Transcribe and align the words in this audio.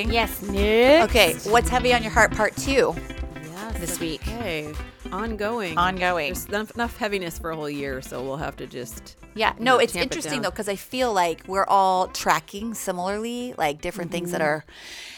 recording? 0.00 0.12
Yes, 0.14 0.42
Nick. 0.42 1.02
Okay, 1.04 1.34
what's 1.50 1.68
heavy 1.68 1.92
on 1.92 2.02
your 2.02 2.12
heart, 2.12 2.32
part 2.32 2.56
two? 2.56 2.94
Yes, 3.42 3.78
This 3.78 4.00
week. 4.00 4.22
Okay, 4.22 4.72
ongoing. 5.12 5.76
Ongoing. 5.76 6.32
There's 6.32 6.46
enough, 6.46 6.70
enough 6.72 6.96
heaviness 6.96 7.38
for 7.38 7.50
a 7.50 7.56
whole 7.56 7.70
year, 7.70 8.00
so 8.02 8.22
we'll 8.22 8.36
have 8.36 8.56
to 8.56 8.66
just. 8.66 9.16
Yeah, 9.34 9.54
no, 9.60 9.78
it's 9.78 9.92
tamp 9.92 10.02
it 10.02 10.04
interesting 10.06 10.42
though 10.42 10.50
because 10.50 10.68
I 10.68 10.74
feel 10.76 11.12
like 11.12 11.44
we're 11.46 11.66
all 11.66 12.08
tracking 12.08 12.74
similarly, 12.74 13.54
like 13.56 13.80
different 13.80 14.10
things 14.10 14.28
Mm-hmm. 14.30 14.38
that 14.38 14.42
are. 14.42 14.64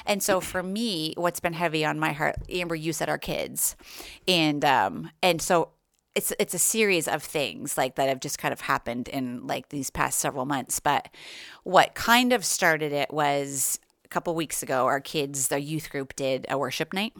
And 0.04 0.22
so 0.22 0.40
for 0.40 0.62
me, 0.62 1.14
what's 1.16 1.40
been 1.40 1.54
heavy 1.54 1.84
on 1.84 1.98
my 1.98 2.12
heart, 2.12 2.36
Amber, 2.50 2.74
you 2.74 2.92
said 2.92 3.08
our 3.08 3.18
kids, 3.18 3.74
and 4.28 4.64
um, 4.64 5.10
and 5.22 5.40
so 5.40 5.70
it's 6.14 6.32
it's 6.38 6.52
a 6.52 6.58
series 6.58 7.08
of 7.08 7.22
things 7.22 7.78
like 7.78 7.94
that 7.94 8.08
have 8.10 8.20
just 8.20 8.38
kind 8.38 8.52
of 8.52 8.60
happened 8.62 9.08
in 9.08 9.46
like 9.46 9.70
these 9.70 9.88
past 9.88 10.18
several 10.18 10.44
months. 10.44 10.78
But 10.78 11.08
what 11.64 11.94
kind 11.94 12.34
of 12.34 12.44
started 12.44 12.92
it 12.92 13.10
was 13.12 13.78
couple 14.12 14.34
weeks 14.34 14.62
ago. 14.62 14.86
Our 14.86 15.00
kids, 15.00 15.48
the 15.48 15.60
youth 15.60 15.90
group, 15.90 16.14
did 16.14 16.46
a 16.48 16.56
worship 16.58 16.92
night, 16.92 17.12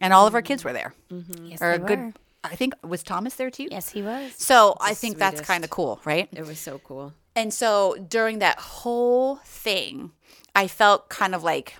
and 0.00 0.12
all 0.12 0.26
of 0.26 0.34
our 0.34 0.42
kids 0.42 0.64
were 0.64 0.72
there. 0.72 0.92
Mm-hmm. 1.10 1.46
Yes, 1.46 1.62
Or 1.62 1.72
a 1.72 1.78
good, 1.78 1.98
were. 1.98 2.12
I 2.44 2.56
think 2.56 2.74
was 2.82 3.02
Thomas 3.02 3.34
there 3.36 3.50
too. 3.50 3.68
Yes, 3.70 3.90
he 3.90 4.02
was. 4.02 4.32
So 4.36 4.76
I 4.80 4.94
think 4.94 5.18
that's 5.18 5.40
kind 5.40 5.64
of 5.64 5.70
cool, 5.70 6.00
right? 6.04 6.28
It 6.32 6.46
was 6.46 6.58
so 6.58 6.78
cool. 6.78 7.14
And 7.36 7.54
so 7.54 7.96
during 8.08 8.40
that 8.40 8.58
whole 8.58 9.36
thing, 9.44 10.12
I 10.54 10.66
felt 10.66 11.08
kind 11.08 11.34
of 11.34 11.42
like 11.44 11.76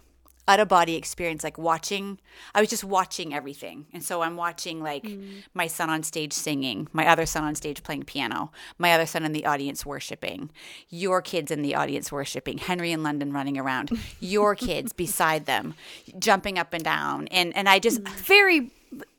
out 0.50 0.60
of 0.60 0.68
body 0.68 0.96
experience, 0.96 1.44
like 1.44 1.58
watching. 1.58 2.18
I 2.54 2.60
was 2.60 2.68
just 2.68 2.82
watching 2.82 3.32
everything. 3.32 3.86
And 3.92 4.02
so 4.02 4.22
I'm 4.22 4.36
watching 4.36 4.82
like 4.82 5.04
mm. 5.04 5.42
my 5.54 5.68
son 5.68 5.88
on 5.90 6.02
stage 6.02 6.32
singing, 6.32 6.88
my 6.92 7.06
other 7.06 7.24
son 7.24 7.44
on 7.44 7.54
stage 7.54 7.82
playing 7.82 8.02
piano, 8.02 8.50
my 8.76 8.92
other 8.92 9.06
son 9.06 9.24
in 9.24 9.32
the 9.32 9.46
audience 9.46 9.86
worshiping, 9.86 10.50
your 10.88 11.22
kids 11.22 11.52
in 11.52 11.62
the 11.62 11.76
audience 11.76 12.10
worshiping, 12.10 12.58
Henry 12.58 12.90
and 12.90 13.04
London 13.04 13.32
running 13.32 13.56
around, 13.56 13.90
your 14.18 14.56
kids 14.56 14.92
beside 15.04 15.46
them, 15.46 15.74
jumping 16.18 16.58
up 16.58 16.72
and 16.72 16.82
down. 16.82 17.28
And 17.28 17.56
and 17.56 17.68
I 17.68 17.78
just 17.78 18.02
mm. 18.02 18.10
Very 18.20 18.70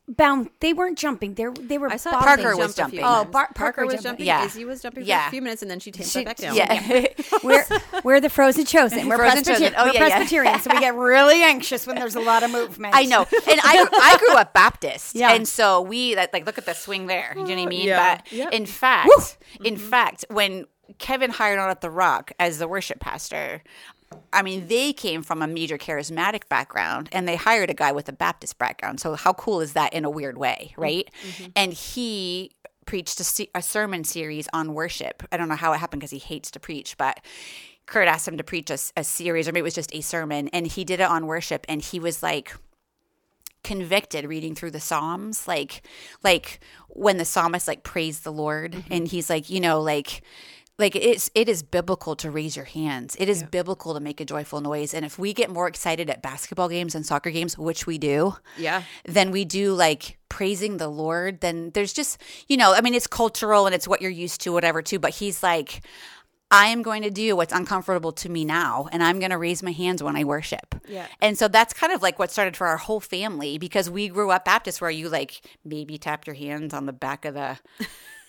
bound. 0.08 0.50
They 0.60 0.74
weren't 0.74 0.98
jumping. 0.98 1.36
They 1.36 1.46
they 1.60 1.78
were. 1.78 1.90
I 1.92 1.98
saw 1.98 2.12
bobbing. 2.12 2.26
Parker 2.26 2.42
Parker 2.44 2.58
was 2.58 2.76
jumped 2.76 2.90
a 2.90 2.92
few 2.92 3.00
jumping. 3.02 3.28
Oh. 3.28 3.32
Bar- 3.32 3.50
Parker 3.54 3.54
Parker 3.56 3.86
was 3.86 3.94
jumped- 3.96 4.04
jumping. 4.06 4.26
yeah. 4.26 4.46
Izzy 4.46 4.66
was 4.66 4.82
jumping 4.82 5.06
for 5.06 5.12
a 5.12 5.30
few 5.30 5.42
minutes, 5.42 5.62
and 5.62 5.72
then 5.72 5.80
she 5.80 5.92
tamed 5.92 6.10
She- 6.10 6.24
back 6.26 6.38
down. 6.38 6.56
yeah. 6.56 7.06
we're 7.44 7.66
we're 8.04 8.20
the 8.22 8.30
frozen 8.30 8.66
chosen. 8.66 9.08
We're, 9.08 9.18
Frozen 9.18 9.44
Presbyter- 9.44 9.60
chosen. 9.60 9.74
Oh, 9.78 9.86
we're 9.86 9.94
yeah, 9.94 10.08
yeah. 10.08 10.16
Presbyterians, 10.18 10.64
so 10.64 10.72
we 10.74 10.80
get 10.80 10.96
really 10.96 11.44
anxious 11.44 11.88
when 11.88 11.96
there's 11.96 12.16
a 12.16 12.20
lot 12.22 12.44
of 12.44 12.52
movement. 12.52 12.94
I 12.96 13.04
know, 13.04 13.22
and 13.22 13.60
I 13.64 13.88
I 13.92 14.18
grew 14.20 14.36
up 14.36 14.54
Baptist, 14.54 15.16
Yeah. 15.16 15.34
and 15.34 15.48
so 15.48 15.82
we 15.82 16.16
like 16.16 16.34
like, 16.34 16.46
look 16.46 16.58
at 16.58 16.66
the 16.66 16.74
swing 16.74 17.08
there. 17.08 17.30
You 17.36 17.44
know 17.44 17.50
what 17.50 17.60
I 17.60 17.66
mean? 17.68 17.88
Yeah. 17.88 18.16
But 18.18 18.32
Yep. 18.34 18.54
in 18.54 18.66
fact, 18.66 19.38
in 19.64 19.78
fact, 19.78 20.26
when 20.30 20.66
Kevin 20.98 21.32
hired 21.32 21.58
on 21.58 21.70
at 21.70 21.80
the 21.82 21.90
Rock 21.90 22.32
as 22.40 22.60
the 22.60 22.68
worship 22.68 23.00
pastor. 23.00 23.62
I 24.34 24.42
mean, 24.42 24.68
they 24.68 24.94
came 24.94 25.24
from 25.24 25.42
a 25.42 25.48
major 25.48 25.78
charismatic 25.78 26.48
background 26.48 27.10
and 27.12 27.28
they 27.28 27.36
hired 27.36 27.70
a 27.70 27.74
guy 27.74 27.92
with 27.92 28.08
a 28.08 28.14
Baptist 28.14 28.58
background. 28.58 29.00
So, 29.00 29.16
how 29.16 29.34
cool 29.34 29.62
is 29.62 29.74
that 29.74 29.94
in 29.94 30.06
a 30.06 30.10
weird 30.10 30.38
way, 30.38 30.74
right? 30.78 31.10
Mm-hmm. 31.28 31.52
And 31.56 31.74
he 31.74 32.52
preached 32.86 33.20
a, 33.20 33.24
se- 33.24 33.50
a 33.54 33.62
sermon 33.62 34.04
series 34.04 34.48
on 34.54 34.74
worship. 34.74 35.24
I 35.32 35.38
don't 35.38 35.50
know 35.50 35.56
how 35.56 35.74
it 35.74 35.78
happened 35.78 36.02
because 36.02 36.12
he 36.12 36.20
hates 36.20 36.52
to 36.52 36.60
preach, 36.60 36.98
but 36.98 37.20
Kurt 37.86 38.08
asked 38.08 38.28
him 38.28 38.38
to 38.38 38.44
preach 38.44 38.70
a 38.70 39.04
series, 39.04 39.48
or 39.48 39.52
maybe 39.52 39.62
it 39.62 39.64
was 39.64 39.74
just 39.74 39.94
a 39.94 40.02
sermon, 40.02 40.48
and 40.50 40.66
he 40.66 40.86
did 40.86 41.00
it 41.02 41.10
on 41.10 41.28
worship. 41.28 41.66
And 41.68 41.82
he 41.82 42.00
was 42.00 42.24
like, 42.24 42.56
convicted 43.64 44.26
reading 44.26 44.56
through 44.56 44.72
the 44.72 44.80
psalms 44.80 45.48
like 45.48 45.84
like 46.24 46.60
when 46.88 47.18
the 47.18 47.26
psalmist 47.26 47.68
like 47.68 47.84
praised 47.84 48.24
the 48.24 48.32
lord 48.32 48.72
mm-hmm. 48.72 48.92
and 48.92 49.08
he's 49.10 49.30
like 49.30 49.52
you 49.52 49.60
know 49.60 49.80
like 49.80 50.24
like 50.82 50.96
it's 50.96 51.30
it 51.36 51.48
is 51.48 51.64
biblical 51.64 52.16
to 52.18 52.30
raise 52.30 52.56
your 52.58 52.66
hands 52.66 53.16
it 53.20 53.30
is 53.30 53.44
biblical 53.44 53.94
to 53.94 54.00
make 54.00 54.20
a 54.20 54.26
joyful 54.26 54.60
noise 54.60 54.94
and 54.94 55.06
if 55.06 55.18
we 55.18 55.34
get 55.34 55.50
more 55.50 55.68
excited 55.68 56.10
at 56.10 56.22
basketball 56.22 56.68
games 56.68 56.96
and 56.96 57.06
soccer 57.06 57.32
games 57.32 57.58
which 57.58 57.88
we 57.88 57.98
do 57.98 58.36
Yeah. 58.58 58.84
than 59.06 59.32
we 59.32 59.46
do 59.46 59.74
like 59.74 60.18
praising 60.28 60.78
the 60.78 60.88
lord 60.90 61.40
then 61.42 61.72
there's 61.74 61.94
just 61.94 62.22
you 62.50 62.58
know 62.58 62.74
i 62.74 62.82
mean 62.82 62.94
it's 62.94 63.08
cultural 63.08 63.66
and 63.66 63.74
it's 63.76 63.88
what 63.88 64.02
you're 64.02 64.12
used 64.12 64.42
to 64.42 64.52
whatever 64.52 64.82
too 64.82 65.00
but 65.00 65.12
he's 65.16 65.42
like 65.44 65.82
I 66.54 66.66
am 66.66 66.82
going 66.82 67.04
to 67.04 67.10
do 67.10 67.38
what's 67.38 67.54
uncomfortable 67.54 68.12
to 68.12 68.28
me 68.28 68.44
now, 68.44 68.90
and 68.92 69.02
I'm 69.02 69.20
going 69.20 69.32
to 69.32 69.38
raise 69.38 69.64
my 69.64 69.72
hands 69.72 70.04
when 70.04 70.18
I 70.18 70.26
worship. 70.26 70.76
Yeah. 70.86 71.08
And 71.22 71.38
so 71.40 71.48
that's 71.48 71.74
kind 71.74 71.94
of 71.94 72.02
like 72.02 72.20
what 72.20 72.30
started 72.30 72.58
for 72.58 72.68
our 72.68 72.76
whole 72.76 73.00
family 73.00 73.58
because 73.58 73.90
we 73.90 74.10
grew 74.10 74.32
up 74.32 74.44
Baptist 74.44 74.82
where 74.82 74.90
you 74.92 75.08
like 75.08 75.40
maybe 75.64 75.98
tap 75.98 76.28
your 76.28 76.34
hands 76.34 76.74
on 76.74 76.88
the 76.88 76.92
back 76.92 77.24
of 77.24 77.36
the, 77.36 77.58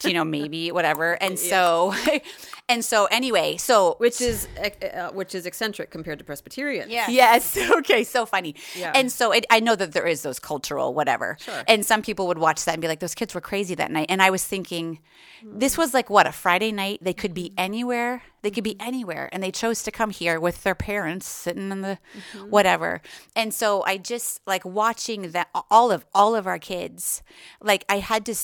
you 0.04 0.14
know, 0.14 0.24
maybe 0.24 0.72
whatever. 0.72 1.18
And 1.22 1.38
so, 1.38 1.94
and 2.68 2.84
so 2.84 3.06
anyway, 3.06 3.56
so 3.56 3.94
Which 3.98 4.20
is 4.20 4.48
uh, 4.58 4.86
uh 4.86 5.10
which 5.12 5.34
is 5.34 5.46
eccentric 5.46 5.90
compared 5.90 6.18
to 6.18 6.24
Presbyterian. 6.24 6.90
Yeah. 6.90 7.08
Yes. 7.08 7.56
Okay. 7.82 8.04
So 8.04 8.26
funny. 8.26 8.54
Yeah. 8.76 8.92
And 8.94 9.10
so 9.10 9.32
it, 9.32 9.46
I 9.50 9.60
know 9.60 9.76
that 9.76 9.92
there 9.92 10.06
is 10.06 10.22
those 10.22 10.38
cultural 10.38 10.94
whatever. 10.94 11.36
Sure. 11.40 11.62
And 11.68 11.86
some 11.86 12.02
people 12.02 12.26
would 12.26 12.38
watch 12.38 12.64
that 12.64 12.74
and 12.74 12.82
be 12.82 12.88
like, 12.88 13.00
those 13.00 13.14
kids 13.14 13.34
were 13.34 13.40
crazy 13.40 13.74
that 13.76 13.90
night. 13.90 14.06
And 14.08 14.20
I 14.20 14.30
was 14.30 14.44
thinking, 14.44 14.98
this 15.44 15.76
was 15.76 15.94
like 15.94 16.10
what 16.10 16.26
a 16.26 16.32
Friday 16.32 16.72
night. 16.72 16.98
They 17.02 17.12
could 17.12 17.34
be 17.34 17.50
mm-hmm. 17.50 17.60
anywhere. 17.60 18.22
They 18.42 18.50
could 18.50 18.64
be 18.64 18.76
anywhere, 18.80 19.28
and 19.32 19.42
they 19.42 19.52
chose 19.52 19.82
to 19.84 19.90
come 19.90 20.10
here 20.10 20.40
with 20.40 20.62
their 20.62 20.74
parents 20.74 21.26
sitting 21.28 21.70
in 21.70 21.80
the 21.80 21.98
mm-hmm. 22.16 22.50
whatever. 22.50 23.00
And 23.36 23.54
so 23.54 23.82
I 23.84 23.98
just 23.98 24.40
like 24.46 24.64
watching 24.64 25.30
that 25.30 25.48
all 25.70 25.90
of 25.90 26.04
all 26.12 26.34
of 26.34 26.46
our 26.46 26.58
kids. 26.58 27.22
Like 27.60 27.84
I 27.88 27.98
had 27.98 28.26
to. 28.26 28.34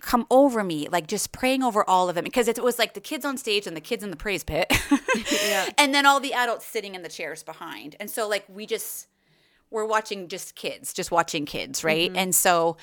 Come 0.00 0.26
over 0.30 0.62
me 0.62 0.88
like 0.90 1.06
just 1.06 1.32
praying 1.32 1.62
over 1.62 1.88
all 1.88 2.08
of 2.08 2.14
them 2.14 2.24
because 2.24 2.46
it 2.48 2.62
was 2.62 2.78
like 2.78 2.94
the 2.94 3.00
kids 3.00 3.24
on 3.24 3.36
stage 3.36 3.66
and 3.66 3.76
the 3.76 3.80
kids 3.80 4.04
in 4.04 4.10
the 4.10 4.16
praise 4.16 4.44
pit. 4.44 4.72
And 5.78 5.94
then 5.94 6.06
all 6.06 6.20
the 6.20 6.32
adults 6.32 6.64
sitting 6.64 6.94
in 6.94 7.02
the 7.02 7.08
chairs 7.08 7.42
behind. 7.42 7.96
And 8.00 8.10
so 8.10 8.28
like 8.28 8.44
we 8.48 8.66
just 8.66 9.08
we're 9.70 9.84
watching 9.84 10.28
just 10.28 10.54
kids 10.54 10.92
just 10.92 11.10
watching 11.10 11.44
kids 11.44 11.84
right? 11.84 12.10
Mm-hmm. 12.10 12.18
And 12.18 12.34
so 12.34 12.76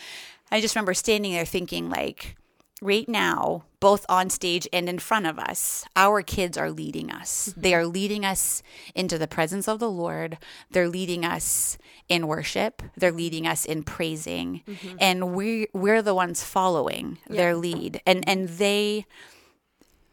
i 0.51 0.61
just 0.61 0.75
remember 0.75 0.93
standing 0.93 1.33
there 1.33 1.45
thinking 1.45 1.89
like 1.89 2.35
right 2.81 3.07
now 3.07 3.63
both 3.79 4.05
on 4.09 4.29
stage 4.29 4.67
and 4.73 4.89
in 4.89 4.99
front 4.99 5.25
of 5.25 5.39
us 5.39 5.85
our 5.95 6.21
kids 6.21 6.57
are 6.57 6.71
leading 6.71 7.11
us. 7.11 7.49
Mm-hmm. 7.49 7.61
They 7.61 7.73
are 7.75 7.85
leading 7.85 8.25
us 8.25 8.61
into 8.93 9.17
the 9.17 9.27
presence 9.27 9.67
of 9.67 9.79
the 9.79 9.89
lord. 9.89 10.37
They're 10.71 10.89
leading 10.89 11.23
us 11.23 11.77
in 12.09 12.27
worship. 12.27 12.81
They're 12.97 13.11
leading 13.11 13.47
us 13.47 13.65
in 13.65 13.83
praising. 13.83 14.61
Mm-hmm. 14.67 14.97
And 14.99 15.35
we 15.35 15.67
we're 15.73 16.01
the 16.01 16.15
ones 16.15 16.43
following 16.43 17.17
their 17.29 17.55
lead. 17.55 18.01
And 18.05 18.27
and 18.27 18.49
they 18.49 19.05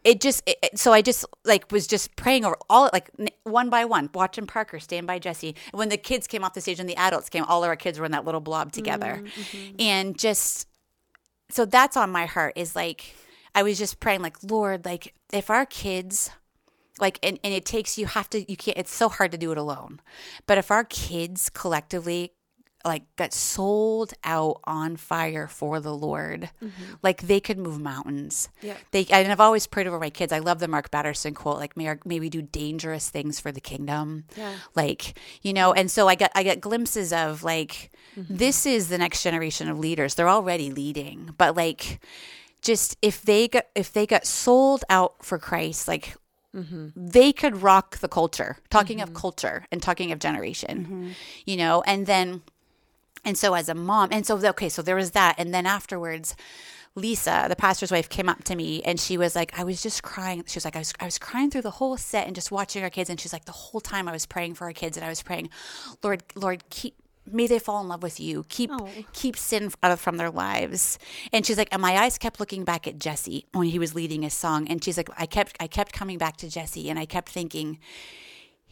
it 0.04 0.20
just 0.20 0.42
it, 0.46 0.78
so 0.78 0.92
I 0.92 1.02
just 1.02 1.24
like 1.44 1.70
was 1.70 1.86
just 1.86 2.14
praying 2.16 2.44
over 2.44 2.56
all 2.68 2.90
like 2.92 3.10
one 3.44 3.70
by 3.70 3.84
one, 3.84 4.10
watching 4.12 4.46
Parker 4.46 4.80
stand 4.80 5.06
by 5.06 5.18
Jesse. 5.18 5.54
When 5.72 5.88
the 5.88 5.96
kids 5.96 6.26
came 6.26 6.44
off 6.44 6.54
the 6.54 6.60
stage 6.60 6.80
and 6.80 6.88
the 6.88 6.96
adults 6.96 7.28
came, 7.28 7.44
all 7.44 7.62
of 7.62 7.68
our 7.68 7.76
kids 7.76 7.98
were 7.98 8.06
in 8.06 8.12
that 8.12 8.24
little 8.24 8.40
blob 8.40 8.72
together, 8.72 9.22
mm-hmm. 9.22 9.76
and 9.78 10.18
just 10.18 10.66
so 11.52 11.64
that's 11.64 11.96
on 11.96 12.10
my 12.10 12.26
heart 12.26 12.54
is 12.56 12.74
like 12.74 13.14
I 13.54 13.62
was 13.62 13.78
just 13.78 14.00
praying 14.00 14.22
like 14.22 14.36
Lord, 14.42 14.84
like 14.84 15.14
if 15.32 15.50
our 15.50 15.66
kids 15.66 16.30
like 16.98 17.18
and, 17.22 17.38
and 17.44 17.52
it 17.52 17.64
takes 17.64 17.98
you 17.98 18.06
have 18.06 18.28
to 18.30 18.50
you 18.50 18.56
can't 18.56 18.78
it's 18.78 18.94
so 18.94 19.08
hard 19.08 19.32
to 19.32 19.38
do 19.38 19.50
it 19.50 19.58
alone 19.58 20.00
but 20.46 20.58
if 20.58 20.70
our 20.70 20.84
kids 20.84 21.48
collectively 21.48 22.32
like 22.84 23.04
got 23.16 23.32
sold 23.32 24.12
out 24.24 24.60
on 24.64 24.96
fire 24.96 25.46
for 25.46 25.80
the 25.80 25.94
lord. 25.94 26.50
Mm-hmm. 26.62 26.94
Like 27.02 27.22
they 27.22 27.40
could 27.40 27.58
move 27.58 27.80
mountains. 27.80 28.48
Yeah. 28.60 28.76
they 28.90 29.06
and 29.10 29.30
i've 29.30 29.40
always 29.40 29.66
prayed 29.66 29.86
over 29.86 29.98
my 29.98 30.10
kids. 30.10 30.32
I 30.32 30.38
love 30.38 30.58
the 30.58 30.68
mark 30.68 30.90
batterson 30.90 31.34
quote 31.34 31.58
like 31.58 31.76
may, 31.76 31.88
our, 31.88 31.98
may 32.04 32.20
we 32.20 32.28
do 32.30 32.42
dangerous 32.42 33.10
things 33.10 33.40
for 33.40 33.52
the 33.52 33.60
kingdom. 33.60 34.24
Yeah. 34.36 34.54
like 34.74 35.18
you 35.42 35.52
know 35.52 35.72
and 35.72 35.90
so 35.90 36.08
i 36.08 36.14
got 36.14 36.30
i 36.34 36.42
got 36.42 36.60
glimpses 36.60 37.12
of 37.12 37.42
like 37.42 37.90
mm-hmm. 38.16 38.36
this 38.36 38.66
is 38.66 38.88
the 38.88 38.98
next 38.98 39.22
generation 39.22 39.68
of 39.68 39.78
leaders. 39.78 40.14
They're 40.14 40.28
already 40.28 40.70
leading 40.70 41.34
but 41.38 41.56
like 41.56 42.00
just 42.62 42.96
if 43.02 43.22
they 43.22 43.48
got 43.48 43.66
if 43.74 43.92
they 43.92 44.06
got 44.06 44.26
sold 44.26 44.84
out 44.88 45.24
for 45.24 45.38
christ 45.38 45.88
like 45.88 46.16
mm-hmm. 46.54 46.88
they 46.94 47.32
could 47.32 47.62
rock 47.62 47.98
the 47.98 48.08
culture. 48.08 48.58
Talking 48.70 49.00
of 49.00 49.14
culture 49.14 49.66
and 49.72 49.82
talking 49.82 50.12
of 50.12 50.18
generation 50.18 51.14
you 51.44 51.56
know 51.56 51.82
and 51.86 52.06
then 52.06 52.42
and 53.24 53.36
so 53.38 53.54
as 53.54 53.68
a 53.68 53.74
mom 53.74 54.08
and 54.12 54.26
so 54.26 54.36
okay 54.38 54.68
so 54.68 54.82
there 54.82 54.96
was 54.96 55.12
that. 55.12 55.34
And 55.38 55.52
then 55.52 55.66
afterwards 55.66 56.34
lisa 56.94 57.46
the 57.48 57.56
pastor's 57.56 57.90
wife 57.90 58.10
came 58.10 58.28
up 58.28 58.44
to 58.44 58.54
me 58.54 58.82
and 58.82 59.00
she 59.00 59.16
was 59.16 59.34
like 59.34 59.58
i 59.58 59.64
was 59.64 59.82
just 59.82 60.02
crying. 60.02 60.44
She 60.46 60.56
was 60.56 60.64
like 60.64 60.76
i 60.76 60.80
was, 60.80 60.92
I 61.00 61.04
was 61.06 61.18
crying 61.18 61.50
through 61.50 61.62
the 61.62 61.70
whole 61.70 61.96
set 61.96 62.26
and 62.26 62.34
just 62.34 62.50
watching 62.50 62.82
our 62.82 62.90
kids. 62.90 63.08
And 63.08 63.18
she's 63.18 63.32
like 63.32 63.44
the 63.44 63.52
whole 63.52 63.80
time 63.80 64.08
i 64.08 64.12
was 64.12 64.26
praying 64.26 64.54
for 64.54 64.64
our 64.64 64.72
kids 64.72 64.96
and 64.96 65.04
i 65.04 65.08
was 65.08 65.22
praying 65.22 65.50
lord 66.02 66.22
lord 66.36 66.64
keep 66.70 66.94
may 67.30 67.46
they 67.46 67.58
fall 67.58 67.80
in 67.80 67.88
love 67.88 68.02
with 68.02 68.18
you. 68.18 68.44
Keep 68.48 68.70
oh. 68.72 68.88
keep 69.12 69.36
sin 69.36 69.70
out 69.82 69.92
of 69.92 69.98
uh, 69.98 70.02
from 70.02 70.16
their 70.16 70.30
lives. 70.30 70.98
And 71.32 71.46
she's 71.46 71.58
like 71.58 71.68
and 71.72 71.80
my 71.80 71.96
eyes 71.98 72.18
kept 72.18 72.40
looking 72.40 72.64
back 72.64 72.86
at 72.86 72.98
jesse 72.98 73.46
when 73.52 73.68
he 73.68 73.78
was 73.78 73.94
leading 73.94 74.22
his 74.22 74.34
song. 74.34 74.66
And 74.68 74.82
she's 74.82 74.96
like 74.96 75.08
i 75.16 75.26
kept 75.26 75.56
i 75.60 75.66
kept 75.66 75.92
coming 75.92 76.18
back 76.18 76.36
to 76.38 76.50
jesse 76.50 76.90
and 76.90 76.98
i 76.98 77.06
kept 77.06 77.28
thinking 77.28 77.78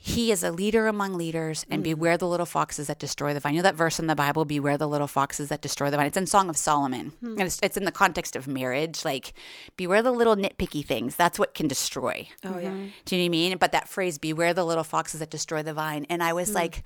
he 0.02 0.32
is 0.32 0.42
a 0.42 0.50
leader 0.50 0.86
among 0.86 1.12
leaders, 1.12 1.66
and 1.70 1.82
mm. 1.82 1.84
beware 1.84 2.16
the 2.16 2.26
little 2.26 2.46
foxes 2.46 2.86
that 2.86 2.98
destroy 2.98 3.34
the 3.34 3.40
vine. 3.40 3.52
You 3.52 3.58
know 3.58 3.64
that 3.64 3.74
verse 3.74 3.98
in 3.98 4.06
the 4.06 4.14
Bible, 4.16 4.46
beware 4.46 4.78
the 4.78 4.88
little 4.88 5.06
foxes 5.06 5.50
that 5.50 5.60
destroy 5.60 5.90
the 5.90 5.98
vine. 5.98 6.06
It's 6.06 6.16
in 6.16 6.26
Song 6.26 6.48
of 6.48 6.56
Solomon. 6.56 7.12
Hmm. 7.20 7.32
And 7.32 7.42
it's, 7.42 7.60
it's 7.62 7.76
in 7.76 7.84
the 7.84 7.92
context 7.92 8.34
of 8.34 8.48
marriage. 8.48 9.04
Like, 9.04 9.34
beware 9.76 10.02
the 10.02 10.10
little 10.10 10.36
nitpicky 10.36 10.84
things. 10.84 11.16
That's 11.16 11.38
what 11.38 11.52
can 11.52 11.68
destroy. 11.68 12.28
Oh 12.42 12.58
yeah. 12.58 12.70
Do 13.04 13.14
you 13.14 13.20
know 13.20 13.24
what 13.24 13.26
I 13.26 13.28
mean? 13.28 13.58
But 13.58 13.72
that 13.72 13.90
phrase, 13.90 14.16
beware 14.16 14.54
the 14.54 14.64
little 14.64 14.84
foxes 14.84 15.20
that 15.20 15.28
destroy 15.28 15.62
the 15.62 15.74
vine. 15.74 16.06
And 16.08 16.22
I 16.22 16.32
was 16.32 16.48
hmm. 16.48 16.54
like, 16.54 16.82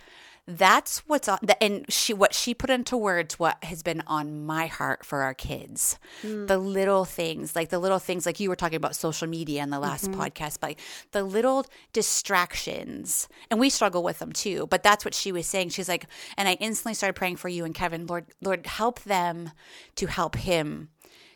that's 0.47 0.99
what's 1.07 1.27
on 1.27 1.39
the, 1.43 1.61
and 1.63 1.91
she 1.91 2.13
what 2.13 2.35
she 2.35 2.53
put 2.53 2.69
into 2.69 2.97
words 2.97 3.39
what 3.39 3.63
has 3.65 3.83
been 3.83 4.03
on 4.07 4.45
my 4.45 4.67
heart 4.67 5.05
for 5.05 5.23
our 5.23 5.33
kids. 5.33 5.99
Hmm. 6.21 6.47
The 6.47 6.59
little 6.59 7.07
things 7.07 7.57
like 7.57 7.71
the 7.71 7.79
little 7.79 7.99
things 7.99 8.27
like 8.27 8.41
you 8.41 8.51
were 8.51 8.57
talking 8.57 8.77
about 8.77 8.95
social 8.95 9.27
media 9.27 9.63
in 9.63 9.71
the 9.71 9.81
last 9.81 10.11
mm-hmm. 10.11 10.21
podcast 10.21 10.61
but 10.61 10.71
like, 10.71 10.81
the 11.13 11.23
little 11.23 11.67
distractions 11.95 13.27
and 13.51 13.59
we 13.59 13.71
struggle 13.71 14.03
with 14.03 14.19
them 14.19 14.33
too 14.33 14.67
but 14.67 14.83
that's 14.83 15.05
what 15.05 15.15
she 15.15 15.33
was 15.33 15.47
saying. 15.47 15.71
She's 15.71 15.89
like 15.89 16.07
and 16.37 16.47
i 16.47 16.55
instantly 16.55 16.95
started 16.95 17.15
praying 17.15 17.37
for 17.37 17.49
you 17.49 17.65
and 17.65 17.75
kevin. 17.75 18.07
Lord 18.07 18.27
lord 18.43 18.67
help 18.67 19.01
them 19.05 19.51
to 19.97 20.07
help 20.07 20.37
him 20.37 20.91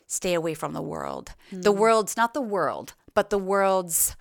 stay 0.06 0.34
away 0.34 0.52
from 0.52 0.74
the 0.74 0.82
world. 0.82 1.32
The 1.50 1.72
hmm. 1.72 1.78
world's 1.78 2.16
not 2.16 2.34
the 2.34 2.42
world 2.42 2.92
but 3.14 3.30
the 3.30 3.38
world's 3.38 4.16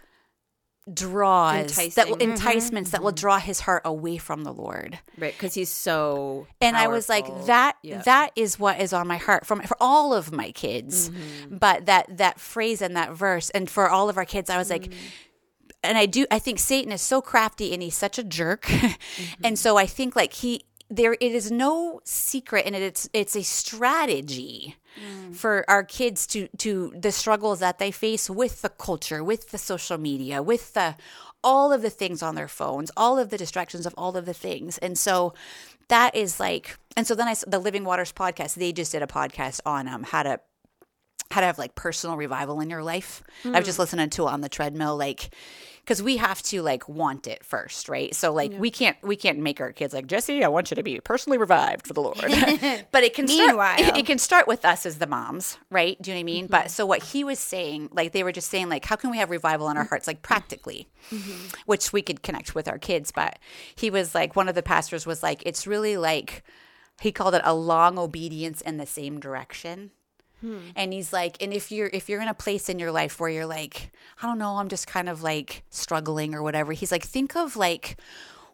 draws 0.94 1.76
that 1.96 2.08
will 2.08 2.16
Enticing. 2.18 2.30
enticements 2.32 2.92
that 2.92 3.04
will 3.04 3.12
draw 3.12 3.40
his 3.40 3.60
heart 3.62 3.82
away 3.86 4.18
from 4.18 4.44
the 4.44 4.54
Lord. 4.54 5.00
Right, 5.18 5.34
because 5.34 5.54
he's 5.54 5.70
so. 5.70 6.48
And 6.62 6.78
I 6.78 6.88
was 6.88 7.10
like 7.10 7.26
that 7.46 7.76
Yeah. 7.84 8.02
that 8.04 8.32
is 8.36 8.58
what 8.60 8.80
is 8.80 8.94
on 8.94 9.08
my 9.08 9.18
heart 9.18 9.46
from 9.46 9.62
for 9.62 9.78
all 9.82 10.14
of 10.14 10.32
my 10.32 10.52
kids. 10.52 11.10
Mm-hmm. 11.10 11.58
But 11.58 11.86
that 11.88 12.18
that 12.18 12.40
phrase 12.40 12.82
and 12.82 12.96
that 12.96 13.12
verse 13.14 13.50
and 13.52 13.70
for 13.70 13.90
all 13.90 14.10
of 14.10 14.18
our 14.18 14.26
kids 14.26 14.50
I 14.50 14.58
was 14.58 14.70
like 14.70 14.84
Mm. 14.88 14.94
and 15.84 15.98
I 15.98 16.06
do 16.06 16.26
I 16.32 16.40
think 16.40 16.60
Satan 16.60 16.92
is 16.92 17.02
so 17.02 17.22
crafty 17.22 17.74
and 17.74 17.82
he's 17.84 17.96
such 17.96 18.18
a 18.18 18.24
jerk. 18.24 18.64
Mm-hmm. 18.68 19.42
and 19.46 19.60
so 19.60 19.78
I 19.78 19.86
think 19.86 20.16
like 20.16 20.34
he 20.34 20.64
there 20.90 21.14
it 21.14 21.22
is 21.22 21.52
no 21.52 22.00
secret 22.04 22.66
and 22.66 22.76
it's 22.76 23.10
it's 23.14 23.36
a 23.36 23.44
strategy 23.44 24.76
Mm. 25.00 25.36
for 25.36 25.64
our 25.70 25.84
kids 25.84 26.26
to 26.26 26.48
to 26.58 26.92
the 27.00 27.12
struggles 27.12 27.60
that 27.60 27.78
they 27.78 27.92
face 27.92 28.32
with 28.32 28.64
the 28.64 28.70
culture, 28.70 29.24
with 29.24 29.52
the 29.52 29.60
social 29.60 30.00
media, 30.00 30.42
with 30.42 30.74
the 30.74 30.96
all 31.44 31.72
of 31.72 31.84
the 31.84 31.92
things 31.92 32.24
on 32.24 32.34
their 32.34 32.48
phones, 32.48 32.90
all 32.98 33.20
of 33.20 33.30
the 33.30 33.38
distractions 33.38 33.86
of 33.86 33.94
all 33.96 34.18
of 34.18 34.26
the 34.26 34.34
things. 34.34 34.80
And 34.80 34.98
so 34.98 35.36
that 35.90 36.16
is 36.16 36.40
like 36.40 36.80
and 36.96 37.06
so 37.06 37.14
then 37.14 37.28
I 37.28 37.36
the 37.46 37.60
Living 37.60 37.84
Waters 37.84 38.12
podcast, 38.12 38.56
they 38.56 38.72
just 38.74 38.92
did 38.92 39.04
a 39.04 39.08
podcast 39.08 39.60
on 39.68 39.88
um 39.88 40.02
how 40.02 40.24
to 40.24 40.40
how 41.30 41.42
to 41.42 41.46
have 41.46 41.60
like 41.60 41.76
personal 41.76 42.18
revival 42.18 42.60
in 42.60 42.72
your 42.72 42.82
life. 42.82 43.22
I've 43.46 43.66
just 43.66 43.78
listening 43.78 44.10
to 44.10 44.24
it 44.24 44.32
on 44.32 44.42
the 44.42 44.50
treadmill, 44.50 44.98
like 44.98 45.30
because 45.88 46.04
we 46.04 46.18
have 46.18 46.44
to 46.44 46.62
like 46.62 46.90
want 46.90 47.28
it 47.28 47.46
first, 47.46 47.88
right? 47.88 48.14
So 48.14 48.34
like 48.34 48.52
we 48.52 48.70
can't 48.70 48.98
we 49.02 49.16
can't 49.16 49.40
make 49.40 49.62
our 49.62 49.72
kids 49.72 49.94
like 49.94 50.06
Jesse. 50.06 50.44
I 50.44 50.50
want 50.50 50.70
you 50.70 50.76
to 50.76 50.84
be 50.84 51.00
personally 51.00 51.38
revived 51.38 51.88
for 51.88 51.94
the 51.94 52.02
Lord, 52.02 52.18
but 52.92 53.04
it 53.04 53.14
can 53.14 53.26
start. 53.30 53.80
It 53.80 54.06
can 54.06 54.18
start 54.18 54.48
with 54.48 54.66
us 54.66 54.86
as 54.86 54.98
the 54.98 55.08
moms, 55.08 55.58
right? 55.70 56.00
Do 56.02 56.12
you 56.12 56.16
know 56.16 56.20
what 56.20 56.22
I 56.22 56.24
mean? 56.24 56.48
But 56.48 56.58
mm-hmm. 56.58 56.70
so 56.70 56.86
what 56.86 57.04
he 57.04 57.24
was 57.24 57.40
saying, 57.40 57.88
like 57.94 58.12
they 58.12 58.24
were 58.24 58.34
just 58.34 58.50
saying, 58.50 58.68
like 58.68 58.84
how 58.84 58.98
can 58.98 59.12
we 59.12 59.18
have 59.18 59.30
revival 59.30 59.70
in 59.70 59.78
our 59.78 59.86
mm. 59.86 59.90
hearts, 59.90 60.08
like 60.08 60.22
practically, 60.22 60.90
mm-hmm. 61.10 61.48
which 61.68 61.94
we 61.94 62.02
could 62.02 62.22
connect 62.22 62.54
with 62.54 62.68
our 62.68 62.78
kids. 62.78 63.14
But 63.14 63.40
he 63.74 63.90
was 63.90 64.14
like 64.14 64.36
one 64.36 64.50
of 64.50 64.56
the 64.56 64.64
pastors 64.64 65.06
was 65.06 65.24
like 65.24 65.42
it's 65.46 65.66
really 65.66 65.96
like 65.96 66.44
he 67.00 67.14
called 67.14 67.34
it 67.34 67.42
a 67.46 67.56
long 67.56 67.98
obedience 67.98 68.60
in 68.60 68.76
the 68.76 68.86
same 68.86 69.22
direction 69.22 69.92
Hmm. 70.42 70.60
and 70.76 70.94
he's 70.94 71.12
like 71.12 71.42
and 71.42 71.52
if 71.52 71.72
you're 71.72 71.90
if 71.92 72.10
you're 72.10 72.22
in 72.22 72.28
a 72.28 72.34
place 72.34 72.70
in 72.70 72.78
your 72.78 72.92
life 72.92 73.20
where 73.20 73.30
you're 73.30 73.48
like 73.48 73.92
i 74.22 74.28
don't 74.28 74.38
know 74.38 74.58
i'm 74.58 74.70
just 74.70 74.86
kind 74.86 75.10
of 75.10 75.24
like 75.24 75.64
struggling 75.72 76.36
or 76.36 76.44
whatever 76.44 76.74
he's 76.74 76.92
like 76.92 77.04
think 77.04 77.36
of 77.36 77.56
like 77.56 77.98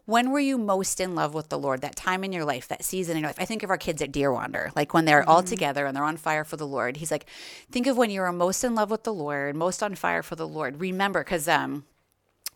when 0.06 0.30
were 0.30 0.40
you 0.40 0.58
most 0.58 1.00
in 1.00 1.14
love 1.14 1.32
with 1.32 1.48
the 1.48 1.58
lord? 1.58 1.80
That 1.80 1.96
time 1.96 2.24
in 2.24 2.32
your 2.32 2.44
life 2.44 2.68
that 2.68 2.84
season 2.84 3.16
in 3.16 3.22
your 3.22 3.30
life. 3.30 3.38
I 3.40 3.46
think 3.46 3.62
of 3.62 3.70
our 3.70 3.78
kids 3.78 4.02
at 4.02 4.12
deer 4.12 4.30
wander 4.32 4.70
like 4.76 4.92
when 4.92 5.04
they're 5.04 5.28
all 5.28 5.40
hmm. 5.40 5.46
together 5.46 5.86
and 5.86 5.96
they're 5.96 6.04
on 6.04 6.16
fire 6.16 6.44
for 6.44 6.56
the 6.56 6.66
lord. 6.66 6.98
He's 6.98 7.10
like 7.10 7.26
think 7.70 7.86
of 7.86 7.96
when 7.96 8.10
you 8.10 8.20
were 8.20 8.32
most 8.32 8.64
in 8.64 8.74
love 8.74 8.90
with 8.90 9.04
the 9.04 9.14
lord 9.14 9.56
most 9.56 9.82
on 9.82 9.94
fire 9.94 10.22
for 10.22 10.36
the 10.36 10.48
lord. 10.48 10.80
Remember 10.80 11.24
because 11.24 11.48
um 11.48 11.84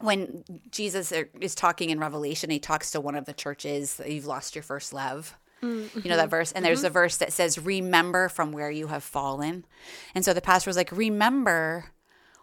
when 0.00 0.44
Jesus 0.70 1.10
uh, 1.10 1.24
is 1.40 1.54
talking 1.54 1.90
in 1.90 1.98
Revelation, 1.98 2.50
he 2.50 2.58
talks 2.58 2.92
to 2.92 3.00
one 3.00 3.16
of 3.16 3.24
the 3.24 3.32
churches, 3.32 3.96
that 3.96 4.10
you've 4.10 4.26
lost 4.26 4.54
your 4.54 4.62
first 4.62 4.92
love. 4.92 5.36
Mm-hmm. 5.62 6.00
You 6.02 6.10
know 6.10 6.16
that 6.16 6.30
verse? 6.30 6.52
And 6.52 6.64
there's 6.64 6.82
a 6.82 6.86
mm-hmm. 6.86 6.94
verse 6.94 7.16
that 7.18 7.32
says, 7.32 7.58
Remember 7.58 8.28
from 8.28 8.52
where 8.52 8.70
you 8.70 8.88
have 8.88 9.02
fallen. 9.02 9.64
And 10.14 10.24
so 10.24 10.32
the 10.32 10.40
pastor 10.40 10.68
was 10.68 10.76
like, 10.76 10.92
Remember, 10.92 11.92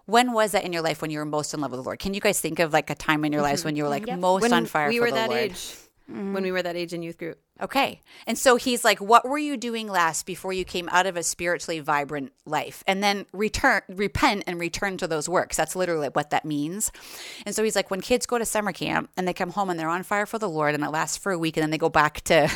when 0.06 0.34
was 0.34 0.52
that 0.52 0.64
in 0.64 0.74
your 0.74 0.82
life 0.82 1.02
when 1.02 1.12
you 1.12 1.20
were 1.20 1.26
most 1.26 1.54
in 1.54 1.62
love 1.62 1.72
with 1.72 1.80
the 1.80 1.84
Lord? 1.84 2.00
Can 2.00 2.14
you 2.14 2.22
guys 2.22 2.40
think 2.40 2.60
of 2.60 2.74
like 2.74 2.90
a 2.90 2.96
time 2.96 3.26
in 3.26 3.32
your 3.32 3.42
lives 3.42 3.62
mm-hmm. 3.62 3.68
when 3.68 3.76
you 3.76 3.84
were 3.84 3.90
like 3.90 4.08
most 4.18 4.42
when 4.42 4.54
on 4.54 4.66
fire 4.66 4.90
we 4.90 4.98
for 4.98 5.06
were 5.06 5.10
the 5.10 5.16
that 5.16 5.30
Lord? 5.30 5.42
age. 5.42 5.76
When 6.07 6.44
we 6.44 6.52
were 6.52 6.62
that 6.62 6.75
age 6.75 6.94
in 6.94 7.02
youth 7.02 7.18
group. 7.18 7.40
Okay. 7.60 8.02
And 8.28 8.38
so 8.38 8.57
he's 8.57 8.84
like, 8.84 9.00
What 9.00 9.28
were 9.28 9.40
you 9.40 9.57
doing 9.57 9.88
last 9.88 10.28
before 10.28 10.54
you 10.54 10.63
came 10.63 10.88
out 10.92 11.07
of 11.07 11.18
a 11.18 11.24
spiritually 11.24 11.80
vibrant 11.80 12.31
life? 12.46 12.84
And 12.86 13.02
then 13.02 13.25
return, 13.34 13.81
repent 13.90 14.44
and 14.46 14.60
return 14.60 14.98
to 14.98 15.07
those 15.07 15.28
works. 15.28 15.57
That's 15.57 15.75
literally 15.75 16.10
what 16.10 16.30
that 16.30 16.46
means. 16.46 16.92
And 17.46 17.56
so 17.56 17.63
he's 17.63 17.75
like, 17.75 17.90
When 17.90 18.02
kids 18.02 18.25
go 18.28 18.38
to 18.38 18.46
summer 18.46 18.72
camp 18.72 19.10
and 19.18 19.28
they 19.28 19.34
come 19.34 19.50
home 19.52 19.69
and 19.69 19.80
they're 19.80 19.90
on 19.90 20.04
fire 20.04 20.28
for 20.28 20.38
the 20.38 20.50
Lord 20.50 20.75
and 20.75 20.84
it 20.84 20.92
lasts 20.92 21.18
for 21.18 21.31
a 21.31 21.40
week 21.40 21.57
and 21.57 21.63
then 21.63 21.72
they 21.72 21.78
go 21.80 21.90
back 21.90 22.22
to 22.25 22.51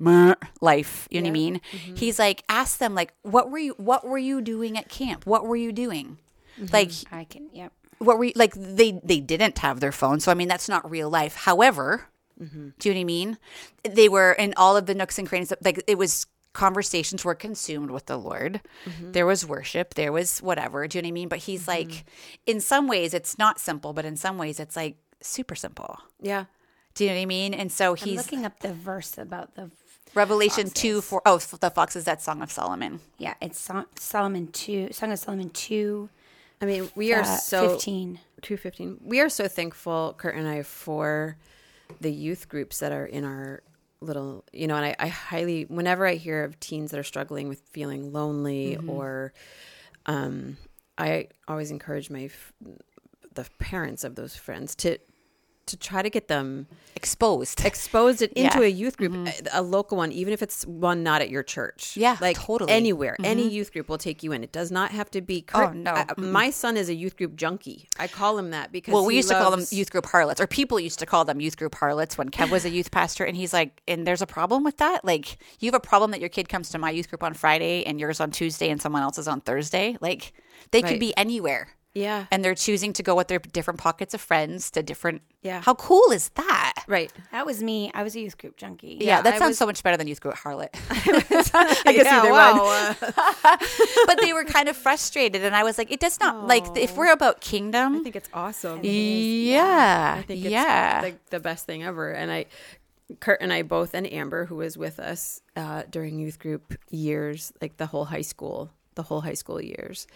life, 0.60 1.06
you 1.10 1.20
know 1.20 1.26
what 1.26 1.30
I 1.30 1.32
mean? 1.32 1.60
Mm-hmm. 1.72 1.94
He's 1.94 2.18
like, 2.18 2.42
Ask 2.48 2.78
them, 2.78 2.94
like, 2.94 3.12
what 3.22 3.50
were 3.50 3.58
you, 3.58 3.74
what 3.76 4.04
were 4.04 4.18
you 4.18 4.40
doing 4.40 4.76
at 4.76 4.88
camp? 4.88 5.26
What 5.26 5.46
were 5.46 5.56
you 5.56 5.70
doing? 5.70 6.18
Mm-hmm. 6.58 6.72
Like, 6.72 6.90
I 7.12 7.24
can. 7.24 7.50
Yep. 7.52 7.72
what 7.98 8.18
were 8.18 8.24
you, 8.24 8.32
like 8.34 8.54
they 8.56 8.98
they 9.04 9.20
didn't 9.20 9.58
have 9.58 9.80
their 9.80 9.92
phone 9.92 10.20
so 10.20 10.30
i 10.32 10.34
mean 10.34 10.48
that's 10.48 10.68
not 10.68 10.90
real 10.90 11.10
life 11.10 11.34
however 11.36 12.06
Mm-hmm. 12.40 12.68
do 12.78 12.88
you 12.88 12.94
know 12.94 12.98
what 12.98 13.02
i 13.02 13.04
mean 13.04 13.38
they 13.84 14.08
were 14.08 14.32
in 14.32 14.54
all 14.56 14.76
of 14.76 14.86
the 14.86 14.94
nooks 14.94 15.18
and 15.18 15.28
crannies 15.28 15.52
like 15.62 15.82
it 15.86 15.98
was 15.98 16.26
conversations 16.52 17.24
were 17.24 17.34
consumed 17.34 17.90
with 17.90 18.06
the 18.06 18.16
lord 18.16 18.60
mm-hmm. 18.84 19.12
there 19.12 19.26
was 19.26 19.46
worship 19.46 19.94
there 19.94 20.10
was 20.10 20.40
whatever 20.40 20.86
do 20.88 20.98
you 20.98 21.02
know 21.02 21.06
what 21.06 21.10
i 21.10 21.12
mean 21.12 21.28
but 21.28 21.38
he's 21.40 21.66
mm-hmm. 21.66 21.90
like 21.90 22.04
in 22.46 22.60
some 22.60 22.88
ways 22.88 23.14
it's 23.14 23.38
not 23.38 23.60
simple 23.60 23.92
but 23.92 24.04
in 24.04 24.16
some 24.16 24.38
ways 24.38 24.58
it's 24.58 24.74
like 24.74 24.96
super 25.20 25.54
simple 25.54 25.98
Yeah. 26.20 26.46
do 26.94 27.04
you 27.04 27.10
know 27.10 27.16
what 27.16 27.22
i 27.22 27.26
mean 27.26 27.54
and 27.54 27.70
so 27.70 27.90
I'm 27.90 27.96
he's 27.96 28.16
looking 28.16 28.44
up 28.44 28.58
the 28.60 28.72
verse 28.72 29.18
about 29.18 29.54
the. 29.54 29.70
revelation 30.14 30.70
2 30.70 31.02
foxes. 31.02 31.10
4 31.10 31.22
oh 31.26 31.38
the 31.60 31.70
foxes 31.70 32.04
that 32.04 32.20
song 32.22 32.42
of 32.42 32.50
solomon 32.50 33.00
Yeah, 33.18 33.34
it's 33.40 33.60
Sol- 33.60 33.86
Solomon 33.96 34.48
two, 34.48 34.92
Song 34.92 35.12
of 35.12 35.18
Solomon 35.18 35.50
two, 35.50 36.08
I 36.60 36.66
mean, 36.66 36.90
we 36.94 37.12
are 37.14 37.22
uh, 37.22 37.36
so 37.36 37.70
fifteen. 37.70 38.20
215. 38.42 39.00
We 39.04 39.20
are 39.20 39.28
so 39.28 39.48
thankful, 39.48 40.14
Kurt 40.16 40.34
and 40.34 40.46
I, 40.48 40.62
for 40.62 41.36
the 42.00 42.12
youth 42.12 42.48
groups 42.48 42.78
that 42.80 42.92
are 42.92 43.06
in 43.06 43.24
our 43.24 43.62
little, 44.00 44.44
you 44.52 44.66
know, 44.66 44.76
and 44.76 44.84
I, 44.86 44.96
I 44.98 45.08
highly, 45.08 45.64
whenever 45.64 46.06
I 46.06 46.14
hear 46.14 46.44
of 46.44 46.58
teens 46.60 46.90
that 46.90 47.00
are 47.00 47.04
struggling 47.04 47.48
with 47.48 47.60
feeling 47.70 48.12
lonely 48.12 48.78
or, 48.86 49.32
um, 50.06 50.56
I 50.96 51.28
always 51.48 51.70
encourage 51.70 52.10
my, 52.10 52.24
f- 52.24 52.52
the 53.34 53.46
parents 53.58 54.04
of 54.04 54.14
those 54.14 54.36
friends 54.36 54.74
to, 54.76 54.98
to 55.70 55.76
try 55.76 56.02
to 56.02 56.10
get 56.10 56.28
them 56.28 56.66
exposed 56.96 57.64
exposed 57.64 58.22
it 58.22 58.32
into 58.32 58.42
Yeah. 58.42 58.50
Mm-hmm. 58.50 58.62
a 58.62 58.66
youth 58.66 58.96
group, 58.96 59.14
a, 59.14 59.60
a 59.60 59.62
local 59.62 59.96
one, 59.96 60.12
even 60.12 60.32
if 60.32 60.42
it's 60.42 60.66
one 60.66 61.02
not 61.02 61.22
at 61.22 61.30
your 61.30 61.42
church. 61.42 61.96
Yeah, 61.96 62.16
like 62.20 62.36
totally. 62.36 62.68
Mm-hmm. 62.70 62.76
anywhere, 62.76 63.16
any 63.24 63.48
youth 63.48 63.72
group 63.72 63.88
will 63.88 63.98
take 63.98 64.22
you 64.22 64.32
in. 64.32 64.44
It 64.44 64.52
does 64.52 64.70
not 64.70 64.90
have 64.90 65.10
to 65.12 65.20
be. 65.20 65.44
Oh, 65.54 65.70
no. 65.70 65.92
I- 65.92 66.06
my 66.18 66.50
son 66.50 66.76
is 66.76 66.88
a 66.88 66.94
youth 66.94 67.16
group 67.16 67.36
junkie. 67.36 67.88
I 67.98 68.06
call 68.06 68.36
him 68.38 68.50
that 68.50 68.72
because 68.72 68.92
Well, 68.92 69.06
we 69.06 69.16
used 69.16 69.28
to 69.28 69.34
call 69.34 69.50
them 69.50 69.64
youth 69.70 69.90
group 69.90 70.06
harlots, 70.06 70.40
or 70.40 70.46
people 70.46 70.78
used 70.78 70.98
to 70.98 71.06
call 71.06 71.24
them 71.24 71.40
youth 71.40 71.56
group 71.56 71.74
harlots 71.74 72.18
when 72.18 72.28
Kev 72.28 72.50
was 72.50 72.64
a 72.64 72.70
youth 72.70 72.90
pastor. 72.90 73.24
And 73.24 73.36
he's 73.36 73.52
like, 73.52 73.80
and 73.88 74.06
there's 74.06 74.22
a 74.22 74.26
problem 74.26 74.64
with 74.64 74.76
that? 74.78 75.04
Like, 75.04 75.38
you 75.60 75.66
have 75.68 75.74
a 75.74 75.80
problem 75.80 76.10
that 76.10 76.20
your 76.20 76.28
kid 76.28 76.48
comes 76.48 76.70
to 76.70 76.78
my 76.78 76.90
youth 76.90 77.08
group 77.08 77.22
on 77.22 77.34
Friday 77.34 77.84
and 77.86 77.98
yours 77.98 78.20
on 78.20 78.30
Tuesday 78.30 78.68
and 78.70 78.80
someone 78.80 79.02
else's 79.02 79.28
on 79.28 79.40
Thursday? 79.40 79.96
Like, 80.00 80.32
they 80.72 80.82
could 80.82 81.00
be 81.00 81.16
anywhere. 81.16 81.68
Yeah, 81.92 82.26
And 82.30 82.44
they're 82.44 82.54
choosing 82.54 82.92
to 82.94 83.02
go 83.02 83.16
with 83.16 83.26
their 83.26 83.40
different 83.40 83.80
pockets 83.80 84.14
of 84.14 84.20
friends 84.20 84.70
to 84.72 84.82
different. 84.82 85.22
Yeah. 85.42 85.60
How 85.60 85.74
cool 85.74 86.12
is 86.12 86.28
that? 86.30 86.84
right. 86.86 87.12
That 87.32 87.46
was 87.46 87.62
me. 87.62 87.90
I 87.94 88.04
was 88.04 88.14
a 88.14 88.20
youth 88.20 88.38
group 88.38 88.56
junkie. 88.56 88.98
Yeah, 89.00 89.06
Yeah, 89.16 89.22
that 89.22 89.34
I 89.34 89.38
sounds 89.38 89.50
was- 89.50 89.58
so 89.58 89.66
much 89.66 89.82
better 89.82 89.96
than 89.96 90.06
youth 90.06 90.20
group 90.20 90.34
harlot. 90.36 90.68
I 91.84 91.92
guess 91.92 92.06
either 92.06 92.30
one. 92.30 92.60
uh, 92.60 93.56
but 94.06 94.20
they 94.20 94.32
were 94.32 94.44
kind 94.44 94.68
of 94.68 94.76
frustrated. 94.76 95.42
And 95.42 95.54
I 95.54 95.64
was 95.64 95.78
like, 95.78 95.90
it 95.90 95.98
does 96.00 96.20
not, 96.20 96.46
like, 96.46 96.64
if 96.76 96.96
we're 96.96 97.12
about 97.12 97.40
kingdom. 97.40 97.96
I 97.96 98.02
think 98.04 98.14
it's 98.16 98.28
awesome. 98.32 98.80
yeah. 98.84 100.14
I 100.18 100.22
think 100.22 100.42
it's 100.44 100.50
yeah. 100.52 101.00
like 101.02 101.24
the 101.30 101.40
best 101.40 101.66
thing 101.66 101.82
ever. 101.82 102.10
And 102.12 102.30
I, 102.30 102.46
Kurt 103.18 103.40
and 103.40 103.52
I 103.52 103.62
both, 103.62 103.94
and 103.94 104.10
Amber, 104.12 104.44
who 104.46 104.56
was 104.56 104.78
with 104.78 105.00
us 105.00 105.42
uh, 105.56 105.82
during 105.90 106.18
youth 106.20 106.38
group 106.38 106.74
years, 106.90 107.52
like 107.60 107.76
the 107.78 107.86
whole 107.86 108.04
high 108.04 108.20
school, 108.22 108.70
the 108.94 109.02
whole 109.02 109.20
high 109.22 109.34
school 109.34 109.60
years, 109.60 110.06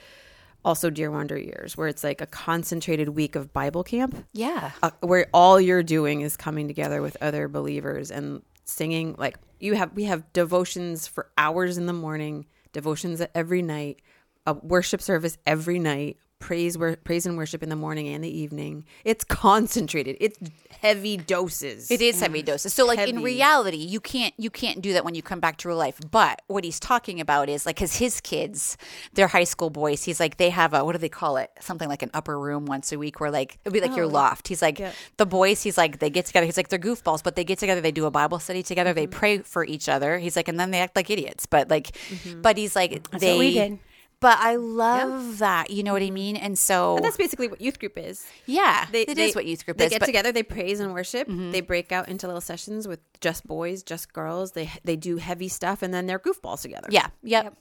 also 0.65 0.91
Deer 0.91 1.11
Wander 1.11 1.39
years, 1.39 1.77
where 1.77 1.89
it's 1.89 2.03
like 2.03 2.21
a 2.21 2.27
concentrated 2.27 3.11
week 3.11 3.37
of 3.37 3.53
Bible 3.53 3.85
camp, 3.85 4.27
yeah. 4.33 4.73
uh, 4.83 4.91
where 5.01 5.27
all 5.33 5.61
you're 5.61 5.83
doing 5.83 6.23
is 6.23 6.37
coming 6.37 6.67
together 6.67 7.03
with 7.03 7.17
other 7.21 7.49
believers 7.49 8.11
and 8.11 8.43
singing. 8.65 9.15
Like 9.19 9.39
you 9.61 9.75
have, 9.75 9.93
we 9.93 10.05
have 10.05 10.33
devotions 10.33 11.07
for 11.07 11.31
hours 11.37 11.79
in 11.79 11.87
the 11.87 11.93
morning, 11.93 12.47
devotions 12.73 13.23
every 13.35 13.63
night, 13.63 14.01
a 14.47 14.55
worship 14.55 15.01
service 15.01 15.39
every 15.47 15.79
night, 15.79 16.19
praise 16.39 16.77
wor- 16.77 16.97
praise 16.97 17.27
and 17.27 17.37
worship 17.37 17.63
in 17.63 17.69
the 17.69 17.77
morning 17.77 18.09
and 18.09 18.23
the 18.23 18.29
evening. 18.29 18.85
It's 19.05 19.25
concentrated. 19.45 20.17
It's 20.21 20.39
heavy 20.81 21.17
doses. 21.17 21.91
It 21.91 22.03
is 22.03 22.21
heavy 22.21 22.43
mm. 22.43 22.47
doses. 22.47 22.75
So 22.75 22.87
like 22.87 22.99
in 22.99 23.23
reality, 23.23 23.79
you 23.79 24.01
can't 24.01 24.35
you 24.37 24.51
can't 24.51 24.81
do 24.81 24.93
that 24.93 25.05
when 25.05 25.15
you 25.15 25.23
come 25.23 25.41
back 25.41 25.57
to 25.59 25.69
real 25.69 25.77
life. 25.77 25.99
But 26.11 26.43
what 26.47 26.65
he's 26.65 26.79
talking 26.81 27.21
about 27.21 27.49
is 27.49 27.67
like 27.67 27.77
cuz 27.77 27.97
his 27.97 28.21
kids, 28.21 28.77
they're 29.15 29.29
high 29.29 29.45
school 29.45 29.71
boys. 29.71 30.05
He's 30.05 30.21
like 30.21 30.37
they 30.37 30.51
have 30.51 30.75
a 30.75 30.85
what 30.85 30.93
do 30.93 30.99
they 30.99 31.09
call 31.09 31.37
it? 31.37 31.51
Something 31.61 31.89
like 31.89 32.03
an 32.03 32.11
upper 32.13 32.39
room 32.39 32.67
once 32.67 32.93
a 32.93 32.99
week 32.99 33.21
where 33.21 33.31
like 33.31 33.59
it'd 33.65 33.73
be 33.73 33.81
like 33.81 33.97
your 33.97 34.07
oh, 34.07 34.09
loft. 34.09 34.49
He's 34.49 34.63
like 34.63 34.83
the 35.17 35.27
boys, 35.27 35.63
he's 35.63 35.79
like 35.79 35.99
they 35.99 36.11
get 36.11 36.27
together. 36.27 36.47
He's 36.47 36.57
like 36.57 36.69
they're 36.69 36.79
goofballs, 36.79 37.23
but 37.23 37.37
they 37.37 37.45
get 37.45 37.59
together, 37.59 37.81
they 37.81 37.93
do 37.93 38.07
a 38.07 38.11
Bible 38.11 38.39
study 38.39 38.63
together, 38.63 38.93
they 38.93 39.07
mm-hmm. 39.07 39.19
pray 39.19 39.39
for 39.39 39.65
each 39.65 39.89
other. 39.89 40.19
He's 40.19 40.37
like 40.37 40.49
and 40.49 40.59
then 40.61 40.71
they 40.71 40.81
act 40.81 40.97
like 40.97 41.11
idiots. 41.11 41.47
But 41.47 41.71
like 41.71 41.93
mm-hmm. 41.93 42.43
but 42.43 42.59
he's 42.59 42.77
like 42.77 43.09
they 43.11 43.33
what 43.33 43.39
we 43.39 43.55
did. 43.55 43.79
But 44.21 44.39
I 44.41 44.57
love 44.57 45.39
that. 45.39 45.71
You 45.71 45.83
know 45.83 45.93
what 45.93 46.03
I 46.03 46.11
mean? 46.11 46.37
And 46.37 46.59
so 46.59 46.97
And 46.97 47.05
that's 47.05 47.17
basically 47.17 47.49
what 47.49 47.61
youth 47.61 47.79
group 47.79 47.99
is. 47.99 48.25
yeah, 48.47 48.87
They, 48.91 49.03
it 49.03 49.11
is 49.11 49.17
they- 49.17 49.31
what 49.33 49.45
youth 49.45 49.65
group 49.65 49.77
they 49.77 49.85
is. 49.87 49.91
They 49.91 49.95
get 49.97 50.01
but- 50.01 50.07
together, 50.07 50.33
they 50.33 50.43
praise 50.43 50.81
and 50.81 50.93
worship. 50.95 51.29
Mm-hmm. 51.29 51.51
They 51.51 51.61
break 51.61 51.93
out 51.93 52.09
into 52.09 52.27
little 52.27 52.41
sessions 52.41 52.89
with 52.89 53.01
just 53.21 53.47
boys, 53.47 53.83
just 53.83 54.13
girls. 54.13 54.53
They 54.53 54.71
they 54.85 54.97
do 54.97 55.17
heavy 55.19 55.49
stuff, 55.49 55.83
and 55.83 55.93
then 55.93 56.07
they're 56.07 56.19
goofballs 56.19 56.63
together. 56.63 56.89
Yeah, 56.91 57.09
yep. 57.23 57.55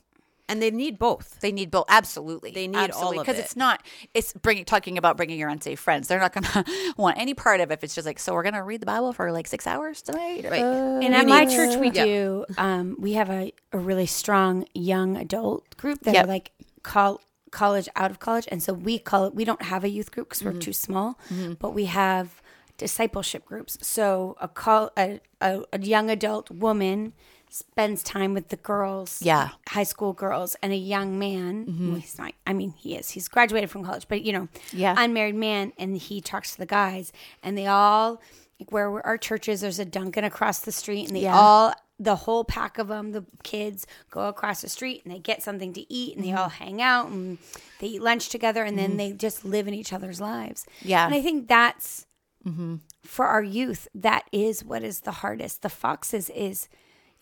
And 0.48 0.60
they 0.60 0.70
need 0.70 0.98
both. 0.98 1.40
They 1.40 1.52
need 1.52 1.70
both. 1.70 1.86
Absolutely, 1.88 2.50
They 2.52 2.68
need 2.68 2.90
all 2.90 3.12
of 3.12 3.18
because 3.26 3.38
it. 3.38 3.44
it's 3.44 3.56
not. 3.56 3.82
It's 4.12 4.32
bringing 4.34 4.64
talking 4.64 4.98
about 4.98 5.16
bringing 5.16 5.38
your 5.38 5.48
unsafe 5.48 5.80
friends. 5.80 6.08
They're 6.08 6.20
not 6.20 6.32
going 6.34 6.44
to 6.64 6.64
want 6.96 7.18
any 7.18 7.34
part 7.34 7.60
of 7.60 7.70
it. 7.70 7.74
If 7.74 7.84
it's 7.84 7.94
just 7.94 8.06
like, 8.06 8.18
so 8.18 8.34
we're 8.34 8.42
going 8.42 8.54
to 8.54 8.62
read 8.62 8.80
the 8.80 8.86
Bible 8.86 9.12
for 9.12 9.32
like 9.32 9.46
six 9.46 9.66
hours 9.66 10.02
tonight. 10.02 10.44
Right. 10.50 10.62
Uh, 10.62 11.00
And 11.02 11.14
at 11.14 11.26
my 11.26 11.44
need- 11.44 11.54
church, 11.56 11.76
we 11.78 11.90
Yeah. 11.90 12.04
do. 12.04 12.44
Um, 12.58 12.96
we 12.98 13.14
have 13.14 13.30
a, 13.30 13.52
a 13.72 13.78
really 13.78 14.06
strong 14.06 14.66
young 14.74 15.16
adult 15.16 15.76
group 15.76 16.00
that 16.02 16.14
Yep. 16.14 16.24
are 16.24 16.28
like 16.28 16.52
col- 16.82 17.20
college 17.50 17.88
out 17.96 18.10
of 18.10 18.18
college, 18.18 18.46
and 18.50 18.62
so 18.62 18.72
we 18.74 18.98
call 18.98 19.24
it. 19.26 19.34
We 19.34 19.44
don't 19.44 19.62
have 19.62 19.84
a 19.84 19.88
youth 19.88 20.10
group 20.10 20.28
because 20.28 20.42
Mm-hmm. 20.42 20.54
we're 20.54 20.60
too 20.60 20.72
small, 20.72 21.18
but 21.60 21.70
we 21.72 21.84
have 21.86 22.42
discipleship 22.76 23.44
groups. 23.46 23.78
So 23.80 24.36
a 24.40 24.48
call 24.48 24.90
a, 24.98 25.20
a, 25.40 25.62
a 25.72 25.78
young 25.80 26.10
adult 26.10 26.50
woman 26.50 27.12
spends 27.54 28.02
time 28.02 28.34
with 28.34 28.48
the 28.48 28.56
girls, 28.56 29.22
Yeah. 29.22 29.44
Mm-hmm. 29.46 29.74
high 29.74 29.82
school 29.84 30.12
girls, 30.12 30.56
and 30.62 30.72
a 30.72 30.76
young 30.76 31.18
man. 31.18 31.66
Well, 31.90 32.00
he's 32.00 32.18
not. 32.18 32.32
I 32.46 32.52
mean, 32.52 32.74
he 32.76 32.96
is. 32.96 33.10
He's 33.10 33.28
graduated 33.28 33.70
from 33.70 33.84
college, 33.84 34.06
but 34.08 34.22
you 34.22 34.32
know, 34.32 34.48
Yeah. 34.72 34.94
unmarried 34.98 35.36
man, 35.36 35.72
and 35.78 35.96
he 35.96 36.20
talks 36.20 36.52
to 36.52 36.58
the 36.58 36.66
guys, 36.66 37.12
and 37.42 37.56
they 37.56 37.66
all 37.68 38.20
like 38.58 38.72
where 38.72 39.04
our 39.06 39.16
churches. 39.18 39.60
There's 39.60 39.78
a 39.78 39.84
Dunkin' 39.84 40.24
across 40.24 40.58
the 40.60 40.72
street, 40.72 41.06
and 41.06 41.16
they 41.16 41.22
Yeah. 41.22 41.36
all 41.38 41.74
the 42.00 42.16
whole 42.16 42.42
pack 42.42 42.76
of 42.78 42.88
them, 42.88 43.12
the 43.12 43.24
kids, 43.44 43.86
go 44.10 44.26
across 44.26 44.62
the 44.62 44.68
street 44.68 45.02
and 45.04 45.14
they 45.14 45.20
get 45.20 45.44
something 45.44 45.72
to 45.74 45.92
eat, 45.92 46.16
and 46.16 46.24
they 46.24 46.32
all 46.32 46.48
Mm-hmm. 46.48 46.64
hang 46.64 46.82
out 46.82 47.08
and 47.10 47.38
they 47.78 47.86
eat 47.86 48.02
lunch 48.02 48.30
together, 48.30 48.64
and 48.64 48.76
then 48.76 48.96
they 48.96 49.12
just 49.12 49.44
live 49.44 49.68
in 49.68 49.74
each 49.74 49.92
other's 49.92 50.20
lives. 50.20 50.66
Yeah. 50.82 51.04
and 51.06 51.14
I 51.14 51.22
think 51.22 51.46
that's 51.46 52.06
Mm-hmm. 52.44 52.76
for 53.04 53.26
our 53.26 53.42
youth. 53.44 53.86
That 53.94 54.24
is 54.32 54.64
what 54.64 54.82
is 54.82 55.00
the 55.00 55.12
hardest. 55.22 55.62
The 55.62 55.68
foxes 55.70 56.28
is, 56.30 56.68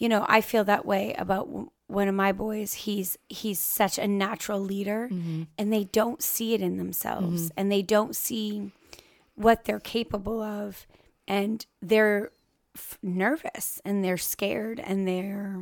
you 0.03 0.09
know, 0.09 0.27
I 0.29 0.41
feel 0.41 0.65
that 0.65 0.85
way 0.85 1.15
about 1.17 1.49
one 1.87 2.09
of 2.09 2.15
my 2.17 2.33
boys. 2.33 2.75
He's 2.75 3.17
he's 3.29 3.61
such 3.61 3.99
a 3.99 4.09
natural 4.09 4.59
leader, 4.59 5.09
Mm-hmm. 5.13 5.43
and 5.57 5.73
they 5.73 5.85
don't 5.85 6.21
see 6.21 6.55
it 6.55 6.61
in 6.61 6.77
themselves, 6.77 7.43
mm-hmm. 7.43 7.55
and 7.57 7.71
they 7.71 7.83
don't 7.83 8.17
see 8.17 8.73
what 9.37 9.65
they're 9.65 9.79
capable 9.79 10.43
of, 10.43 10.89
and 11.29 11.65
they're 11.81 12.33
f- 12.75 12.99
nervous 13.01 13.81
and 13.85 14.03
they're 14.05 14.17
scared 14.17 14.81
and 14.81 15.07
they're 15.07 15.61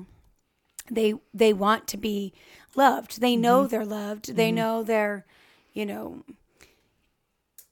they 0.91 1.13
they 1.35 1.53
want 1.53 1.87
to 1.89 1.99
be 1.99 2.33
loved. 2.75 3.21
They 3.21 3.37
know 3.37 3.61
mm-hmm. 3.61 3.69
they're 3.69 3.85
loved. 3.85 4.37
They 4.37 4.49
mm-hmm. 4.49 4.57
know 4.57 4.83
they're, 4.83 5.27
you 5.75 5.85
know, 5.85 6.25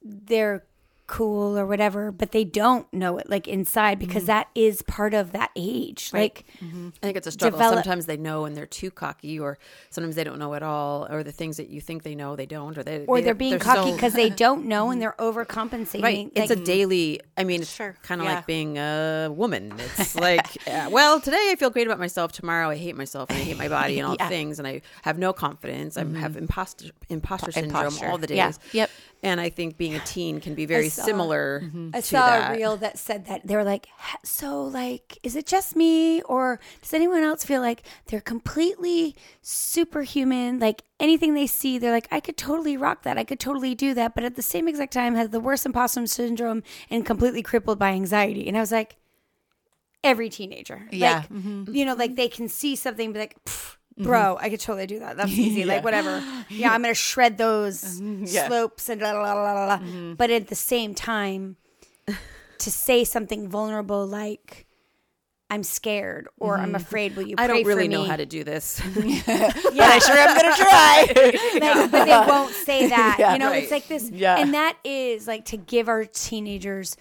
they're 0.02 0.64
cool 1.08 1.58
or 1.58 1.66
whatever, 1.66 2.12
but 2.12 2.30
they 2.30 2.44
don't 2.44 2.90
know 2.92 3.18
it 3.18 3.28
like 3.28 3.48
inside 3.48 3.98
because 3.98 4.24
mm. 4.24 4.26
that 4.26 4.48
is 4.54 4.82
part 4.82 5.14
of 5.14 5.32
that 5.32 5.50
age. 5.56 6.10
Like 6.12 6.44
mm-hmm. 6.62 6.90
I 7.02 7.06
think 7.06 7.16
it's 7.16 7.26
a 7.26 7.32
struggle. 7.32 7.58
Develop- 7.58 7.82
Sometimes 7.82 8.06
they 8.06 8.16
know 8.16 8.44
and 8.44 8.56
they're 8.56 8.66
too 8.66 8.90
cocky, 8.90 9.40
or 9.40 9.58
sometimes 9.90 10.14
they 10.14 10.22
don't 10.24 10.38
know 10.38 10.54
at 10.54 10.62
all, 10.62 11.06
or 11.10 11.22
the 11.24 11.32
things 11.32 11.56
that 11.56 11.68
you 11.68 11.80
think 11.80 12.04
they 12.04 12.14
know 12.14 12.36
they 12.36 12.46
don't, 12.46 12.78
or 12.78 12.82
they 12.84 13.04
or 13.06 13.18
they, 13.18 13.24
they're 13.24 13.34
being 13.34 13.58
so- 13.58 13.64
cocky 13.64 13.92
because 13.92 14.12
they 14.12 14.30
don't 14.44 14.66
know 14.66 14.90
and 14.90 15.00
mm-hmm. 15.00 15.10
they're 15.18 15.44
overcompensating. 15.44 16.02
Right. 16.02 16.30
It's 16.34 16.50
a 16.50 16.56
daily, 16.56 17.20
I 17.36 17.44
mean, 17.44 17.62
it's 17.62 17.74
Sure. 17.74 17.96
kind 18.02 18.20
of 18.20 18.26
Yeah. 18.26 18.34
like 18.36 18.46
being 18.46 18.76
a 18.76 19.30
woman. 19.34 19.74
It's 19.78 20.14
like, 20.28 20.46
uh, 20.68 20.88
well, 20.90 21.20
today 21.20 21.48
I 21.50 21.56
feel 21.56 21.70
great 21.70 21.86
about 21.86 21.98
myself. 21.98 22.32
Tomorrow 22.32 22.68
I 22.68 22.76
hate 22.76 22.96
myself 22.96 23.30
and 23.30 23.38
I 23.38 23.42
hate 23.42 23.56
my 23.56 23.68
body 23.68 23.98
and 23.98 24.06
all 24.08 24.16
Yeah. 24.18 24.26
the 24.26 24.28
things. 24.28 24.58
And 24.58 24.68
I 24.68 24.82
have 25.02 25.18
no 25.18 25.32
confidence. 25.32 25.96
I 25.96 26.00
have 26.00 26.32
mm-hmm. 26.32 26.38
imposter, 26.38 26.90
imposter 27.08 27.52
syndrome 27.52 27.86
Imposter. 27.86 28.08
all 28.08 28.18
the 28.18 28.26
days. 28.26 28.36
Yeah. 28.36 28.52
Yep. 28.72 28.90
And 29.20 29.40
I 29.40 29.50
think 29.50 29.76
being 29.76 29.96
a 29.96 30.00
teen 30.00 30.40
can 30.40 30.54
be 30.54 30.64
very 30.64 30.88
saw- 30.88 31.02
similar 31.02 31.62
mm-hmm. 31.64 31.90
I 31.92 32.00
to 32.00 32.06
saw 32.06 32.26
that. 32.28 32.52
a 32.52 32.56
reel 32.56 32.76
that 32.76 32.98
said 32.98 33.26
that 33.26 33.44
they 33.44 33.56
were 33.56 33.64
like, 33.64 33.88
so 34.22 34.62
like, 34.62 35.18
is 35.24 35.34
it 35.34 35.44
just 35.44 35.74
me, 35.74 36.22
or 36.22 36.60
does 36.82 36.94
anyone 36.94 37.24
else 37.24 37.44
feel 37.44 37.60
like 37.60 37.82
they're 38.06 38.20
completely 38.20 39.16
superhuman? 39.42 40.60
Like 40.60 40.82
anything 41.00 41.34
they 41.34 41.48
see, 41.48 41.78
they're 41.78 41.90
like, 41.90 42.06
I 42.12 42.20
could 42.20 42.36
totally 42.36 42.76
rock 42.76 43.02
that, 43.02 43.18
I 43.18 43.24
could 43.24 43.40
totally 43.40 43.74
do 43.74 43.92
that, 43.94 44.14
but 44.14 44.22
at 44.22 44.36
the 44.36 44.42
same 44.42 44.68
exact 44.68 44.92
time, 44.92 45.16
has 45.16 45.30
the 45.30 45.40
worst 45.40 45.66
imposter 45.66 46.06
syndrome 46.06 46.62
and 46.88 47.04
completely 47.04 47.42
crippled 47.42 47.78
by 47.80 47.90
anxiety. 47.90 48.46
And 48.46 48.56
I 48.56 48.60
was 48.60 48.70
like, 48.70 48.96
every 50.04 50.28
teenager, 50.28 50.86
Yeah. 50.92 51.16
like, 51.16 51.28
mm-hmm. 51.28 51.74
you 51.74 51.84
know, 51.84 51.94
like 51.94 52.14
they 52.14 52.28
can 52.28 52.48
see 52.48 52.76
something, 52.76 53.06
and 53.06 53.14
be 53.14 53.20
like. 53.20 53.44
"Pff, 53.44 53.77
Bro, 53.98 54.36
mm-hmm. 54.36 54.44
I 54.44 54.48
could 54.50 54.60
totally 54.60 54.86
do 54.86 55.00
that. 55.00 55.16
That's 55.16 55.30
easy. 55.46 55.64
Like 55.64 55.84
whatever. 55.84 56.22
Yeah, 56.48 56.72
I'm 56.72 56.82
gonna 56.82 56.94
shred 56.94 57.38
those 57.38 57.82
mm-hmm. 57.82 58.24
Yeah. 58.26 58.48
slopes 58.48 58.88
and 58.88 59.00
la 59.00 59.12
la 59.12 59.32
la 59.32 59.52
la 59.52 59.66
la. 59.66 59.78
Mm-hmm. 59.78 60.14
But 60.14 60.30
at 60.30 60.48
the 60.48 60.54
same 60.54 60.94
time, 60.94 61.56
to 62.58 62.70
say 62.70 63.04
something 63.04 63.48
vulnerable 63.48 64.06
like 64.06 64.66
I'm 65.50 65.62
scared 65.62 66.28
or 66.38 66.58
I'm 66.58 66.74
afraid. 66.74 67.16
Will 67.16 67.26
you? 67.26 67.36
Pray 67.36 67.44
I 67.44 67.48
don't 67.48 67.64
really 67.64 67.88
know 67.88 68.02
me? 68.02 68.08
how 68.08 68.16
to 68.16 68.26
do 68.26 68.44
this. 68.44 68.80
Yeah, 68.96 69.84
I 69.84 69.98
sure 69.98 70.16
am 70.16 70.36
gonna 70.36 70.56
try. 70.56 71.06
Like, 71.60 71.90
but 71.90 72.04
they 72.04 72.30
won't 72.30 72.54
say 72.54 72.88
that. 72.88 73.16
Yeah, 73.18 73.32
you 73.32 73.38
know, 73.38 73.52
it's 73.52 73.70
like 73.70 73.88
this, 73.88 74.10
Yeah. 74.10 74.36
and 74.36 74.52
that 74.54 74.76
is 74.84 75.26
like 75.26 75.46
to 75.46 75.56
give 75.56 75.88
our 75.88 76.04
teenagers 76.04 76.96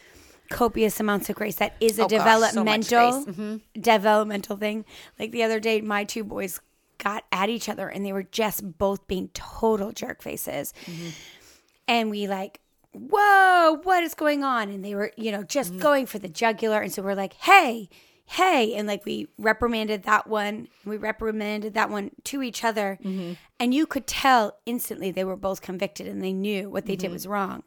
copious 0.50 1.00
amounts 1.00 1.30
of 1.30 1.36
grace. 1.36 1.56
That 1.56 1.74
is 1.80 2.00
a 2.00 2.04
Oh, 2.04 2.08
gosh, 2.08 2.54
so 2.54 2.64
much 2.64 2.88
developmental. 2.88 3.26
Mm-hmm. 3.34 3.82
developmental 3.82 4.56
thing. 4.58 4.86
Like 5.20 5.32
the 5.32 5.44
other 5.44 5.60
day, 5.60 5.82
my 5.82 6.04
two 6.06 6.24
boys 6.24 6.62
got 6.98 7.24
at 7.32 7.50
each 7.50 7.70
other 7.70 7.88
and 7.88 8.06
they 8.06 8.14
were 8.14 8.24
just 8.24 8.78
both 8.78 9.08
being 9.08 9.30
total 9.34 9.92
jerk 9.92 10.22
faces, 10.22 10.74
Mm-hmm. 10.86 11.10
and 11.88 12.10
we 12.10 12.28
like. 12.28 12.60
Whoa, 12.94 13.80
what 13.84 14.02
is 14.04 14.16
going 14.16 14.44
on? 14.44 14.70
And 14.70 14.84
they 14.84 14.96
were, 14.96 15.12
you 15.18 15.32
know, 15.32 15.44
just 15.44 15.72
Mm-hmm. 15.72 15.82
going 15.82 16.06
for 16.08 16.18
the 16.18 16.30
jugular. 16.30 16.82
And 16.82 16.92
so 16.92 17.04
we're 17.04 17.14
like, 17.14 17.34
hey, 17.34 17.90
hey. 18.30 18.74
And 18.76 18.88
like 18.88 19.06
we 19.06 19.28
reprimanded 19.38 20.04
that 20.04 20.28
one, 20.28 20.68
we 20.86 20.98
reprimanded 20.98 21.74
that 21.76 21.90
one 21.90 22.12
to 22.26 22.44
each 22.44 22.64
other. 22.64 23.00
Mm-hmm. 23.04 23.34
And 23.60 23.74
you 23.74 23.88
could 23.88 24.06
tell 24.06 24.58
instantly 24.66 25.10
they 25.12 25.24
were 25.24 25.36
both 25.36 25.62
convicted 25.62 26.08
and 26.08 26.22
they 26.22 26.34
knew 26.34 26.70
what 26.70 26.86
they 26.86 26.94
Mm-hmm. 26.94 27.02
did 27.02 27.12
was 27.12 27.26
wrong. 27.26 27.64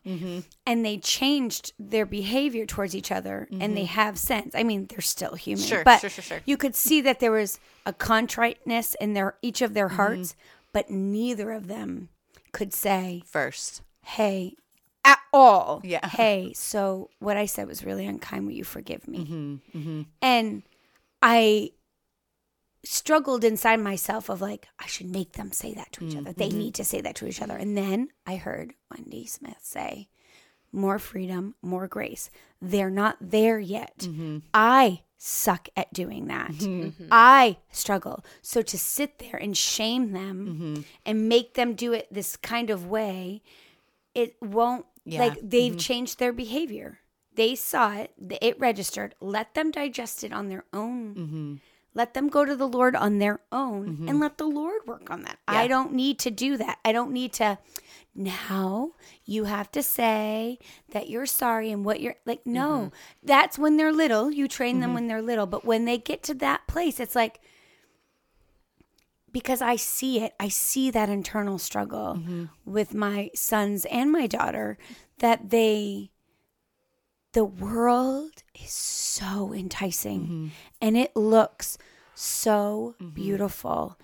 And 0.67 0.85
they 0.85 0.99
changed 0.99 1.73
their 1.79 2.07
behavior 2.07 2.67
towards 2.67 2.95
each 2.95 3.11
other 3.11 3.49
and 3.61 3.77
they 3.77 3.87
have 3.87 4.19
since. 4.19 4.55
I 4.55 4.63
mean, 4.63 4.87
they're 4.87 5.01
still 5.01 5.35
human. 5.35 5.63
Mm-hmm. 5.65 5.69
Sure, 5.69 5.85
but 5.85 6.01
sure, 6.01 6.11
sure, 6.11 6.23
sure. 6.23 6.41
you 6.45 6.57
could 6.57 6.77
see 6.77 7.01
that 7.01 7.21
there 7.21 7.33
was 7.33 7.59
a 7.87 7.93
contriteness 7.93 8.95
in 9.01 9.15
their 9.15 9.37
each 9.43 9.63
of 9.63 9.75
their 9.75 9.89
Mm-hmm. 9.89 9.97
hearts, 9.97 10.37
but 10.73 10.91
neither 10.91 11.51
of 11.51 11.67
them 11.67 12.11
could 12.53 12.73
say, 12.75 13.23
First. 13.27 13.83
hey, 14.03 14.55
at 15.05 15.19
all. 15.33 15.81
Yeah. 15.85 16.07
Hey, 16.09 16.53
so 16.55 17.11
what 17.19 17.37
I 17.37 17.47
said 17.47 17.67
was 17.67 17.85
really 17.85 18.07
unkind. 18.07 18.47
Will 18.47 18.53
you 18.53 18.65
forgive 18.65 19.07
me? 19.09 19.19
Mm-hmm, 19.19 19.79
mm-hmm, 19.79 20.03
And 20.21 20.63
I 21.23 21.71
struggled 22.85 23.45
inside 23.45 23.81
myself 23.81 24.29
of 24.29 24.41
like, 24.41 24.67
I 24.79 24.87
should 24.87 25.07
make 25.07 25.33
them 25.33 25.53
say 25.53 25.75
that 25.75 25.93
to 25.93 26.05
each 26.07 26.17
other. 26.17 26.33
They 26.33 26.49
mm-hmm, 26.49 26.59
need 26.59 26.75
to 26.77 26.85
say 26.85 27.01
that 27.03 27.15
to 27.17 27.27
each 27.27 27.43
other. 27.43 27.57
And 27.57 27.77
then 27.77 28.09
I 28.27 28.37
heard 28.37 28.75
Wendy 28.91 29.27
Smith 29.27 29.59
say, 29.61 30.09
more 30.73 30.99
freedom, 30.99 31.55
more 31.63 31.87
grace. 31.89 32.31
They're 32.63 32.91
not 32.91 33.17
there 33.21 33.59
yet. 33.59 33.99
Mm-hmm. 33.99 34.39
I 34.55 35.03
suck 35.19 35.69
at 35.77 35.93
doing 35.93 36.29
that. 36.29 36.53
I 37.11 37.59
struggle. 37.71 38.25
So 38.41 38.63
to 38.63 38.79
sit 38.79 39.19
there 39.19 39.37
and 39.37 39.55
shame 39.57 40.13
them 40.13 40.85
and 41.05 41.29
make 41.29 41.55
them 41.55 41.75
do 41.75 41.93
it 41.93 42.09
this 42.11 42.37
kind 42.37 42.71
of 42.71 42.87
way, 42.87 43.43
it 44.15 44.37
won't 44.41 44.87
Yeah. 45.05 45.21
like 45.21 45.39
they've 45.43 45.73
mm-hmm. 45.73 45.79
changed 45.79 46.19
their 46.19 46.33
behavior. 46.33 47.01
They 47.35 47.55
saw 47.55 47.95
it, 47.95 48.13
it 48.41 48.59
registered. 48.59 49.15
Let 49.21 49.55
them 49.55 49.71
digest 49.71 50.25
it 50.25 50.33
on 50.33 50.49
their 50.49 50.65
own. 50.73 51.15
Mm-hmm. 51.15 51.55
Let 51.93 52.15
them 52.15 52.29
go 52.29 52.45
to 52.45 52.55
the 52.55 52.69
Lord 52.69 52.95
on 52.95 53.19
their 53.19 53.41
own 53.51 53.89
mm-hmm. 53.89 54.09
and 54.09 54.21
let 54.21 54.39
the 54.39 54.47
Lord 54.47 54.87
work 54.87 55.11
on 55.11 55.23
that. 55.23 55.39
I 55.49 55.67
don't 55.67 55.93
need 55.93 56.19
to 56.21 56.31
do 56.31 56.57
that. 56.57 56.79
I 56.85 56.93
don't 56.93 57.13
need 57.13 57.33
to 57.35 57.59
now 58.15 58.93
you 59.25 59.45
have 59.45 59.71
to 59.73 59.83
say 59.83 60.59
that 60.91 61.09
you're 61.09 61.27
sorry 61.27 61.71
and 61.71 61.85
what 61.85 62.01
you're 62.01 62.17
like 62.27 62.45
no. 62.45 62.93
That's 63.23 63.59
when 63.59 63.77
they're 63.77 63.93
little. 63.93 64.31
You 64.31 64.49
train 64.49 64.81
them 64.81 64.95
when 64.95 65.07
they're 65.07 65.23
little, 65.23 65.47
but 65.47 65.65
when 65.65 65.85
they 65.85 65.99
get 65.99 66.23
to 66.25 66.35
that 66.35 66.67
place 66.67 67.01
it's 67.01 67.17
like 67.17 67.41
because 69.33 69.63
I 69.63 69.77
see 69.77 70.21
it, 70.21 70.35
I 70.41 70.49
see 70.49 70.91
that 70.91 71.09
internal 71.09 71.59
struggle 71.59 72.17
mm-hmm. 72.17 72.45
with 72.65 72.95
my 72.95 73.31
sons 73.35 73.85
and 73.87 74.11
my 74.11 74.27
daughter 74.27 74.79
that 75.19 75.51
they 75.51 76.11
the 77.33 77.45
world 77.45 78.43
is 78.61 78.73
so 78.73 79.55
enticing 79.55 80.21
mm-hmm. 80.21 80.47
and 80.81 80.97
it 80.97 81.15
looks 81.15 81.79
so 82.15 82.97
mm-hmm. 83.01 83.15
beautiful 83.15 83.97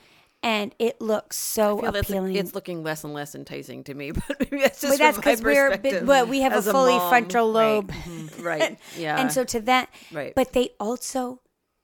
and 0.43 0.73
it 0.79 1.01
looks 1.01 1.37
so 1.37 1.81
appealing. 1.81 2.37
it's 2.37 2.55
looking 2.55 2.85
less 2.85 3.03
and 3.03 3.13
less 3.13 3.35
enticing 3.35 3.83
to 3.85 3.95
me, 3.95 4.11
but 4.13 4.39
maybe 4.39 4.63
that's 4.63 4.81
just 4.81 4.93
but 4.93 4.99
that's 4.99 5.17
because 5.17 5.43
we're 5.43 5.77
but, 5.77 6.07
but 6.07 6.29
we 6.29 6.41
have 6.43 6.53
a 6.53 6.63
fully 6.63 6.97
frontal 7.09 7.51
lobe. 7.51 7.93
right? 8.41 8.79
Yeah, 8.97 9.21
And 9.21 9.33
so 9.33 9.43
to 9.45 9.61
that 9.63 9.91
Right. 10.13 10.35
but 10.37 10.53
they 10.53 10.71
also 10.79 11.41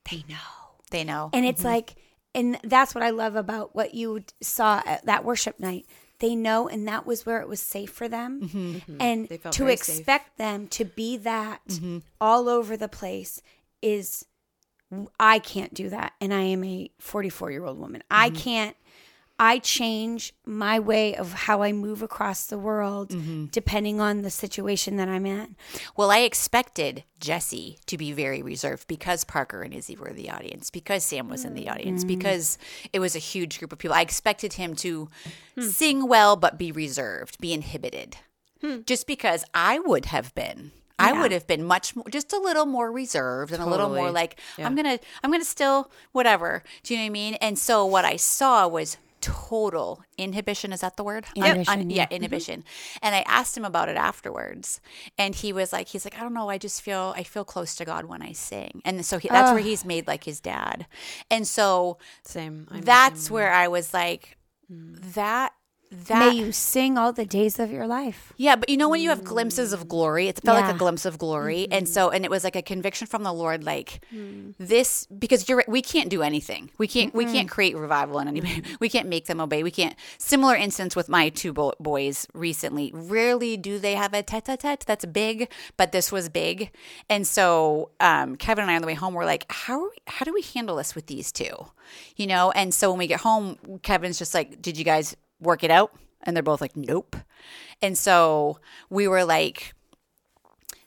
they 0.08 0.24
know. 0.28 0.36
They 0.90 1.04
know. 1.04 1.30
And 1.32 1.44
it's 1.44 1.64
like, 1.64 1.96
and 2.34 2.58
that's 2.64 2.94
what 2.94 3.04
I 3.04 3.10
love 3.10 3.36
about 3.36 3.74
what 3.74 3.94
you 3.94 4.24
saw 4.40 4.82
at 4.86 5.04
that 5.06 5.24
worship 5.24 5.60
night. 5.60 5.86
They 6.18 6.36
know, 6.36 6.68
and 6.68 6.86
that 6.86 7.04
was 7.04 7.26
where 7.26 7.40
it 7.40 7.48
was 7.48 7.60
safe 7.60 7.90
for 7.90 8.08
them. 8.08 8.42
Mm-hmm. 8.42 8.72
Mm-hmm. 8.74 8.96
And 9.00 9.28
They 9.28 9.38
felt 9.38 9.54
to 9.56 9.64
very 9.64 9.76
safe. 9.76 9.98
expect 9.98 10.38
them 10.38 10.68
to 10.68 10.84
be 10.84 11.16
that 11.18 11.60
mm-hmm. 11.68 11.98
all 12.20 12.48
over 12.48 12.76
the 12.76 12.88
place 12.88 13.42
is, 13.82 14.24
I 15.18 15.40
can't 15.40 15.74
do 15.74 15.88
that. 15.88 16.12
And 16.20 16.32
I 16.32 16.42
am 16.42 16.62
a 16.62 16.90
44 17.00 17.50
year 17.50 17.64
old 17.64 17.78
woman. 17.78 18.02
I 18.10 18.30
can't. 18.30 18.76
I 19.42 19.58
change 19.58 20.32
my 20.46 20.78
way 20.78 21.16
of 21.16 21.32
how 21.32 21.62
I 21.62 21.72
move 21.72 22.00
across 22.00 22.46
the 22.46 22.58
world 22.58 23.08
mm-hmm. 23.08 23.46
depending 23.46 24.00
on 24.00 24.22
the 24.22 24.30
situation 24.30 24.98
that 24.98 25.08
I'm 25.08 25.26
in. 25.26 25.56
Well, 25.96 26.12
I 26.12 26.18
expected 26.18 27.02
Jesse 27.18 27.80
to 27.86 27.98
be 27.98 28.12
very 28.12 28.40
reserved 28.40 28.86
because 28.86 29.24
Parker 29.24 29.62
and 29.62 29.74
Izzy 29.74 29.96
were 29.96 30.12
the 30.12 30.30
audience, 30.30 30.70
because 30.70 31.04
Sam 31.04 31.28
was 31.28 31.44
in 31.44 31.54
the 31.54 31.68
audience, 31.68 32.04
mm. 32.04 32.08
because 32.08 32.56
it 32.92 33.00
was 33.00 33.16
a 33.16 33.18
huge 33.18 33.58
group 33.58 33.72
of 33.72 33.80
people. 33.80 33.96
I 33.96 34.02
expected 34.02 34.52
him 34.52 34.76
to 34.76 35.08
hmm. 35.56 35.62
sing 35.62 36.06
well, 36.06 36.36
but 36.36 36.56
be 36.56 36.70
reserved, 36.70 37.40
be 37.40 37.52
inhibited, 37.52 38.18
hmm. 38.60 38.82
just 38.86 39.08
because 39.08 39.44
I 39.52 39.80
would 39.80 40.04
have 40.04 40.32
been. 40.36 40.70
I 41.00 41.20
would 41.20 41.32
have 41.32 41.48
been 41.48 41.64
much 41.64 41.96
more, 41.96 42.08
just 42.08 42.32
a 42.32 42.38
little 42.38 42.64
more 42.64 42.92
reserved 42.92 43.52
and 43.52 43.60
a 43.60 43.66
little 43.66 43.88
more 43.88 44.12
like 44.12 44.38
Yeah. 44.56 44.66
I'm 44.66 44.76
gonna, 44.76 45.00
I'm 45.24 45.32
gonna 45.32 45.44
still 45.44 45.90
whatever. 46.12 46.62
Do 46.84 46.94
you 46.94 47.00
know 47.00 47.04
what 47.04 47.06
I 47.06 47.10
mean? 47.10 47.34
And 47.40 47.58
so 47.58 47.84
what 47.84 48.04
I 48.04 48.14
saw 48.14 48.68
was 48.68 48.98
total 49.22 50.04
inhibition. 50.18 50.72
Is 50.72 50.80
that 50.80 50.96
the 50.96 51.04
word? 51.04 51.24
Inhibition, 51.34 51.72
Un- 51.72 51.90
yeah. 51.90 51.96
yeah, 51.96 52.04
mm-hmm. 52.04 52.14
inhibition. 52.14 52.64
And 53.00 53.14
I 53.14 53.24
asked 53.26 53.56
him 53.56 53.64
about 53.64 53.88
it 53.88 53.96
afterwards, 53.96 54.80
and 55.16 55.34
he 55.34 55.52
was 55.52 55.72
like, 55.72 55.88
he's 55.88 56.04
like, 56.04 56.18
I 56.18 56.20
don't 56.20 56.34
know, 56.34 56.50
I 56.50 56.58
just 56.58 56.82
feel 56.82 57.14
I 57.16 57.22
feel 57.22 57.44
close 57.44 57.74
to 57.76 57.84
God 57.86 58.04
when 58.04 58.20
I 58.20 58.32
sing, 58.32 58.82
and 58.84 59.04
so 59.06 59.18
he, 59.18 59.28
that's 59.28 59.52
where 59.52 59.62
he's 59.62 59.84
made 59.84 60.06
like 60.06 60.24
his 60.24 60.40
dad, 60.40 60.86
and 61.30 61.46
so 61.46 61.96
same. 62.24 62.68
I'm 62.70 62.82
that's 62.82 63.24
same 63.26 63.34
where 63.34 63.52
I 63.52 63.68
was 63.68 63.94
like, 63.94 64.36
mm. 64.70 65.00
that 65.14 65.52
that 65.92 66.32
May 66.32 66.38
you 66.38 66.52
sing 66.52 66.96
all 66.96 67.12
the 67.12 67.26
days 67.26 67.58
of 67.58 67.70
your 67.70 67.86
life. 67.86 68.32
yeah, 68.36 68.56
but 68.56 68.68
you 68.68 68.76
know 68.76 68.88
when 68.88 69.00
you 69.00 69.10
have 69.10 69.22
glimpses 69.24 69.72
of 69.72 69.88
glory, 69.88 70.28
it 70.28 70.40
felt 70.42 70.60
like 70.60 70.74
a 70.74 70.78
glimpse 70.78 71.04
of 71.04 71.18
glory, 71.18 71.64
mm-hmm. 71.64 71.72
and 71.72 71.88
so 71.88 72.10
and 72.10 72.24
it 72.24 72.30
was 72.30 72.44
like 72.44 72.56
a 72.56 72.62
conviction 72.62 73.06
from 73.06 73.22
the 73.22 73.32
Lord, 73.32 73.62
like 73.64 74.04
mm. 74.12 74.54
this 74.58 75.06
because 75.06 75.48
you're 75.48 75.64
we 75.68 75.82
can't 75.82 76.08
do 76.08 76.22
anything. 76.22 76.70
We 76.78 76.88
can't 76.88 77.14
we 77.14 77.24
mm-hmm. 77.24 77.34
can't 77.34 77.48
create 77.48 77.76
revival 77.76 78.18
in 78.18 78.28
anybody. 78.28 78.62
We 78.80 78.88
can't 78.88 79.08
make 79.08 79.26
them 79.26 79.40
obey. 79.40 79.62
We 79.62 79.70
can't. 79.70 79.94
Similar 80.18 80.56
instance 80.56 80.96
with 80.96 81.08
my 81.08 81.28
two 81.28 81.52
bo- 81.52 81.74
boys 81.78 82.26
recently. 82.34 82.90
Rarely 82.94 83.56
do 83.56 83.78
they 83.78 83.94
have 83.94 84.12
a 84.14 84.22
tete-a-tete 84.22 84.84
that's 84.86 85.04
big, 85.04 85.50
but 85.76 85.92
this 85.92 86.10
was 86.10 86.28
big, 86.28 86.70
and 87.08 87.26
so 87.26 87.90
um, 88.00 88.36
Kevin 88.36 88.62
and 88.62 88.70
I 88.70 88.76
on 88.76 88.82
the 88.82 88.86
way 88.86 88.94
home 88.94 89.14
were 89.14 89.24
like, 89.24 89.46
how 89.50 89.84
are 89.84 89.88
we, 89.88 89.96
how 90.06 90.24
do 90.24 90.32
we 90.32 90.42
handle 90.42 90.76
this 90.76 90.94
with 90.94 91.06
these 91.06 91.32
two, 91.32 91.54
you 92.16 92.26
know? 92.26 92.50
And 92.50 92.72
so 92.74 92.90
when 92.90 92.98
we 92.98 93.06
get 93.06 93.20
home, 93.20 93.58
Kevin's 93.82 94.18
just 94.18 94.34
like, 94.34 94.60
did 94.60 94.76
you 94.76 94.84
guys 94.84 95.16
work 95.42 95.64
it 95.64 95.70
out? 95.70 95.92
And 96.22 96.36
they're 96.36 96.42
both 96.42 96.60
like, 96.60 96.76
nope. 96.76 97.16
And 97.80 97.98
so 97.98 98.60
we 98.90 99.08
were 99.08 99.24
like, 99.24 99.74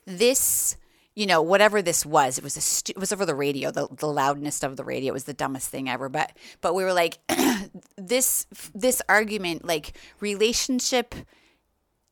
this, 0.06 0.76
you 1.14 1.26
know, 1.26 1.42
whatever 1.42 1.82
this 1.82 2.06
was, 2.06 2.38
it 2.38 2.44
was 2.44 2.56
a 2.56 2.60
stu- 2.60 2.92
it 2.96 2.98
was 2.98 3.12
over 3.12 3.26
the 3.26 3.34
radio, 3.34 3.70
the, 3.70 3.88
the 3.90 4.06
loudness 4.06 4.62
of 4.62 4.76
the 4.76 4.84
radio. 4.84 5.10
It 5.10 5.14
was 5.14 5.24
the 5.24 5.34
dumbest 5.34 5.68
thing 5.68 5.88
ever. 5.88 6.08
But 6.08 6.32
but 6.60 6.74
we 6.74 6.84
were 6.84 6.94
like, 6.94 7.18
this 7.96 8.46
this 8.74 9.02
argument, 9.08 9.64
like 9.64 9.98
relationship 10.20 11.14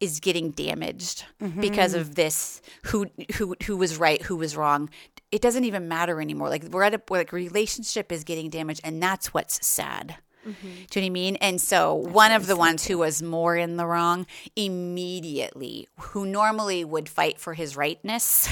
is 0.00 0.20
getting 0.20 0.50
damaged 0.50 1.24
mm-hmm. 1.40 1.61
because 1.61 1.94
of 1.94 2.14
this 2.14 2.61
who 2.85 3.07
who 3.37 3.54
who 3.64 3.76
was 3.76 3.96
right 3.96 4.20
who 4.22 4.37
was 4.37 4.57
wrong 4.57 4.90
it 5.30 5.40
doesn't 5.40 5.64
even 5.64 5.88
matter 5.88 6.20
anymore 6.20 6.48
like 6.48 6.64
we're 6.64 6.83
at 6.83 6.94
a 6.94 7.00
like 7.11 7.33
relationship 7.33 8.11
is 8.11 8.24
getting 8.24 8.50
damaged 8.50 8.80
and 8.85 9.02
that's 9.02 9.33
what's 9.33 9.64
sad 9.66 10.16
do 10.44 10.50
you 10.50 10.76
know 10.76 10.87
what 10.87 11.07
I 11.07 11.09
mean? 11.11 11.37
And 11.37 11.61
so 11.61 11.94
one 11.94 12.33
of 12.33 12.46
the 12.46 12.57
ones 12.57 12.87
who 12.87 12.98
was 12.98 13.22
more 13.22 13.57
in 13.57 13.76
the 13.76 13.87
wrong 13.87 14.26
immediately, 14.57 15.88
who 15.98 16.26
normally 16.26 16.85
would 16.85 17.09
fight 17.09 17.38
for 17.38 17.54
his 17.54 17.76
rightness, 17.76 18.48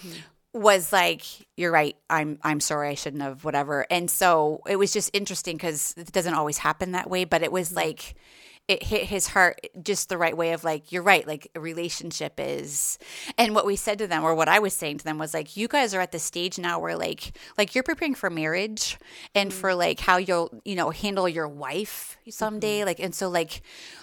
was 0.52 0.92
like, 0.92 1.22
"You're 1.56 1.72
right. 1.72 1.96
I'm 2.08 2.38
I'm 2.42 2.60
sorry. 2.60 2.88
I 2.88 2.94
shouldn't 2.94 3.22
have. 3.22 3.44
Whatever." 3.44 3.86
And 3.90 4.10
so 4.10 4.62
it 4.66 4.76
was 4.76 4.92
just 4.92 5.10
interesting 5.12 5.56
because 5.56 5.94
it 5.96 6.12
doesn't 6.12 6.34
always 6.34 6.58
happen 6.58 6.92
that 6.92 7.10
way, 7.10 7.24
but 7.24 7.42
it 7.42 7.52
was 7.52 7.72
like 7.72 8.14
it 8.68 8.82
hit 8.82 9.04
his 9.04 9.28
heart 9.28 9.60
just 9.82 10.08
the 10.08 10.18
right 10.18 10.36
way 10.36 10.52
of 10.52 10.64
like 10.64 10.90
you're 10.90 11.02
right 11.02 11.26
like 11.26 11.50
a 11.54 11.60
relationship 11.60 12.34
is 12.38 12.98
and 13.38 13.54
what 13.54 13.64
we 13.64 13.76
said 13.76 13.98
to 13.98 14.06
them 14.06 14.24
or 14.24 14.34
what 14.34 14.48
i 14.48 14.58
was 14.58 14.74
saying 14.74 14.98
to 14.98 15.04
them 15.04 15.18
was 15.18 15.32
like 15.32 15.56
you 15.56 15.68
guys 15.68 15.94
are 15.94 16.00
at 16.00 16.12
the 16.12 16.18
stage 16.18 16.58
now 16.58 16.78
where 16.78 16.96
like 16.96 17.36
like 17.56 17.74
you're 17.74 17.84
preparing 17.84 18.14
for 18.14 18.30
marriage 18.30 18.98
and 19.34 19.52
for 19.52 19.70
mm-hmm. 19.70 19.80
like 19.80 20.00
how 20.00 20.16
you'll 20.16 20.60
you 20.64 20.74
know 20.74 20.90
handle 20.90 21.28
your 21.28 21.48
wife 21.48 22.18
someday 22.28 22.78
mm-hmm. 22.78 22.86
like 22.86 23.00
and 23.00 23.14
so 23.14 23.28
like 23.28 23.62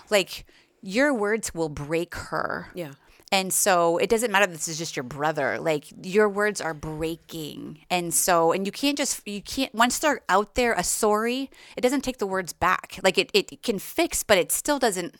like 0.10 0.45
your 0.82 1.13
words 1.13 1.54
will 1.54 1.69
break 1.69 2.13
her 2.15 2.67
Yeah. 2.73 2.91
And 3.33 3.51
so 3.51 3.97
it 3.97 4.11
doesn't 4.11 4.31
matter 4.31 4.45
if 4.45 4.51
this 4.51 4.67
is 4.67 4.77
just 4.77 4.95
your 4.95 5.03
brother. 5.03 5.57
Like 5.59 5.85
your 6.03 6.29
words 6.29 6.61
are 6.61 6.75
breaking. 6.75 7.79
And 7.89 8.13
so 8.13 8.51
and 8.51 8.63
you 8.67 8.71
can't 8.71 8.95
just 8.95 9.27
you 9.27 9.41
can't 9.41 9.73
once 9.73 9.97
they're 9.97 10.21
out 10.29 10.53
there 10.53 10.73
a 10.73 10.83
sorry, 10.83 11.49
it 11.75 11.81
doesn't 11.81 12.01
take 12.01 12.19
the 12.19 12.27
words 12.27 12.53
back. 12.53 12.99
Like 13.01 13.17
it, 13.17 13.31
it 13.33 13.63
can 13.63 13.79
fix, 13.79 14.21
but 14.21 14.37
it 14.37 14.51
still 14.51 14.77
doesn't 14.77 15.15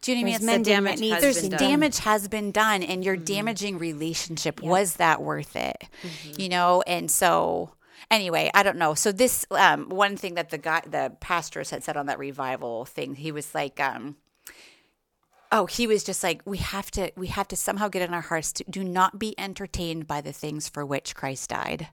do 0.00 0.12
you 0.12 0.16
know 0.16 0.22
what 0.22 0.22
I 0.22 0.24
mean? 0.24 0.24
There's 0.24 0.36
It's 0.36 0.44
mending 0.44 0.76
the 0.76 0.82
that 0.82 0.98
needs 0.98 1.20
There's 1.20 1.42
damage 1.58 1.98
has 1.98 2.26
been 2.28 2.52
done 2.52 2.82
and 2.82 3.04
your 3.04 3.16
damaging 3.16 3.78
relationship 3.78 4.62
was 4.62 4.94
that 4.94 5.20
worth 5.20 5.56
it? 5.56 5.76
You 6.38 6.48
know, 6.48 6.82
and 6.86 7.10
so 7.10 7.72
anyway, 8.10 8.50
I 8.54 8.62
don't 8.62 8.78
know. 8.78 8.94
So 8.94 9.12
this 9.12 9.44
um 9.50 9.90
one 9.90 10.16
thing 10.16 10.36
that 10.36 10.48
the 10.48 10.58
guy 10.58 10.80
the 10.86 11.12
pastors 11.20 11.68
had 11.68 11.84
said 11.84 11.98
on 11.98 12.06
that 12.06 12.18
revival 12.18 12.86
thing, 12.86 13.14
he 13.14 13.30
was 13.30 13.54
like 13.54 13.78
um 13.78 14.16
Oh, 15.52 15.66
he 15.66 15.86
was 15.86 16.02
just 16.02 16.22
like 16.22 16.42
we 16.44 16.58
have 16.58 16.90
to 16.92 17.12
we 17.16 17.28
have 17.28 17.48
to 17.48 17.56
somehow 17.56 17.88
get 17.88 18.02
in 18.02 18.12
our 18.12 18.20
hearts 18.20 18.52
to 18.54 18.64
do 18.68 18.82
not 18.82 19.18
be 19.18 19.34
entertained 19.38 20.06
by 20.06 20.20
the 20.20 20.32
things 20.32 20.68
for 20.68 20.84
which 20.84 21.14
Christ 21.14 21.50
died. 21.50 21.88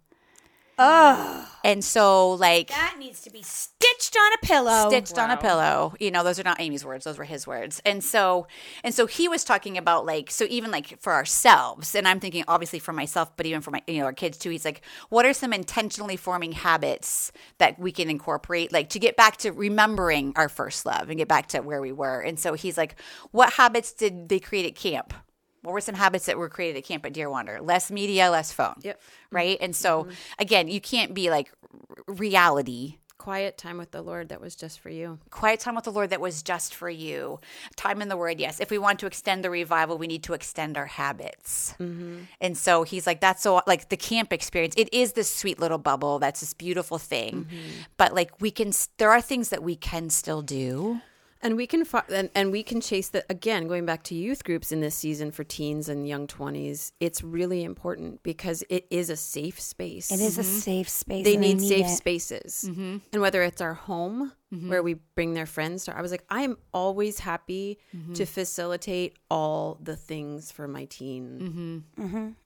Oh, 0.78 1.50
And 1.64 1.84
so 1.84 2.32
like 2.32 2.70
that 2.70 2.96
needs 3.00 3.22
to 3.22 3.30
be 3.30 3.42
stitched 3.42 4.18
on 4.18 4.34
a 4.34 4.38
pillow. 4.46 4.90
stitched 4.90 5.18
on 5.18 5.32
a 5.32 5.38
pillow. 5.38 5.94
You 6.00 6.12
know, 6.12 6.24
those 6.24 6.40
are 6.40 6.44
not 6.44 6.60
Amy's 6.60 6.84
words; 6.84 7.06
those 7.06 7.18
were 7.18 7.24
his 7.24 7.46
words. 7.46 7.82
And 7.86 8.04
so, 8.04 8.48
and 8.84 8.94
so 8.94 9.06
he 9.06 9.28
was 9.28 9.44
talking 9.44 9.78
about 9.78 10.06
like, 10.06 10.32
so 10.32 10.46
even 10.50 10.72
like 10.72 11.00
for 11.00 11.14
ourselves, 11.14 11.96
and 11.96 12.08
I'm 12.08 12.20
thinking 12.20 12.44
obviously 12.48 12.80
for 12.80 12.92
myself, 12.94 13.36
but 13.38 13.46
even 13.46 13.62
for 13.62 13.72
my, 13.72 13.82
you 13.88 14.00
know, 14.00 14.06
our 14.06 14.14
kids 14.14 14.38
too. 14.38 14.50
He's 14.50 14.66
like, 14.66 14.82
what 15.10 15.26
are 15.26 15.34
some 15.34 15.54
intentionally 15.54 16.18
forming 16.18 16.54
habits 16.54 17.32
that 17.60 17.78
we 17.80 17.92
can 17.92 18.10
incorporate, 18.10 18.72
like 18.72 18.90
to 18.90 19.00
get 19.00 19.16
back 19.16 19.38
to 19.38 19.52
remembering 19.52 20.34
our 20.36 20.50
first 20.50 20.86
love 20.86 21.10
and 21.10 21.18
get 21.18 21.28
back 21.28 21.48
to 21.50 21.62
where 21.62 21.82
we 21.82 21.92
were. 21.92 22.20
And 22.20 22.40
so 22.40 22.54
he's 22.54 22.78
like, 22.78 22.96
what 23.32 23.54
habits 23.54 23.94
did 23.94 24.30
they 24.30 24.40
create 24.40 24.66
at 24.66 24.76
camp? 24.76 25.14
What 25.64 25.74
were 25.74 25.82
some 25.82 25.96
habits 25.96 26.28
that 26.28 26.38
were 26.38 26.50
created 26.50 26.78
at 26.78 26.86
camp 26.86 27.06
at 27.06 27.14
Deer 27.14 27.30
Wander? 27.30 27.60
Less 27.62 27.90
media, 27.90 28.30
less 28.30 28.52
phone. 28.52 28.76
Yep. 28.82 29.00
Mm-hmm. 29.00 29.36
Right. 29.36 29.58
And 29.60 29.76
so 29.76 30.04
mm-hmm. 30.04 30.12
again, 30.40 30.68
you 30.68 30.80
can't 30.80 31.14
be 31.14 31.30
like 31.30 31.52
r- 31.98 32.14
reality 32.14 32.98
Quiet 33.24 33.58
time 33.58 33.78
with 33.78 33.92
the 33.92 34.02
Lord 34.02 34.30
that 34.30 34.42
was 34.42 34.54
just 34.54 34.82
for 34.82 34.90
you. 34.90 35.18
quiet 35.30 35.62
time 35.62 35.76
with 35.76 35.86
the 35.86 35.94
Lord 35.94 36.10
that 36.10 36.20
was 36.20 36.44
just 36.44 36.76
for 36.76 36.90
you. 36.90 37.40
Time 37.78 38.02
in 38.02 38.10
the 38.10 38.18
Word, 38.18 38.38
yes. 38.38 38.60
If 38.60 38.70
we 38.70 38.78
want 38.78 39.00
to 39.00 39.06
extend 39.06 39.46
the 39.46 39.50
revival, 39.50 39.98
we 39.98 40.08
need 40.08 40.24
to 40.24 40.34
extend 40.34 40.78
our 40.78 40.88
habits. 40.88 41.74
Mm-hmm. 41.80 42.24
And 42.42 42.58
so 42.58 42.84
he's 42.84 43.08
like, 43.08 43.22
that's 43.22 43.42
so 43.42 43.62
like 43.66 43.88
the 43.88 43.96
camp 43.96 44.34
experience. 44.34 44.74
It 44.76 44.94
is 44.94 45.14
this 45.14 45.34
sweet 45.34 45.58
little 45.58 45.78
bubble. 45.78 46.20
That's 46.20 46.42
this 46.42 46.54
beautiful 46.54 46.98
thing. 46.98 47.48
But 47.96 48.14
like 48.14 48.42
we 48.42 48.52
can, 48.52 48.74
there 48.98 49.12
are 49.12 49.22
things 49.22 49.50
that 49.50 49.64
we 49.64 49.78
can 49.78 50.10
still 50.10 50.42
do. 50.42 51.00
And 51.44 51.58
we 51.58 51.68
can 51.68 51.84
fi- 51.84 52.06
and, 52.08 52.30
and 52.34 52.54
we 52.54 52.64
can 52.64 52.80
chase 52.80 53.10
that 53.10 53.26
again. 53.30 53.68
Going 53.68 53.86
back 53.86 54.04
to 54.04 54.16
youth 54.16 54.46
groups 54.46 54.72
in 54.72 54.80
this 54.80 54.96
season 54.96 55.30
for 55.30 55.44
teens 55.44 55.90
and 55.90 56.08
young 56.08 56.26
twenties, 56.26 56.94
it's 57.02 57.22
really 57.22 57.66
important 57.66 58.24
because 58.24 58.64
it 58.70 58.88
is 58.90 59.10
a 59.10 59.18
safe 59.18 59.60
space. 59.60 60.10
It 60.10 60.22
is 60.22 60.38
a 60.38 60.42
mm-hmm. 60.42 60.58
safe 60.60 60.90
space. 60.90 61.26
They 61.26 61.34
and 61.34 61.42
need 61.42 61.60
safe 61.60 61.88
it. 61.88 61.98
spaces, 61.98 62.66
mm-hmm. 62.70 63.00
and 63.12 63.22
whether 63.22 63.44
it's 63.44 63.60
our 63.60 63.74
home 63.74 64.32
mm-hmm. 64.54 64.70
where 64.70 64.82
we 64.82 64.96
bring 65.16 65.34
their 65.34 65.46
friends 65.46 65.84
to, 65.84 65.98
I 65.98 66.02
was 66.02 66.12
like, 66.12 66.24
I 66.30 66.44
am 66.44 66.58
always 66.74 67.20
happy 67.20 67.78
to 68.14 68.26
facilitate 68.26 69.18
all 69.30 69.78
the 69.84 69.98
things 69.98 70.50
for 70.50 70.66
my 70.70 70.86
teen, 70.86 71.84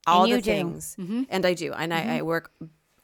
all 0.08 0.24
And 0.24 0.30
you 0.30 0.38
the 0.38 0.42
do. 0.42 0.52
things, 0.52 0.98
and 1.30 1.46
I 1.46 1.54
do, 1.54 1.72
and 1.72 1.94
I, 1.94 2.18
I 2.18 2.22
work 2.24 2.52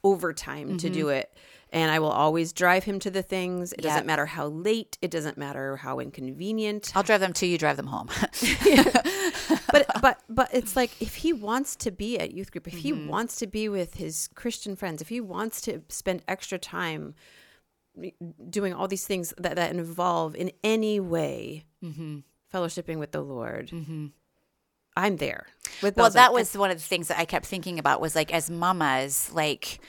overtime 0.03 0.77
to 0.79 0.89
do 0.89 1.09
it. 1.09 1.31
And 1.73 1.91
I 1.91 1.99
will 1.99 2.11
always 2.11 2.53
drive 2.53 2.85
him 2.85 2.99
to 2.99 3.11
the 3.11 3.21
things. 3.23 3.73
It 3.73 3.83
Yeah. 3.83 3.89
doesn't 3.89 4.05
matter 4.07 4.25
how 4.27 4.47
late, 4.47 4.97
it 5.01 5.11
doesn't 5.11 5.37
matter 5.37 5.75
how 5.77 5.99
inconvenient. 5.99 6.91
I'll 6.95 7.03
drive 7.03 7.19
them 7.19 7.33
to 7.33 7.45
you, 7.45 7.57
drive 7.57 7.75
them 7.77 7.87
home. 7.87 8.07
but 9.71 9.87
but 10.01 10.19
but 10.29 10.49
it's 10.53 10.75
like 10.75 10.91
if 11.01 11.15
he 11.15 11.33
wants 11.33 11.75
to 11.77 11.91
be 11.91 12.19
at 12.19 12.31
youth 12.31 12.51
group, 12.51 12.67
if 12.67 12.77
he 12.77 12.91
Mm-hmm. 12.93 13.07
wants 13.09 13.35
to 13.37 13.47
be 13.47 13.67
with 13.69 13.95
his 13.95 14.29
Christian 14.35 14.75
friends, 14.75 15.01
if 15.01 15.09
he 15.09 15.19
wants 15.19 15.61
to 15.61 15.81
spend 15.89 16.21
extra 16.27 16.57
time 16.59 17.15
doing 18.49 18.73
all 18.73 18.87
these 18.87 19.05
things 19.05 19.33
that, 19.37 19.55
that 19.55 19.71
involve 19.71 20.35
in 20.35 20.51
any 20.63 20.99
way 20.99 21.65
Mm-hmm. 21.83 22.19
fellowshipping 22.53 22.97
with 22.97 23.11
the 23.11 23.21
Lord, 23.21 23.71
I'm 24.95 25.17
there. 25.17 25.47
With 25.81 25.97
well, 25.97 26.09
that 26.11 26.31
was 26.33 26.55
one 26.55 26.69
of 26.71 26.77
the 26.77 26.83
things 26.83 27.07
that 27.07 27.19
I 27.19 27.25
kept 27.25 27.45
thinking 27.45 27.79
about 27.79 27.99
was 27.99 28.15
like 28.15 28.31
as 28.33 28.49
mamas, 28.49 29.31
like 29.33 29.79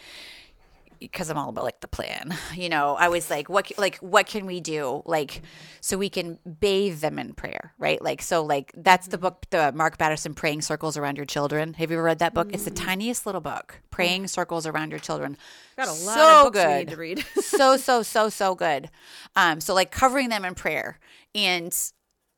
because 1.10 1.30
I'm 1.30 1.38
all 1.38 1.48
about 1.48 1.64
like 1.64 1.80
the 1.80 1.88
plan, 1.88 2.36
you 2.54 2.68
know. 2.68 2.96
I 2.96 3.08
was 3.08 3.30
like, 3.30 3.48
what, 3.48 3.70
like, 3.78 3.96
what 3.98 4.26
can 4.26 4.46
we 4.46 4.60
do, 4.60 5.02
like, 5.04 5.42
so 5.80 5.96
we 5.96 6.08
can 6.08 6.38
bathe 6.60 7.00
them 7.00 7.18
in 7.18 7.34
prayer, 7.34 7.74
right? 7.78 8.00
Like, 8.02 8.22
so, 8.22 8.42
like, 8.42 8.72
that's 8.76 9.08
the 9.08 9.18
book, 9.18 9.46
the 9.50 9.72
Mark 9.72 9.98
Batterson 9.98 10.34
"Praying 10.34 10.62
Circles 10.62 10.96
Around 10.96 11.16
Your 11.16 11.26
Children." 11.26 11.74
Have 11.74 11.90
you 11.90 11.96
ever 11.96 12.04
read 12.04 12.18
that 12.20 12.34
book? 12.34 12.50
It's 12.52 12.64
the 12.64 12.70
tiniest 12.70 13.26
little 13.26 13.40
book, 13.40 13.80
"Praying 13.90 14.28
Circles 14.28 14.66
Around 14.66 14.90
Your 14.90 15.00
Children." 15.00 15.36
got 15.76 15.88
a 15.88 15.92
lot 15.92 16.14
so 16.14 16.46
of 16.46 16.52
books 16.52 16.64
good. 16.64 16.78
need 16.78 16.88
to 16.88 16.96
read. 16.96 17.24
so 17.40 17.76
so 17.76 18.02
so 18.02 18.28
so 18.28 18.54
good. 18.54 18.90
Um, 19.36 19.60
so 19.60 19.74
like 19.74 19.90
covering 19.90 20.28
them 20.28 20.44
in 20.44 20.54
prayer 20.54 20.98
and 21.34 21.74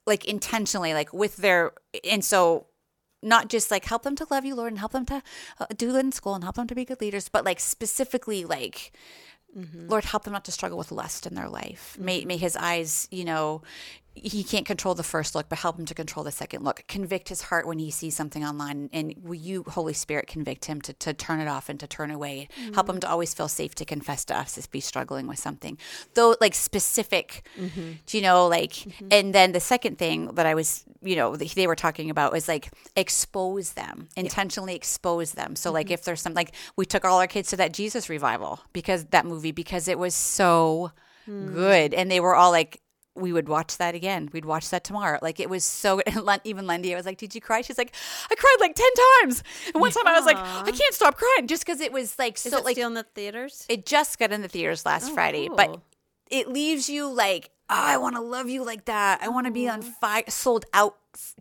like 0.07 0.25
intentionally, 0.25 0.95
like 0.95 1.13
with 1.13 1.37
their 1.37 1.73
and 2.09 2.25
so 2.25 2.67
not 3.23 3.49
just 3.49 3.71
like 3.71 3.85
help 3.85 4.03
them 4.03 4.17
to 4.17 4.27
love 4.31 4.45
you, 4.45 4.55
Lord, 4.55 4.73
and 4.73 4.79
help 4.79 4.93
them 4.93 5.07
to 5.07 5.23
uh, 5.61 5.67
do 5.77 5.93
good 5.93 6.05
in 6.05 6.13
school 6.13 6.35
and 6.35 6.45
help 6.45 6.57
them 6.57 6.67
to 6.69 6.75
be 6.75 6.85
good 6.85 7.01
leaders, 7.01 7.29
but 7.29 7.45
like 7.45 7.61
specifically 7.61 8.45
like. 8.45 8.93
Lord, 9.89 10.05
help 10.05 10.25
them 10.25 10.35
not 10.35 10.45
to 10.45 10.53
struggle 10.53 10.77
with 10.77 10.93
lust 10.93 11.27
in 11.27 11.35
their 11.35 11.49
life. 11.49 11.97
May, 11.99 12.27
may 12.27 12.37
his 12.37 12.57
eyes, 12.57 13.09
you 13.11 13.25
know, 13.25 13.63
he 14.17 14.43
can't 14.43 14.67
control 14.67 14.95
the 14.95 15.03
first 15.03 15.35
look, 15.35 15.49
but 15.49 15.59
help 15.59 15.79
him 15.79 15.85
to 15.87 15.95
control 15.95 16.25
the 16.25 16.33
second 16.33 16.65
look. 16.65 16.85
Convict 16.89 17.29
his 17.29 17.43
heart 17.43 17.67
when 17.67 17.79
he 17.79 17.91
sees 17.91 18.17
something 18.17 18.45
online. 18.45 18.89
And 18.93 19.15
will 19.23 19.35
you, 19.35 19.65
Holy 19.69 19.93
Spirit, 19.93 20.27
convict 20.27 20.65
him 20.65 20.81
to, 20.83 20.93
to 20.95 21.15
turn 21.15 21.41
it 21.41 21.49
off 21.49 21.69
and 21.69 21.79
to 21.81 21.87
turn 21.87 22.11
away? 22.11 22.49
Help 22.75 22.89
him 22.89 22.99
to 23.01 23.09
always 23.09 23.35
feel 23.35 23.49
safe 23.49 23.75
to 23.77 23.85
confess 23.85 24.25
to 24.27 24.39
us 24.39 24.59
if 24.59 24.69
he's 24.73 24.85
struggling 24.85 25.27
with 25.27 25.39
something. 25.39 25.79
Though, 26.15 26.37
like 26.41 26.55
specific, 26.55 27.47
mm-hmm. 27.59 27.93
do 28.07 28.17
you 28.17 28.23
know, 28.23 28.47
like, 28.47 28.73
mm-hmm. 28.73 29.09
and 29.11 29.35
then 29.35 29.53
the 29.53 29.61
second 29.61 29.99
thing 29.99 30.35
that 30.35 30.47
I 30.47 30.55
was, 30.55 30.85
you 31.03 31.17
know, 31.17 31.37
they 31.37 31.67
were 31.67 31.77
talking 31.77 32.11
about 32.11 32.33
was 32.33 32.49
like 32.49 32.71
expose 32.97 33.75
them, 33.75 34.09
intentionally 34.17 34.75
expose 34.75 35.33
them. 35.33 35.57
So, 35.57 35.71
like, 35.71 35.87
mm-hmm. 35.87 35.95
if 35.95 36.05
there's 36.05 36.21
some, 36.21 36.35
like, 36.35 36.55
we 36.77 36.87
took 36.87 37.05
all 37.05 37.21
our 37.21 37.27
kids 37.27 37.51
to 37.51 37.57
that 37.59 37.73
Jesus 37.73 38.09
revival 38.09 38.61
because 38.73 39.05
that 39.07 39.27
movie, 39.27 39.53
because 39.53 39.89
it 39.89 39.99
was 39.99 40.15
so 40.15 40.93
hmm. 41.27 41.53
good. 41.53 41.95
And 41.95 42.11
they 42.11 42.21
were 42.21 42.35
all 42.35 42.51
like, 42.51 42.81
we 43.17 43.33
would 43.33 43.49
watch 43.49 43.79
that 43.79 43.95
again. 43.95 44.29
We'd 44.33 44.45
watch 44.45 44.71
that 44.71 44.85
tomorrow. 44.85 45.19
Like 45.23 45.41
it 45.41 45.51
was 45.51 45.65
so. 45.65 46.01
And 46.07 46.41
even 46.45 46.67
Lindy, 46.67 46.93
I 46.93 46.97
was 46.97 47.07
like, 47.07 47.19
"Did 47.19 47.35
you 47.35 47.41
cry?" 47.41 47.63
She's 47.63 47.79
like, 47.79 47.95
"I 48.31 48.35
cried 48.35 48.57
like 48.61 48.75
ten 48.75 48.91
times." 49.23 49.43
And 49.73 49.81
one 49.81 49.91
time 49.91 50.07
I 50.07 50.15
was 50.19 50.27
like, 50.27 50.37
"I 50.37 50.71
can't 50.71 50.95
stop 50.95 51.17
crying," 51.17 51.47
just 51.47 51.65
because 51.65 51.81
it 51.81 51.93
was 51.93 52.19
like 52.19 52.37
so 52.37 52.61
like 52.61 52.75
still 52.75 52.89
in 52.89 52.95
the 52.95 53.05
theaters? 53.15 53.65
it 53.69 53.87
just 53.87 54.19
got 54.19 54.33
in 54.33 54.43
the 54.43 54.49
theaters 54.49 54.85
last 54.85 55.11
Oh, 55.11 55.15
Friday, 55.15 55.49
but 55.49 55.81
it 56.31 56.49
leaves 56.49 56.89
you 56.89 57.09
like, 57.09 57.51
oh, 57.71 57.75
I 57.75 57.97
want 57.99 58.17
to 58.17 58.21
love 58.23 58.49
you 58.49 58.65
like 58.65 58.87
that. 58.87 59.23
I 59.23 59.29
want 59.29 59.47
to 59.47 59.53
be 59.53 59.69
on 59.69 59.83
fire, 59.83 60.25
sold 60.29 60.65
out 60.73 60.97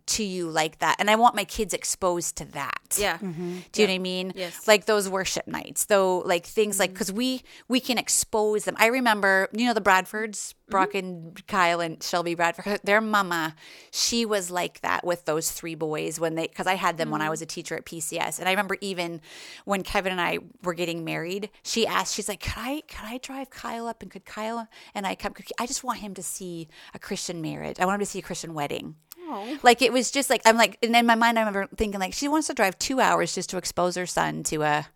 to 0.06 0.24
you 0.24 0.48
like 0.48 0.78
that, 0.78 0.96
and 0.98 1.10
I 1.10 1.16
want 1.16 1.34
my 1.34 1.44
kids 1.44 1.74
exposed 1.74 2.36
to 2.36 2.44
that. 2.52 2.96
yeah. 2.98 3.18
Mm-hmm. 3.18 3.58
Do 3.72 3.82
you 3.82 3.86
know 3.86 3.92
what 3.92 3.96
I 3.96 3.98
mean? 3.98 4.32
Yes. 4.34 4.66
Like 4.68 4.86
those 4.86 5.08
worship 5.08 5.46
nights, 5.46 5.86
though, 5.86 6.18
like 6.18 6.46
things 6.46 6.78
like 6.78 6.90
mm-hmm. 6.90 6.94
because 6.94 7.12
we 7.12 7.42
we 7.68 7.80
can 7.80 7.98
expose 7.98 8.64
them. 8.64 8.76
I 8.78 8.86
remember, 8.86 9.48
you 9.52 9.66
know, 9.66 9.74
the 9.74 9.80
Bradfords, 9.80 10.30
mm-hmm. 10.30 10.70
Brock 10.70 10.94
and 10.94 11.46
Kyle 11.46 11.80
and 11.80 12.02
Shelby 12.02 12.34
Bradford. 12.34 12.80
Their 12.84 13.00
mama, 13.00 13.54
she 13.90 14.24
was 14.24 14.50
like 14.50 14.80
that 14.80 15.04
with 15.04 15.24
those 15.24 15.50
three 15.50 15.74
boys 15.74 16.20
when 16.20 16.34
they 16.34 16.46
because 16.46 16.66
I 16.66 16.74
had 16.74 16.98
them 16.98 17.10
when 17.10 17.22
I 17.22 17.26
mm. 17.26 17.30
was 17.30 17.42
a 17.42 17.46
teacher 17.46 17.76
at 17.76 17.84
PCS, 17.84 18.38
and 18.38 18.48
I 18.48 18.52
remember 18.52 18.76
even 18.80 19.20
when 19.64 19.82
Kevin 19.82 20.12
and 20.12 20.20
I 20.20 20.38
were 20.62 20.74
getting 20.74 21.04
married, 21.04 21.50
she 21.62 21.86
asked, 21.86 22.14
she's 22.14 22.28
like, 22.28 22.40
could 22.40 22.54
I 22.56 22.82
could 22.88 23.04
I 23.04 23.18
drive 23.18 23.50
Kyle 23.50 23.86
up 23.86 24.02
and 24.02 24.10
could 24.10 24.24
Kyle 24.24 24.68
and 24.94 25.06
I 25.06 25.14
come? 25.14 25.32
Could, 25.32 25.46
I 25.58 25.66
just 25.66 25.84
want 25.84 25.98
him 25.98 26.14
to 26.14 26.22
see 26.22 26.68
a 26.94 26.98
Christian 26.98 27.40
marriage. 27.40 27.78
I 27.80 27.84
want 27.84 27.96
him 27.96 28.00
to 28.00 28.10
see 28.10 28.18
a 28.18 28.22
Christian 28.22 28.54
wedding. 28.54 28.96
Oh. 29.28 29.58
Like 29.62 29.82
it 29.82 29.92
was 29.92 30.10
just 30.10 30.30
like 30.30 30.42
I'm 30.44 30.56
like, 30.56 30.78
and 30.82 30.94
in 30.94 31.06
my 31.06 31.14
mind, 31.14 31.38
I 31.38 31.42
remember 31.42 31.68
thinking 31.76 32.00
like 32.00 32.14
she 32.14 32.28
wants 32.28 32.46
to 32.46 32.54
drive 32.54 32.78
two 32.78 33.00
hours 33.00 33.34
just 33.34 33.50
to 33.50 33.56
expose 33.56 33.96
her 33.96 34.06
son 34.06 34.42
to 34.44 34.62
a. 34.62 34.86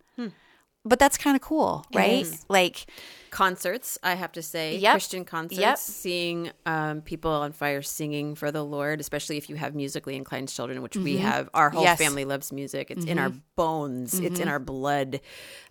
But 0.83 0.97
that's 0.99 1.17
kind 1.17 1.35
of 1.35 1.41
cool, 1.41 1.85
right? 1.93 2.25
Like, 2.49 2.85
concerts 3.29 3.97
i 4.03 4.13
have 4.13 4.33
to 4.33 4.41
say. 4.41 4.75
Yep. 4.75 4.91
christian 4.91 5.23
concerts 5.23 5.57
Yep. 5.61 5.77
seeing 5.77 6.51
um, 6.65 6.99
people 7.01 7.31
on 7.31 7.53
fire 7.53 7.81
singing 7.81 8.35
for 8.35 8.51
the 8.51 8.61
lord 8.61 8.99
especially 8.99 9.37
if 9.37 9.49
you 9.49 9.55
have 9.55 9.73
musically 9.73 10.17
inclined 10.17 10.49
children 10.49 10.81
which 10.81 10.97
we 10.97 11.15
have. 11.19 11.49
Our 11.53 11.69
whole 11.69 11.83
Yes. 11.83 11.97
family 11.97 12.25
loves 12.25 12.51
music. 12.51 12.91
It's 12.91 13.05
in 13.05 13.17
our 13.17 13.31
bones. 13.55 14.19
It's 14.19 14.37
in 14.41 14.49
our 14.49 14.59
blood. 14.59 15.21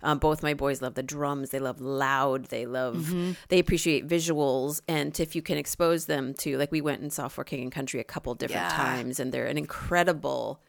Um, 0.01 0.17
both 0.17 0.41
my 0.41 0.55
boys 0.55 0.81
love 0.81 0.95
the 0.95 1.03
drums. 1.03 1.51
They 1.51 1.59
love 1.59 1.79
loud. 1.79 2.45
They 2.45 2.65
love 2.65 3.13
they 3.49 3.59
appreciate 3.59 4.07
visuals. 4.07 4.81
And 4.87 5.17
if 5.19 5.35
you 5.35 5.43
can 5.43 5.59
expose 5.59 6.07
them 6.07 6.33
to 6.39 6.57
like 6.57 6.71
we 6.71 6.81
went 6.81 7.01
and 7.03 7.13
saw 7.13 7.27
for 7.27 7.43
king 7.43 7.61
and 7.61 7.71
country 7.71 7.99
a 7.99 8.03
couple 8.03 8.33
different 8.33 8.69
Yeah. 8.71 8.75
times 8.75 9.19
and 9.19 9.31
they're 9.31 9.45
an 9.45 9.59
incredible 9.59 10.59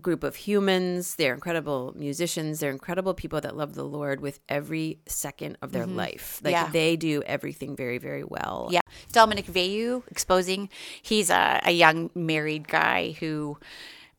group 0.00 0.24
of 0.24 0.34
humans. 0.36 1.14
They're 1.14 1.34
incredible 1.34 1.92
musicians. 1.96 2.60
They're 2.60 2.70
incredible 2.70 3.14
people 3.14 3.40
that 3.40 3.56
love 3.56 3.74
the 3.74 3.84
Lord 3.84 4.20
with 4.20 4.40
every 4.48 4.98
second 5.06 5.56
of 5.62 5.72
their 5.72 5.86
life. 5.86 6.40
Like 6.42 6.52
Yeah. 6.52 6.68
they 6.70 6.96
do 6.96 7.22
everything 7.24 7.76
very, 7.76 7.98
very 7.98 8.24
well. 8.24 8.68
yeah, 8.72 8.80
Dominic 9.12 9.46
Veyu 9.46 10.02
exposing. 10.10 10.68
He's 11.02 11.30
a, 11.30 11.60
a 11.64 11.70
young 11.70 12.10
married 12.14 12.66
guy 12.68 13.12
who, 13.20 13.56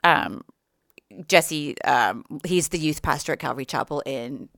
um, 0.03 0.43
Jesse, 1.27 1.79
um, 1.83 2.25
he's 2.45 2.69
the 2.69 2.79
youth 2.79 3.01
pastor 3.01 3.33
at 3.33 3.39
Calvary 3.39 3.65
Chapel 3.65 4.01
in 4.05 4.49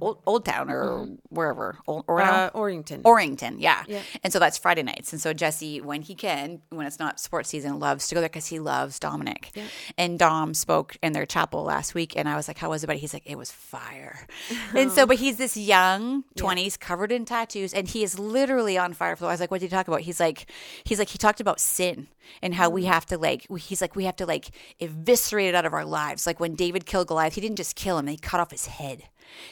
Old, 0.00 0.18
Old 0.26 0.44
Town 0.44 0.70
or 0.70 1.06
wherever, 1.28 1.78
Old, 1.86 2.04
or 2.08 2.20
Uh, 2.20 2.50
Orrington. 2.50 3.02
Orrington, 3.02 3.56
yeah. 3.60 3.84
Yeah. 3.86 4.02
And 4.24 4.32
so 4.32 4.40
that's 4.40 4.58
Friday 4.58 4.82
nights. 4.82 5.12
And 5.12 5.22
so 5.22 5.32
Jesse, 5.32 5.80
when 5.80 6.02
he 6.02 6.16
can, 6.16 6.62
when 6.70 6.84
it's 6.86 6.98
not 6.98 7.20
sports 7.20 7.48
season, 7.50 7.78
loves 7.78 8.08
to 8.08 8.14
go 8.16 8.20
there 8.20 8.28
because 8.28 8.46
he 8.46 8.58
loves 8.58 8.98
Dominic. 8.98 9.52
And 9.96 10.18
Dom 10.18 10.52
spoke 10.54 10.96
in 11.02 11.12
their 11.12 11.26
chapel 11.26 11.62
last 11.62 11.94
week, 11.94 12.16
and 12.16 12.28
I 12.28 12.34
was 12.34 12.48
like, 12.48 12.58
"How 12.58 12.70
was 12.70 12.82
it?" 12.82 12.88
But 12.88 12.96
he's 12.96 13.14
like, 13.14 13.22
"It 13.24 13.38
was 13.38 13.52
fire." 13.52 14.26
and 14.74 14.90
so, 14.90 15.06
but 15.06 15.16
he's 15.16 15.36
this 15.36 15.56
young 15.56 16.24
twenties, 16.36 16.76
covered 16.76 17.12
in 17.12 17.24
tattoos, 17.24 17.72
and 17.72 17.86
he 17.86 18.02
is 18.02 18.18
literally 18.18 18.76
on 18.76 18.94
fire. 18.94 19.14
For 19.14 19.26
I 19.26 19.28
was 19.28 19.40
like, 19.40 19.50
"What 19.52 19.60
did 19.60 19.66
you 19.66 19.76
talk 19.76 19.86
about?" 19.86 20.00
He's 20.00 20.18
like, 20.18 20.50
"He's 20.82 20.98
like, 20.98 21.10
he 21.10 21.18
talked 21.18 21.40
about 21.40 21.60
sin 21.60 22.08
and 22.42 22.54
how 22.54 22.68
we 22.68 22.84
have 22.86 23.06
to 23.06 23.16
like." 23.18 23.46
He's 23.58 23.80
like, 23.80 23.94
"We 23.94 24.04
have 24.06 24.16
to 24.16 24.26
like 24.26 24.50
eviscerate 24.80 25.46
it 25.48 25.54
out 25.54 25.66
of 25.66 25.72
our 25.72 25.84
lives." 25.84 26.26
Like 26.26 26.40
when 26.40 26.56
David 26.56 26.84
killed 26.84 27.06
Goliath, 27.06 27.34
he 27.34 27.40
didn't 27.40 27.58
just 27.58 27.76
kill 27.76 27.96
him; 27.98 28.08
he 28.08 28.16
cut 28.16 28.40
off 28.40 28.50
his 28.50 28.66
head. 28.66 29.04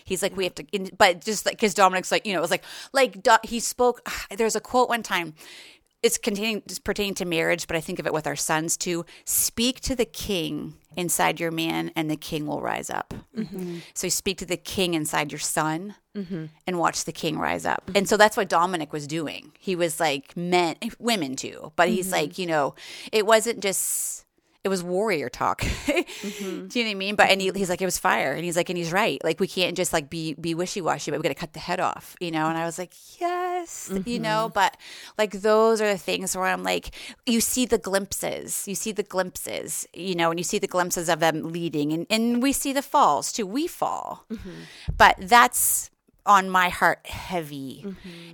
He's 0.04 0.22
like, 0.22 0.36
we 0.36 0.48
mm-hmm. 0.48 0.80
have 0.80 0.90
to, 0.90 0.96
but 0.96 1.24
just 1.24 1.46
like, 1.46 1.56
because 1.56 1.74
Dominic's 1.74 2.12
like, 2.12 2.26
you 2.26 2.32
know, 2.32 2.38
it 2.38 2.42
was 2.42 2.50
like, 2.50 2.64
like 2.92 3.22
Do- 3.22 3.36
he 3.42 3.60
spoke. 3.60 4.08
There's 4.36 4.56
a 4.56 4.60
quote 4.60 4.88
one 4.88 5.02
time. 5.02 5.34
It's 6.02 6.18
containing, 6.18 6.62
it's 6.66 6.80
pertaining 6.80 7.14
to 7.14 7.24
marriage, 7.24 7.68
but 7.68 7.76
I 7.76 7.80
think 7.80 8.00
of 8.00 8.06
it 8.06 8.12
with 8.12 8.26
our 8.26 8.34
sons 8.34 8.76
too. 8.76 9.04
Speak 9.24 9.80
to 9.82 9.94
the 9.94 10.04
king 10.04 10.74
inside 10.96 11.38
your 11.38 11.52
man, 11.52 11.92
and 11.94 12.10
the 12.10 12.16
king 12.16 12.46
will 12.46 12.60
rise 12.60 12.90
up. 12.90 13.14
Mm-hmm. 13.36 13.56
Mm-hmm. 13.56 13.78
So 13.94 14.08
you 14.08 14.10
speak 14.10 14.38
to 14.38 14.46
the 14.46 14.56
king 14.56 14.94
inside 14.94 15.30
your 15.30 15.38
son, 15.38 15.94
and 16.66 16.78
watch 16.78 17.04
the 17.04 17.12
king 17.12 17.38
rise 17.38 17.64
up. 17.64 17.90
And 17.94 18.08
so 18.08 18.16
that's 18.16 18.36
what 18.36 18.48
Dominic 18.48 18.92
was 18.92 19.06
doing. 19.06 19.52
He 19.58 19.76
was 19.76 19.98
like 19.98 20.36
men, 20.36 20.76
eh, 20.82 20.90
women 20.98 21.36
too, 21.36 21.72
but 21.76 21.88
he's 21.88 22.12
like, 22.12 22.38
you 22.38 22.46
know, 22.46 22.74
it 23.12 23.24
wasn't 23.24 23.60
just 23.60 24.21
it 24.64 24.68
was 24.68 24.82
warrior 24.82 25.28
talk. 25.28 25.60
Do 25.86 25.92
you 25.92 26.04
know 26.04 26.66
what 26.68 26.76
I 26.76 26.94
mean? 26.94 27.16
But 27.16 27.30
and 27.30 27.40
he, 27.40 27.50
he's 27.54 27.68
like, 27.68 27.82
it 27.82 27.84
was 27.84 27.98
fire, 27.98 28.32
and 28.32 28.44
he's 28.44 28.56
like, 28.56 28.68
and 28.68 28.78
he's 28.78 28.92
right. 28.92 29.22
Like 29.24 29.40
we 29.40 29.48
can't 29.48 29.76
just 29.76 29.92
like 29.92 30.08
be 30.08 30.34
be 30.34 30.54
wishy 30.54 30.80
washy, 30.80 31.10
but 31.10 31.18
we 31.18 31.22
got 31.22 31.30
to 31.30 31.34
cut 31.34 31.52
the 31.52 31.58
head 31.58 31.80
off, 31.80 32.14
you 32.20 32.30
know. 32.30 32.46
And 32.46 32.56
I 32.56 32.64
was 32.64 32.78
like, 32.78 32.92
yes, 33.20 33.92
you 34.06 34.20
know. 34.20 34.50
But 34.54 34.76
like 35.18 35.32
those 35.32 35.80
are 35.80 35.88
the 35.90 35.98
things 35.98 36.36
where 36.36 36.46
I'm 36.46 36.62
like, 36.62 36.94
you 37.26 37.40
see 37.40 37.66
the 37.66 37.78
glimpses, 37.78 38.66
you 38.68 38.74
see 38.76 38.92
the 38.92 39.02
glimpses, 39.02 39.86
you 39.94 40.14
know, 40.14 40.30
and 40.30 40.38
you 40.38 40.44
see 40.44 40.58
the 40.58 40.68
glimpses 40.68 41.08
of 41.08 41.18
them 41.18 41.52
leading, 41.52 41.92
and 41.92 42.06
and 42.08 42.42
we 42.42 42.52
see 42.52 42.72
the 42.72 42.82
falls 42.82 43.32
too. 43.32 43.46
We 43.46 43.66
fall, 43.66 44.24
but 44.96 45.16
that's 45.18 45.90
on 46.24 46.48
my 46.48 46.68
heart 46.68 47.04
heavy 47.08 47.84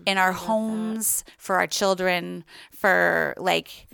in 0.05 0.19
our 0.19 0.33
homes 0.33 1.25
for 1.39 1.57
our 1.57 1.67
children 1.67 2.45
for 2.71 3.33
like 3.39 3.87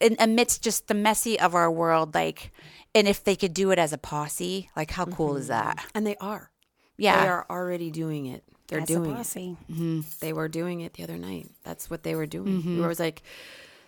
in, 0.00 0.16
amidst 0.18 0.62
just 0.62 0.88
the 0.88 0.94
messy 0.94 1.38
of 1.38 1.54
our 1.54 1.70
world, 1.70 2.14
like, 2.14 2.52
and 2.94 3.08
if 3.08 3.24
they 3.24 3.36
could 3.36 3.54
do 3.54 3.70
it 3.70 3.78
as 3.78 3.92
a 3.92 3.98
posse, 3.98 4.70
like, 4.76 4.90
how 4.90 5.04
cool 5.04 5.36
is 5.36 5.48
mm-hmm. 5.48 5.68
that? 5.68 5.86
And 5.94 6.06
they 6.06 6.16
are. 6.16 6.50
Yeah. 6.96 7.22
They 7.22 7.28
are 7.28 7.46
already 7.50 7.90
doing 7.90 8.26
it. 8.26 8.44
They're 8.68 8.80
That's 8.80 8.90
a 8.90 8.94
doing 8.94 9.10
it. 9.10 9.14
posse. 9.14 9.56
They 10.20 10.32
were 10.32 10.48
doing 10.48 10.80
it 10.80 10.94
the 10.94 11.02
other 11.02 11.18
night. 11.18 11.50
That's 11.64 11.90
what 11.90 12.02
they 12.02 12.14
were 12.14 12.26
doing. 12.26 12.62
Mm-hmm. 12.62 12.80
We 12.80 12.86
was 12.86 13.00
like, 13.00 13.22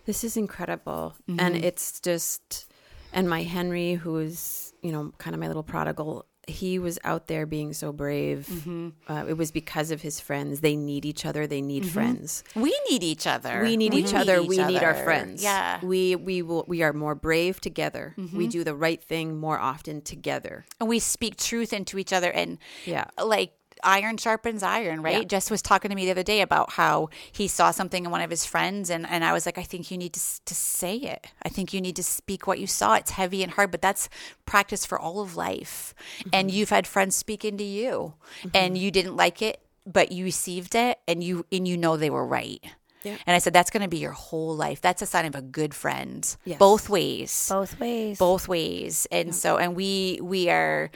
this 0.04 0.22
is 0.22 0.36
incredible. 0.36 1.14
And 1.28 1.38
mm-hmm. 1.38 1.64
it's 1.64 2.00
just, 2.00 2.70
and 3.12 3.28
my 3.28 3.42
Henry, 3.42 3.94
who 3.94 4.18
is, 4.18 4.74
you 4.82 4.92
know, 4.92 5.12
kind 5.18 5.34
of 5.34 5.40
my 5.40 5.46
little 5.46 5.62
prodigal, 5.62 6.26
he 6.48 6.78
was 6.78 6.98
out 7.02 7.26
there 7.26 7.44
being 7.44 7.72
so 7.72 7.92
brave. 7.92 8.46
Mm-hmm. 8.50 8.88
Uh, 9.08 9.24
it 9.28 9.36
was 9.36 9.50
because 9.50 9.90
of 9.90 10.02
his 10.02 10.20
friends. 10.20 10.60
They 10.60 10.76
need 10.76 11.04
each 11.04 11.26
other. 11.26 11.46
They 11.46 11.60
need 11.60 11.86
friends. 11.88 12.44
We 12.54 12.72
need 12.88 13.02
each 13.02 13.26
other. 13.26 13.62
We 13.62 13.76
need 13.76 13.94
each 13.94 14.14
other. 14.14 14.42
we 14.42 14.58
need 14.64 14.82
our 14.82 14.94
friends. 14.94 15.42
Yeah. 15.42 15.80
We 15.84 16.14
we 16.14 16.42
will. 16.42 16.64
We 16.68 16.82
are 16.82 16.92
more 16.92 17.14
brave 17.16 17.60
together. 17.60 18.14
Mm-hmm. 18.16 18.36
We 18.38 18.46
do 18.46 18.62
the 18.62 18.74
right 18.76 19.02
thing 19.02 19.36
more 19.38 19.58
often 19.58 20.02
together. 20.02 20.64
and 20.78 20.88
we 20.88 21.00
speak 21.00 21.36
truth 21.36 21.72
into 21.72 21.98
each 21.98 22.12
other 22.12 22.30
and 22.30 22.58
Yeah. 22.84 23.06
like 23.22 23.52
iron 23.82 24.16
sharpens 24.16 24.62
iron 24.62 25.02
right? 25.02 25.18
Yeah. 25.18 25.24
jess 25.24 25.50
was 25.50 25.62
talking 25.62 25.88
to 25.88 25.94
me 25.94 26.04
the 26.04 26.10
other 26.10 26.22
day 26.22 26.40
about 26.40 26.72
how 26.72 27.08
he 27.32 27.48
saw 27.48 27.70
something 27.70 28.04
in 28.04 28.10
one 28.10 28.20
of 28.20 28.30
his 28.30 28.44
friends 28.44 28.90
and, 28.90 29.06
and 29.08 29.24
i 29.24 29.32
was 29.32 29.46
like 29.46 29.58
i 29.58 29.62
think 29.62 29.90
you 29.90 29.98
need 29.98 30.12
to, 30.12 30.20
to 30.44 30.54
say 30.76 30.96
it. 30.96 31.26
I 31.42 31.48
think 31.48 31.72
you 31.72 31.80
need 31.80 31.96
to 31.96 32.02
speak 32.02 32.46
what 32.46 32.58
you 32.58 32.66
saw. 32.66 32.94
It's 32.94 33.12
heavy 33.12 33.42
and 33.42 33.52
hard 33.52 33.70
but 33.70 33.82
that's 33.82 34.08
practice 34.44 34.84
for 34.86 34.98
all 34.98 35.20
of 35.20 35.36
life. 35.36 35.94
And 36.32 36.48
mm-hmm. 36.48 36.56
you've 36.56 36.70
had 36.70 36.86
friends 36.86 37.16
speak 37.16 37.44
into 37.44 37.64
you 37.64 38.14
and 38.42 38.74
mm-hmm. 38.74 38.76
you 38.76 38.90
didn't 38.90 39.16
like 39.16 39.42
it 39.42 39.60
but 39.86 40.12
you 40.12 40.24
received 40.24 40.74
it 40.74 40.98
and 41.06 41.22
you 41.22 41.46
and 41.52 41.66
you 41.66 41.76
know 41.76 41.96
they 41.96 42.10
were 42.10 42.26
right. 42.26 42.64
And 43.04 43.36
i 43.36 43.38
said 43.38 43.52
that's 43.52 43.70
going 43.70 43.84
to 43.84 43.88
be 43.88 43.98
your 43.98 44.10
whole 44.10 44.56
life. 44.56 44.80
That's 44.80 45.00
a 45.00 45.06
sign 45.06 45.26
of 45.26 45.36
a 45.36 45.42
good 45.42 45.74
friend. 45.74 46.36
Yes. 46.44 46.58
both 46.58 46.88
ways. 46.88 47.48
Both 47.48 47.78
ways. 47.78 48.18
both 48.18 48.48
ways. 48.48 49.06
And 49.12 49.32
so 49.32 49.58
and 49.58 49.76
we 49.76 50.18
we 50.20 50.50
are 50.50 50.90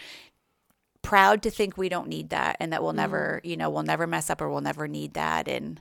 proud 1.02 1.42
to 1.42 1.50
think 1.50 1.76
we 1.76 1.88
don't 1.88 2.08
need 2.08 2.30
that 2.30 2.56
and 2.60 2.72
that 2.72 2.82
we'll 2.82 2.90
mm-hmm. 2.90 2.98
never 2.98 3.40
you 3.44 3.56
know 3.56 3.70
we'll 3.70 3.82
never 3.82 4.06
mess 4.06 4.30
up 4.30 4.40
or 4.40 4.50
we'll 4.50 4.60
never 4.60 4.86
need 4.88 5.14
that. 5.14 5.48
And 5.48 5.80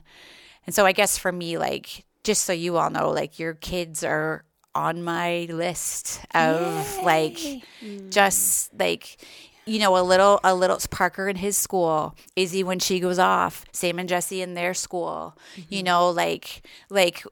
and 0.66 0.74
so 0.74 0.86
i 0.86 0.92
guess 0.92 1.18
for 1.18 1.32
me 1.32 1.58
like 1.58 2.04
just 2.24 2.44
so 2.44 2.52
you 2.52 2.76
all 2.76 2.90
know 2.90 3.10
like 3.10 3.38
your 3.38 3.54
kids 3.54 4.04
are 4.04 4.44
on 4.74 5.02
my 5.02 5.46
list 5.50 6.20
of 6.34 6.98
like 7.02 7.38
just 8.10 8.72
like 8.78 9.16
you 9.66 9.78
know 9.78 9.96
a 9.96 10.02
little 10.02 10.38
a 10.44 10.54
little 10.54 10.78
parker 10.90 11.28
in 11.28 11.36
his 11.36 11.56
school 11.56 12.14
izzy 12.36 12.62
when 12.62 12.78
she 12.78 13.00
goes 13.00 13.18
off 13.18 13.64
sam 13.72 13.98
and 13.98 14.08
jesse 14.08 14.42
in 14.42 14.54
their 14.54 14.74
school 14.74 15.36
you 15.56 15.78
mm-hmm. 15.78 15.86
know 15.86 16.10
like 16.10 16.62
like 16.88 17.24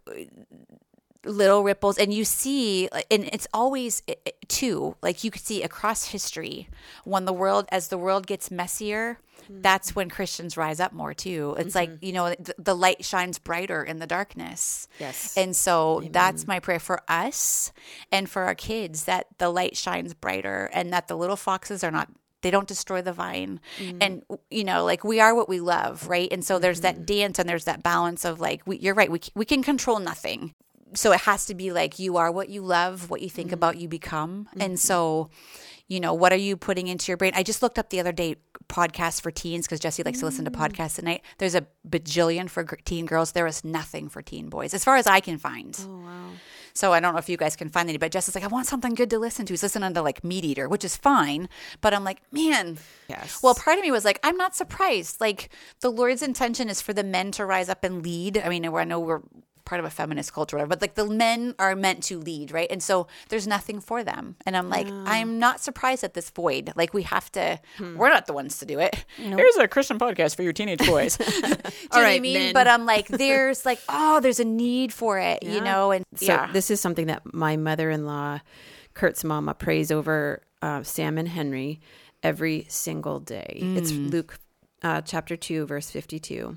little 1.29 1.62
ripples 1.62 1.99
and 1.99 2.12
you 2.12 2.25
see 2.25 2.88
and 3.11 3.29
it's 3.33 3.47
always 3.53 4.03
eh, 4.09 4.14
eh, 4.27 4.31
too 4.49 4.97
like 5.03 5.23
you 5.23 5.31
could 5.31 5.43
see 5.43 5.62
across 5.62 6.07
history 6.07 6.69
when 7.05 7.25
the 7.25 7.33
world 7.33 7.67
as 7.71 7.88
the 7.88 7.99
world 7.99 8.27
gets 8.27 8.51
messier 8.51 9.19
that's 9.49 9.95
when 9.97 10.09
christians 10.09 10.57
rise 10.57 10.81
up 10.81 10.93
more 10.93 11.14
too. 11.14 11.57
It's 11.59 11.75
like 11.75 11.91
you 12.03 12.12
know 12.12 12.31
the, 12.31 12.55
the 12.59 12.75
light 12.75 13.05
shines 13.05 13.38
brighter 13.38 13.83
in 13.83 13.99
the 13.99 14.07
darkness. 14.07 14.88
Yes. 14.99 15.37
and 15.37 15.55
so 15.55 16.03
that's 16.11 16.47
my 16.47 16.61
prayer 16.61 16.79
for 16.79 17.03
us 17.09 17.73
and 18.12 18.29
for 18.29 18.43
our 18.43 18.55
kids 18.55 19.05
that 19.05 19.27
the 19.38 19.49
light 19.49 19.77
shines 19.77 20.14
brighter 20.14 20.71
and 20.73 20.93
that 20.93 21.09
the 21.09 21.17
little 21.17 21.37
foxes 21.37 21.83
are 21.83 21.91
not 21.91 22.09
they 22.43 22.51
don't 22.53 22.69
destroy 22.69 23.03
the 23.03 23.12
vine. 23.12 23.61
And 24.01 24.23
you 24.51 24.64
know 24.64 24.85
like 24.85 25.03
we 25.05 25.21
are 25.21 25.35
what 25.35 25.49
we 25.49 25.61
love 25.61 26.09
right? 26.09 26.29
And 26.31 26.45
so 26.45 26.59
there's 26.59 26.83
that 26.83 27.07
dance 27.07 27.38
and 27.38 27.49
there's 27.49 27.64
that 27.64 27.83
balance 27.83 28.25
of 28.25 28.41
like 28.41 28.67
we, 28.67 28.79
you're 28.79 28.95
right 28.95 29.11
we, 29.11 29.21
we 29.35 29.45
can 29.45 29.62
control 29.62 29.99
nothing 29.99 30.55
so 30.94 31.12
it 31.12 31.20
has 31.20 31.46
to 31.46 31.55
be 31.55 31.72
like 31.72 31.98
you 31.98 32.16
are 32.16 32.31
what 32.31 32.48
you 32.48 32.62
love 32.62 33.11
what 33.11 33.20
you 33.20 33.31
think 33.31 33.48
mm-hmm. 33.48 33.55
about 33.55 33.77
you 33.77 33.88
become 33.88 34.48
and 34.55 34.74
mm-hmm. 34.74 34.74
so 34.77 35.31
you 35.87 36.01
know 36.01 36.14
what 36.14 36.33
are 36.33 36.37
you 36.37 36.57
putting 36.57 36.87
into 36.87 37.11
your 37.11 37.16
brain 37.16 37.33
i 37.35 37.42
just 37.42 37.62
looked 37.62 37.79
up 37.79 37.90
the 37.90 38.01
other 38.01 38.12
day 38.12 38.37
podcasts 38.68 39.20
for 39.20 39.31
teens 39.31 39.66
because 39.66 39.81
jesse 39.81 40.03
likes 40.03 40.18
to 40.20 40.24
listen 40.24 40.44
to 40.44 40.51
mm. 40.51 40.59
podcasts 40.61 40.98
at 40.98 41.05
night 41.05 41.22
there's 41.38 41.55
a 41.55 41.66
bajillion 41.88 42.51
for 42.51 42.64
teen 42.85 43.07
girls 43.07 43.33
there 43.33 43.46
is 43.46 43.64
nothing 43.64 44.09
for 44.09 44.20
teen 44.20 44.48
boys 44.48 44.74
as 44.74 44.85
far 44.85 44.96
as 44.96 45.07
i 45.07 45.20
can 45.20 45.38
find 45.38 45.79
Oh 45.81 45.98
wow. 45.98 46.31
so 46.74 46.92
I 46.92 47.01
don't 47.01 47.12
know 47.12 47.18
if 47.18 47.29
you 47.29 47.37
guys 47.37 47.57
can 47.57 47.68
find 47.68 47.88
any, 47.88 47.98
but 47.98 48.12
Jess 48.12 48.29
is 48.29 48.35
like, 48.35 48.44
I 48.44 48.48
want 48.48 48.66
something 48.66 48.94
good 48.94 49.11
to 49.11 49.18
listen 49.18 49.46
to. 49.46 49.53
He's 49.53 49.62
listening 49.62 49.94
to 49.94 50.03
like 50.03 50.22
Meat 50.22 50.44
Eater, 50.44 50.68
which 50.68 50.85
is 50.85 50.96
fine. 50.96 51.48
But 51.81 51.92
I'm 51.92 52.05
like, 52.05 52.20
man. 52.33 52.79
Yes. 53.09 53.42
Well, 53.42 53.55
part 53.55 53.79
of 53.79 53.83
me 53.83 53.90
was 53.90 54.05
like, 54.05 54.20
I'm 54.22 54.37
not 54.37 54.55
surprised. 54.55 55.20
Like 55.20 55.51
the 55.81 55.90
Lord's 55.90 56.22
intention 56.22 56.68
is 56.68 56.81
for 56.81 56.92
the 56.92 57.05
men 57.05 57.33
to 57.33 57.44
rise 57.44 57.68
up 57.68 57.85
and 57.85 58.03
lead. 58.03 58.38
I 58.38 58.48
mean, 58.48 58.64
I 58.64 58.85
know 58.85 59.01
we're 59.01 59.22
part 59.68 59.81
of 59.81 59.85
a 59.85 59.90
feminist 59.90 60.33
culture, 60.33 60.64
but 60.66 60.81
like 60.81 60.94
the 60.94 61.04
men 61.04 61.54
are 61.59 61.76
meant 61.76 62.02
to 62.04 62.18
lead, 62.18 62.50
right? 62.52 62.68
And 62.70 62.83
so 62.83 63.07
there's 63.28 63.46
nothing 63.46 63.81
for 63.81 64.02
them. 64.02 64.35
And 64.46 64.57
I'm 64.57 64.70
like, 64.70 64.88
I'm 64.88 65.38
not 65.38 65.61
surprised 65.61 66.02
at 66.02 66.14
this 66.14 66.31
void. 66.31 66.72
Like 66.74 66.94
we 66.94 67.02
have 67.02 67.31
to, 67.33 67.61
we're 67.78 68.09
not 68.09 68.26
the 68.26 68.33
ones 68.33 68.59
to 68.61 68.66
do 68.66 68.78
it. 68.78 69.04
Here's 69.16 69.57
a 69.57 69.68
Christian 69.68 69.98
podcast 69.98 70.37
for 70.37 70.42
your 70.42 70.54
teenage 70.54 70.78
boys. 70.87 71.16
do 71.18 71.24
you 71.26 71.40
know 71.42 71.50
what 71.50 71.96
I 71.96 72.02
right, 72.02 72.22
mean? 72.22 72.35
men. 72.35 72.52
But 72.54 72.66
I'm 72.66 72.87
like, 72.87 73.09
there's 73.09 73.66
like, 73.66 73.78
oh, 73.90 74.20
there's 74.20 74.40
a 74.40 74.44
need 74.44 74.90
for 74.90 75.18
it, 75.18 75.42
you 75.42 75.61
know? 75.61 75.90
And 75.90 76.02
So 76.14 76.24
yeah. 76.24 76.50
this 76.50 76.70
is 76.70 76.81
something 76.81 77.09
that 77.09 77.35
my 77.35 77.59
mother-in-law, 77.59 78.40
Kurt's 78.94 79.22
mama, 79.22 79.52
prays 79.52 79.90
over 79.90 80.40
uh, 80.62 80.83
Sam 80.83 81.18
and 81.18 81.28
Henry 81.28 81.83
every 82.22 82.64
single 82.70 83.20
day. 83.20 83.59
It's 83.61 83.92
Luke 83.92 84.38
uh, 84.83 85.02
chapter 85.02 85.37
two, 85.37 85.66
verse 85.66 85.90
fifty-two. 85.90 86.57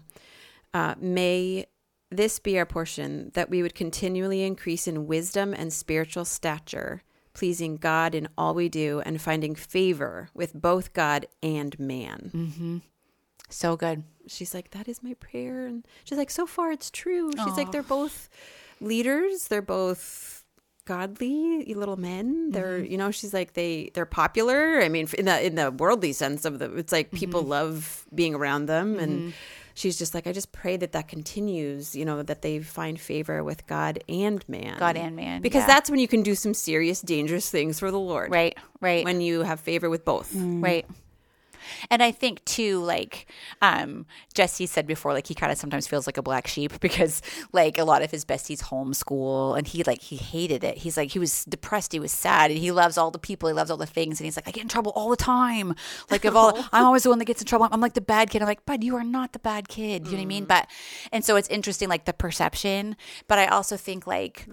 Uh, 0.73 0.95
may 0.99 1.65
this 2.11 2.39
be 2.39 2.59
our 2.59 2.65
portion 2.65 3.31
that 3.33 3.49
we 3.49 3.61
would 3.61 3.73
continually 3.73 4.43
increase 4.43 4.87
in 4.87 5.07
wisdom 5.07 5.53
and 5.53 5.71
spiritual 5.71 6.25
stature, 6.25 7.01
pleasing 7.33 7.77
God 7.77 8.13
in 8.13 8.27
all 8.37 8.53
we 8.53 8.67
do, 8.69 9.01
and 9.05 9.21
finding 9.21 9.55
favor 9.55 10.29
with 10.33 10.53
both 10.53 10.93
God 10.93 11.25
and 11.41 11.79
man. 11.79 12.31
Mm-hmm. 12.33 12.77
so 13.49 13.75
good. 13.75 14.03
she's 14.27 14.53
like, 14.53 14.71
that 14.71 14.87
is 14.87 15.01
my 15.01 15.13
prayer. 15.15 15.65
And 15.65 15.85
she's 16.03 16.17
like, 16.17 16.29
so 16.29 16.45
far 16.45 16.71
it's 16.71 16.91
true. 16.91 17.31
She's 17.31 17.57
like, 17.57 17.71
they're 17.71 17.81
both 17.81 18.29
leaders. 18.81 19.47
They're 19.47 19.61
both 19.61 20.43
godly 20.85 21.73
little 21.73 21.97
men. 21.97 22.51
They're, 22.51 22.79
mm-hmm. 22.79 22.91
you 22.91 22.97
know, 22.97 23.11
she's 23.11 23.33
like, 23.33 23.53
they, 23.53 23.91
they're 23.93 24.05
popular. 24.05 24.81
I 24.81 24.89
mean, 24.89 25.07
in 25.17 25.25
the, 25.25 25.45
in 25.45 25.55
the 25.55 25.71
worldly 25.71 26.11
sense 26.11 26.43
of 26.43 26.59
the, 26.59 26.75
it's 26.75 26.91
like 26.91 27.11
people 27.11 27.41
mm-hmm. 27.41 27.51
love 27.51 28.05
being 28.13 28.35
around 28.35 28.65
them. 28.65 28.99
And 28.99 29.33
she's 29.73 29.97
just 29.97 30.13
like, 30.13 30.27
I 30.27 30.31
just 30.31 30.51
pray 30.51 30.77
that 30.77 30.91
that 30.93 31.07
continues, 31.07 31.95
you 31.95 32.05
know, 32.05 32.23
that 32.23 32.41
they 32.41 32.59
find 32.59 32.99
favor 32.99 33.43
with 33.43 33.65
God 33.67 34.03
and 34.07 34.47
man. 34.47 34.77
God 34.79 34.97
and 34.97 35.15
man, 35.15 35.41
Because 35.41 35.61
yeah. 35.61 35.67
that's 35.67 35.89
when 35.89 35.99
you 35.99 36.07
can 36.07 36.23
do 36.23 36.35
some 36.35 36.53
serious, 36.53 37.01
dangerous 37.01 37.49
things 37.49 37.79
for 37.79 37.91
the 37.91 37.99
Lord. 37.99 38.31
Right, 38.31 38.57
right. 38.79 39.03
When 39.05 39.21
you 39.21 39.41
have 39.41 39.59
favor 39.59 39.89
with 39.89 40.05
both. 40.05 40.31
Right. 40.33 40.85
And 41.89 42.01
I 42.01 42.11
think 42.11 42.43
too, 42.45 42.79
like 42.83 43.27
um, 43.61 44.05
Jesse 44.33 44.65
said 44.65 44.87
before, 44.87 45.13
like 45.13 45.27
he 45.27 45.35
kind 45.35 45.51
of 45.51 45.57
sometimes 45.57 45.87
feels 45.87 46.07
like 46.07 46.17
a 46.17 46.21
black 46.21 46.47
sheep 46.47 46.73
because 46.79 47.21
like 47.51 47.77
a 47.77 47.83
lot 47.83 48.01
of 48.01 48.11
his 48.11 48.25
besties 48.25 48.63
homeschool, 48.63 49.57
and 49.57 49.67
he 49.67 49.83
like 49.83 50.01
he 50.01 50.15
hated 50.15 50.63
it. 50.63 50.79
He's 50.79 50.97
like 50.97 51.11
he 51.11 51.19
was 51.19 51.45
depressed, 51.45 51.91
he 51.93 51.99
was 51.99 52.11
sad, 52.11 52.51
and 52.51 52.59
he 52.59 52.71
loves 52.71 52.97
all 52.97 53.11
the 53.11 53.19
people, 53.19 53.49
he 53.49 53.53
loves 53.53 53.71
all 53.71 53.77
the 53.77 53.85
things, 53.85 54.19
and 54.19 54.25
he's 54.25 54.35
like 54.35 54.47
I 54.47 54.51
get 54.51 54.63
in 54.63 54.69
trouble 54.69 54.91
all 54.95 55.09
the 55.09 55.15
time. 55.15 55.75
Like 56.09 56.25
of 56.25 56.35
all, 56.35 56.57
I'm 56.71 56.85
always 56.85 57.03
the 57.03 57.09
one 57.09 57.19
that 57.19 57.25
gets 57.25 57.41
in 57.41 57.47
trouble. 57.47 57.67
I'm 57.71 57.81
like 57.81 57.93
the 57.93 58.01
bad 58.01 58.29
kid. 58.29 58.41
I'm 58.41 58.47
like, 58.47 58.65
bud, 58.65 58.83
you 58.83 58.95
are 58.95 59.03
not 59.03 59.33
the 59.33 59.39
bad 59.39 59.67
kid. 59.67 60.05
You 60.05 60.11
know 60.11 60.17
what 60.17 60.23
I 60.23 60.25
mean? 60.25 60.45
But 60.45 60.67
and 61.11 61.23
so 61.23 61.35
it's 61.35 61.49
interesting, 61.49 61.89
like 61.89 62.05
the 62.05 62.13
perception. 62.13 62.95
But 63.27 63.39
I 63.39 63.47
also 63.47 63.77
think 63.77 64.07
like 64.07 64.47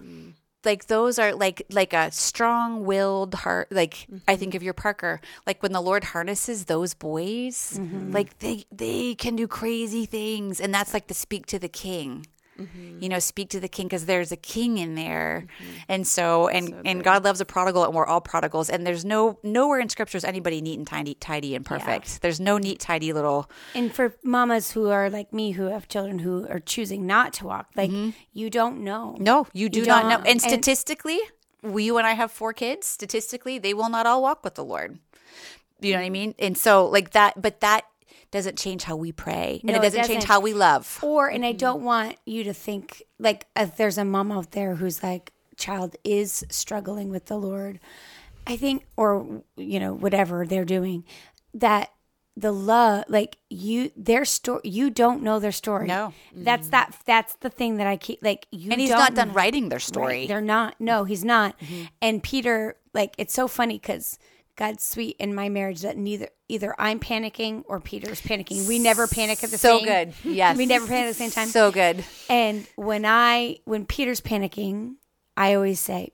like 0.65 0.87
those 0.87 1.17
are 1.17 1.33
like 1.33 1.61
like 1.69 1.93
a 1.93 2.11
strong-willed 2.11 3.33
heart 3.33 3.71
like 3.71 4.07
i 4.27 4.35
think 4.35 4.51
mm-hmm. 4.51 4.57
of 4.57 4.63
your 4.63 4.73
parker 4.73 5.21
like 5.47 5.61
when 5.63 5.71
the 5.71 5.81
lord 5.81 6.03
harnesses 6.03 6.65
those 6.65 6.93
boys 6.93 7.77
mm-hmm. 7.79 8.11
like 8.11 8.37
they 8.39 8.65
they 8.71 9.15
can 9.15 9.35
do 9.35 9.47
crazy 9.47 10.05
things 10.05 10.59
and 10.59 10.73
that's 10.73 10.93
like 10.93 11.07
to 11.07 11.13
speak 11.13 11.45
to 11.45 11.59
the 11.59 11.69
king 11.69 12.25
Mm-hmm. 12.59 13.01
you 13.03 13.09
know 13.09 13.19
speak 13.19 13.49
to 13.49 13.59
the 13.59 13.67
king 13.67 13.87
because 13.87 14.05
there's 14.05 14.31
a 14.31 14.37
king 14.37 14.77
in 14.77 14.95
there 14.95 15.45
mm-hmm. 15.47 15.71
and 15.87 16.05
so 16.05 16.47
and 16.47 16.75
and 16.85 17.03
god 17.03 17.23
loves 17.23 17.39
a 17.41 17.45
prodigal 17.45 17.85
and 17.85 17.93
we're 17.93 18.05
all 18.05 18.21
prodigals 18.21 18.69
and 18.69 18.85
there's 18.85 19.05
no 19.05 19.39
nowhere 19.43 19.79
in 19.79 19.89
scriptures 19.89 20.23
anybody 20.23 20.61
neat 20.61 20.77
and 20.77 20.87
tidy 20.87 21.13
tidy 21.15 21.55
and 21.55 21.65
perfect 21.65 22.21
there's 22.21 22.39
no 22.39 22.57
neat 22.57 22.79
tidy 22.79 23.13
little 23.13 23.49
And 23.75 23.93
for 23.93 24.15
mamas 24.23 24.71
who 24.71 24.89
are 24.89 25.09
like 25.09 25.33
me, 25.33 25.51
who 25.51 25.65
have 25.65 25.87
children 25.87 26.19
who 26.19 26.47
are 26.49 26.59
choosing 26.59 27.05
not 27.05 27.33
to 27.33 27.45
walk, 27.45 27.67
like 27.75 27.89
mm-hmm. 27.89 28.11
you 28.33 28.49
don't 28.49 28.83
know. 28.83 29.15
No, 29.19 29.47
you 29.53 29.69
do 29.69 29.79
You 29.79 29.85
not 29.85 30.05
know. 30.05 30.17
And 30.17 30.27
And- 30.27 30.41
statistically, 30.41 31.19
we, 31.61 31.83
you 31.85 31.97
and 31.97 32.07
I 32.07 32.13
have 32.13 32.31
four 32.31 32.53
kids. 32.53 32.87
Statistically, 32.87 33.59
they 33.59 33.73
will 33.73 33.89
not 33.89 34.05
all 34.05 34.21
walk 34.21 34.43
with 34.43 34.55
the 34.55 34.63
Lord. 34.63 34.99
You 35.81 35.93
know 35.93 35.99
what 35.99 36.05
I 36.05 36.09
mean? 36.09 36.35
And 36.39 36.57
so, 36.57 36.85
like 36.85 37.11
that, 37.11 37.41
but 37.41 37.59
that 37.61 37.85
doesn't 38.31 38.57
change 38.57 38.83
how 38.83 38.95
we 38.95 39.11
pray, 39.11 39.59
and 39.63 39.71
No, 39.71 39.73
it 39.75 39.77
it 39.77 39.81
doesn't 39.81 39.99
change 40.01 40.21
doesn't. 40.21 40.27
how 40.27 40.39
we 40.39 40.53
love. 40.53 40.99
Or, 41.01 41.27
and 41.27 41.45
I 41.45 41.51
don't 41.51 41.83
want 41.83 42.17
you 42.25 42.43
to 42.43 42.53
think 42.53 43.03
like 43.17 43.47
if 43.55 43.75
there's 43.75 43.97
a 43.97 44.05
mom 44.05 44.31
out 44.31 44.51
there 44.51 44.75
who's 44.75 45.01
like, 45.03 45.31
child 45.57 45.95
is 46.03 46.45
struggling 46.49 47.09
with 47.09 47.25
the 47.25 47.37
Lord, 47.37 47.79
I 48.47 48.55
think, 48.55 48.85
or, 48.95 49.43
you 49.57 49.79
know, 49.79 49.93
whatever 49.93 50.45
they're 50.45 50.65
doing, 50.65 51.03
that 51.53 51.91
the 52.37 52.51
love, 52.51 53.03
like 53.09 53.37
you, 53.49 53.91
their 53.97 54.23
story, 54.23 54.61
you 54.63 54.89
don't 54.89 55.21
know 55.21 55.39
their 55.39 55.51
story. 55.51 55.87
No. 55.87 56.13
That's 56.33 56.69
that, 56.69 56.95
that's 57.05 57.35
the 57.41 57.49
thing 57.49 57.77
that 57.77 57.87
I 57.87 57.97
keep, 57.97 58.19
like, 58.21 58.47
you 58.51 58.71
And 58.71 58.79
he's 58.79 58.89
not 58.91 59.13
done 59.15 59.33
writing 59.33 59.67
their 59.69 59.79
story. 59.79 60.19
Right. 60.19 60.27
They're 60.27 60.39
not. 60.39 60.75
No, 60.79 61.03
he's 61.03 61.25
not. 61.25 61.59
Mm-hmm. 61.59 61.83
And 62.01 62.23
Peter, 62.23 62.77
like, 62.93 63.13
it's 63.17 63.33
so 63.33 63.47
funny 63.49 63.77
because 63.77 64.17
God's 64.59 64.83
sweet 64.83 65.15
in 65.19 65.33
my 65.33 65.47
marriage 65.47 65.83
that 65.83 65.95
neither 65.95 66.27
either 66.49 66.75
I'm 66.77 66.99
panicking 66.99 67.63
or 67.67 67.79
Peter's 67.79 68.21
panicking. 68.21 68.67
We 68.67 68.77
never 68.77 69.07
panic 69.07 69.41
at 69.41 69.51
the 69.51 69.57
so 69.57 69.77
same. 69.77 69.79
So 69.79 69.85
good. 69.85 70.13
Yes, 70.25 70.57
we 70.57 70.65
never 70.65 70.85
panic 70.85 71.05
at 71.05 71.07
the 71.07 71.13
same 71.13 71.31
time. 71.31 71.47
So 71.47 71.71
good. 71.71 72.03
and 72.29 72.67
when 72.75 73.05
I 73.05 73.59
when 73.63 73.85
Peter's 73.85 74.19
panicking, 74.19 74.95
I 75.37 75.53
always 75.53 75.79
say, 75.79 76.09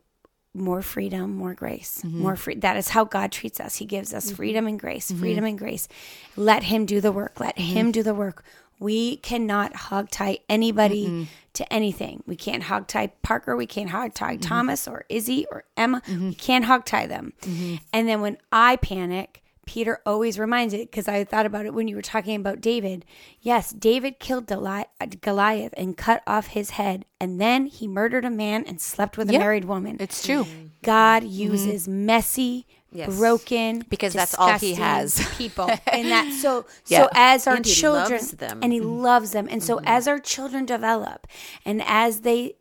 more 0.53 0.84
freedom, 0.84 1.36
more 1.36 1.55
grace, 1.55 2.03
mm-hmm. 2.05 2.21
more 2.21 2.36
free. 2.36 2.53
That 2.53 2.77
is 2.77 2.89
how 2.89 3.03
God 3.03 3.31
treats 3.31 3.60
us. 3.60 3.77
He 3.77 3.86
gives 3.86 4.13
us 4.13 4.27
mm-hmm. 4.27 4.36
freedom 4.36 4.67
and 4.67 4.79
grace, 4.79 5.10
mm-hmm. 5.10 5.21
freedom 5.21 5.45
and 5.45 5.58
grace. 5.58 5.88
Let 6.36 6.62
Him 6.62 6.86
do 6.86 7.01
the 7.01 7.12
work. 7.12 7.39
Let 7.39 7.58
Him 7.58 7.91
do 7.91 8.03
the 8.03 8.13
work. 8.13 8.45
We 8.80 9.18
cannot 9.18 9.76
hog 9.76 10.12
tie 10.12 10.40
anybody 10.50 11.28
to 11.54 11.74
anything. 11.74 12.24
We 12.28 12.36
can't 12.36 12.64
hog 12.64 12.88
tie 12.88 13.08
Parker. 13.24 13.56
We 13.56 13.66
can't 13.66 13.90
hog 13.90 14.14
tie 14.14 14.34
mm-hmm. 14.34 14.42
Thomas 14.42 14.88
or 14.88 15.06
Izzy 15.10 15.46
or 15.52 15.64
Emma. 15.76 16.02
We 16.08 16.14
mm-hmm. 16.14 16.30
can't 16.32 16.66
hog 16.66 16.86
tie 16.86 17.08
them. 17.08 17.34
Mm-hmm. 17.42 17.76
And 17.94 18.08
then 18.08 18.22
when 18.22 18.38
I 18.52 18.76
panic, 18.76 19.42
Peter 19.66 20.00
always 20.06 20.38
reminds 20.38 20.74
it 20.74 20.92
because 20.92 21.08
I 21.08 21.24
thought 21.24 21.46
about 21.46 21.66
it 21.66 21.74
when 21.74 21.88
you 21.88 21.96
were 21.96 22.02
talking 22.02 22.36
about 22.36 22.62
David. 22.62 23.04
Yes, 23.42 23.72
David 23.72 24.20
killed 24.20 24.46
Deli- 24.46 24.86
Goliath 25.22 25.74
and 25.76 25.98
cut 25.98 26.22
off 26.28 26.48
his 26.48 26.72
head, 26.72 27.06
and 27.20 27.42
then 27.42 27.66
he 27.66 27.88
murdered 27.88 28.26
a 28.26 28.30
man 28.30 28.64
and 28.66 28.80
slept 28.80 29.18
with 29.18 29.30
a 29.30 29.34
married 29.34 29.66
woman. 29.66 29.98
It's 30.00 30.26
true. 30.26 30.46
God 30.84 31.24
uses 31.24 31.88
messy, 31.88 32.68
Yes. 32.95 33.15
broken, 33.15 33.86
Because 33.89 34.13
that's 34.13 34.36
all 34.36 34.58
he 34.58 34.73
has. 34.75 35.25
people, 35.38 35.69
and 35.88 36.12
that 36.12 36.31
so 36.34 36.65
Yeah. 36.88 37.03
so 37.03 37.10
as 37.13 37.47
our 37.47 37.55
And 37.55 37.65
he 37.65 37.73
children 37.73 38.19
loves 38.19 38.31
them. 38.31 38.60
and 38.62 38.73
he 38.73 38.79
mm-hmm. 38.79 39.01
loves 39.01 39.31
them, 39.31 39.47
and 39.49 39.63
so 39.63 39.77
mm-hmm. 39.77 39.88
as 39.88 40.08
our 40.08 40.19
children 40.19 40.65
develop, 40.65 41.27
and 41.65 41.81
as 41.86 42.21
they 42.21 42.55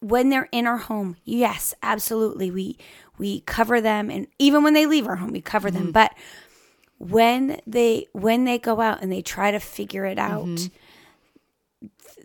when 0.00 0.30
they're 0.30 0.48
in 0.52 0.66
our 0.66 0.78
home, 0.78 1.16
yes, 1.24 1.74
absolutely, 1.82 2.50
we 2.50 2.78
we 3.18 3.40
cover 3.40 3.80
them, 3.80 4.10
and 4.10 4.26
even 4.38 4.62
when 4.62 4.74
they 4.74 4.86
leave 4.86 5.06
our 5.06 5.16
home, 5.16 5.32
we 5.32 5.40
cover 5.40 5.70
them, 5.70 5.84
mm-hmm. 5.84 5.92
but 5.92 6.12
when 6.98 7.60
they 7.66 8.06
when 8.12 8.44
they 8.44 8.58
go 8.58 8.80
out 8.80 9.02
and 9.02 9.12
they 9.12 9.22
try 9.22 9.50
to 9.50 9.60
figure 9.60 10.06
it 10.06 10.18
out 10.18 10.68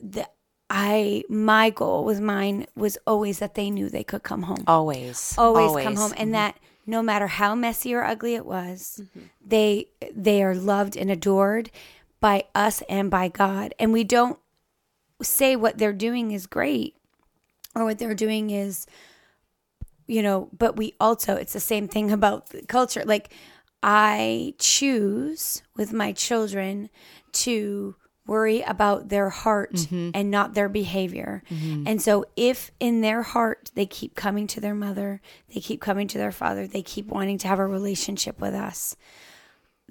the 0.01 0.27
i 0.69 1.23
my 1.29 1.69
goal 1.69 2.05
with 2.05 2.19
mine 2.21 2.65
was 2.75 2.97
always 3.05 3.39
that 3.39 3.55
they 3.55 3.69
knew 3.69 3.89
they 3.89 4.03
could 4.03 4.23
come 4.23 4.43
home. 4.43 4.63
Always. 4.67 5.35
always, 5.37 5.83
come 5.83 5.95
home. 5.95 6.13
And 6.17 6.33
that 6.33 6.57
no 6.85 7.01
matter 7.01 7.27
how 7.27 7.55
messy 7.55 7.93
or 7.93 8.03
ugly 8.03 8.35
it 8.35 8.45
was 8.45 9.01
mm-hmm. 9.01 9.27
they 9.45 9.87
they 10.13 10.43
are 10.43 10.55
loved 10.55 10.97
and 10.97 11.11
adored 11.11 11.69
by 12.19 12.43
us 12.53 12.81
and 12.89 13.09
by 13.09 13.27
god. 13.27 13.73
And 13.79 13.91
we 13.93 14.03
don't 14.03 14.39
say 15.21 15.55
what 15.55 15.77
they're 15.77 15.93
doing 15.93 16.31
is 16.31 16.47
great 16.47 16.95
or 17.75 17.85
what 17.85 17.99
they're 17.99 18.15
doing 18.15 18.49
is 18.49 18.85
you 20.07 20.21
know 20.21 20.49
but 20.57 20.75
we 20.75 20.93
also 20.99 21.35
it's 21.35 21.53
the 21.53 21.59
same 21.59 21.87
thing 21.87 22.11
about 22.19 22.49
the 22.49 22.61
culture. 22.63 23.03
Like 23.05 23.33
i 23.83 24.53
choose 24.59 25.63
with 25.75 25.91
my 25.91 26.11
children 26.11 26.87
to 27.31 27.95
worry 28.31 28.61
about 28.61 29.09
their 29.09 29.29
heart 29.29 29.73
mm-hmm. 29.73 30.11
and 30.13 30.31
not 30.31 30.53
their 30.53 30.69
behavior 30.69 31.43
mm-hmm. 31.49 31.83
and 31.85 32.01
so 32.01 32.25
if 32.35 32.71
in 32.79 33.01
their 33.01 33.21
heart 33.21 33.71
they 33.75 33.85
keep 33.85 34.15
coming 34.15 34.47
to 34.47 34.61
their 34.61 34.75
mother 34.75 35.19
they 35.53 35.59
keep 35.59 35.81
coming 35.81 36.07
to 36.07 36.17
their 36.17 36.31
father 36.31 36.65
they 36.65 36.81
keep 36.81 37.07
wanting 37.07 37.37
to 37.37 37.47
have 37.47 37.59
a 37.59 37.65
relationship 37.65 38.39
with 38.39 38.53
us 38.53 38.95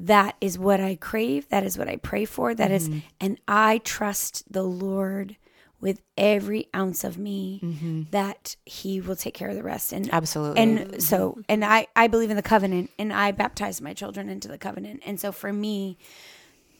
that 0.00 0.35
is 0.40 0.59
what 0.59 0.81
I 0.81 0.96
crave. 0.96 1.46
That 1.50 1.62
is 1.62 1.76
what 1.76 1.87
I 1.87 1.96
pray 1.96 2.24
for. 2.24 2.55
That 2.55 2.70
is, 2.70 2.88
mm-hmm. 2.88 3.00
and 3.20 3.38
I 3.46 3.83
trust 3.85 4.50
the 4.50 4.62
Lord 4.62 5.37
with 5.81 6.03
every 6.16 6.68
ounce 6.74 7.05
of 7.05 7.18
me 7.18 8.07
that 8.11 8.57
He 8.64 9.00
will 9.00 9.16
take 9.16 9.35
care 9.35 9.48
of 9.48 9.57
the 9.57 9.62
rest. 9.62 9.92
And 9.92 10.12
Absolutely. 10.12 10.61
And 10.61 11.03
so, 11.03 11.38
and 11.48 11.64
I, 11.64 11.87
I 11.96 12.07
believe 12.07 12.31
in 12.31 12.37
the 12.37 12.42
covenant, 12.42 12.90
and 12.98 13.12
I 13.12 13.33
baptize 13.33 13.81
my 13.81 13.94
children 13.94 14.29
into 14.29 14.48
the 14.48 14.59
covenant. 14.59 15.03
And 15.05 15.18
so, 15.20 15.33
for 15.33 15.53
me, 15.53 15.98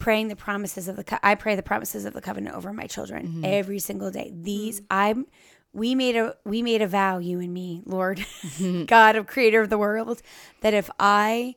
praying 0.01 0.29
the 0.29 0.37
promises 0.37 0.89
of 0.89 0.97
the, 0.97 1.05
co- 1.05 1.19
I 1.23 1.37
pray 1.37 1.55
the 1.55 1.63
promises 1.63 2.05
of 2.05 2.15
the 2.15 2.21
covenant 2.21 2.57
over 2.57 2.73
my 2.73 2.87
children 2.87 3.27
mm-hmm. 3.27 3.45
every 3.45 3.79
single 3.79 4.11
day. 4.11 4.33
These, 4.35 4.81
mm. 4.81 4.87
I'm. 4.91 5.27
We 5.73 5.95
made 5.95 6.17
a 6.17 6.35
we 6.45 6.63
made 6.63 6.83
a 6.83 6.89
vow, 6.89 7.19
you 7.19 7.39
and 7.39 7.55
me, 7.55 7.81
Lord, 7.87 8.27
God 8.87 9.15
of 9.15 9.29
Creator 9.29 9.61
of 9.61 9.71
the 9.71 9.79
world, 9.79 10.21
that 10.63 10.75
if 10.75 10.91
I 10.99 11.55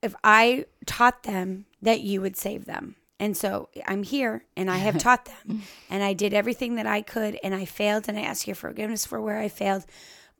if 0.00 0.14
I 0.24 0.64
taught 0.86 1.24
them 1.24 1.66
that 1.82 2.00
you 2.00 2.22
would 2.22 2.38
save 2.38 2.64
them. 2.64 2.96
And 3.20 3.36
so 3.36 3.68
I'm 3.86 4.02
here 4.02 4.44
and 4.56 4.70
I 4.70 4.78
have 4.78 4.96
taught 4.98 5.26
them 5.26 5.62
and 5.90 6.02
I 6.02 6.14
did 6.14 6.32
everything 6.32 6.76
that 6.76 6.86
I 6.86 7.02
could 7.02 7.38
and 7.42 7.54
I 7.54 7.66
failed 7.66 8.08
and 8.08 8.18
I 8.18 8.22
ask 8.22 8.46
your 8.46 8.56
forgiveness 8.56 9.04
for 9.04 9.20
where 9.20 9.38
I 9.38 9.48
failed. 9.48 9.84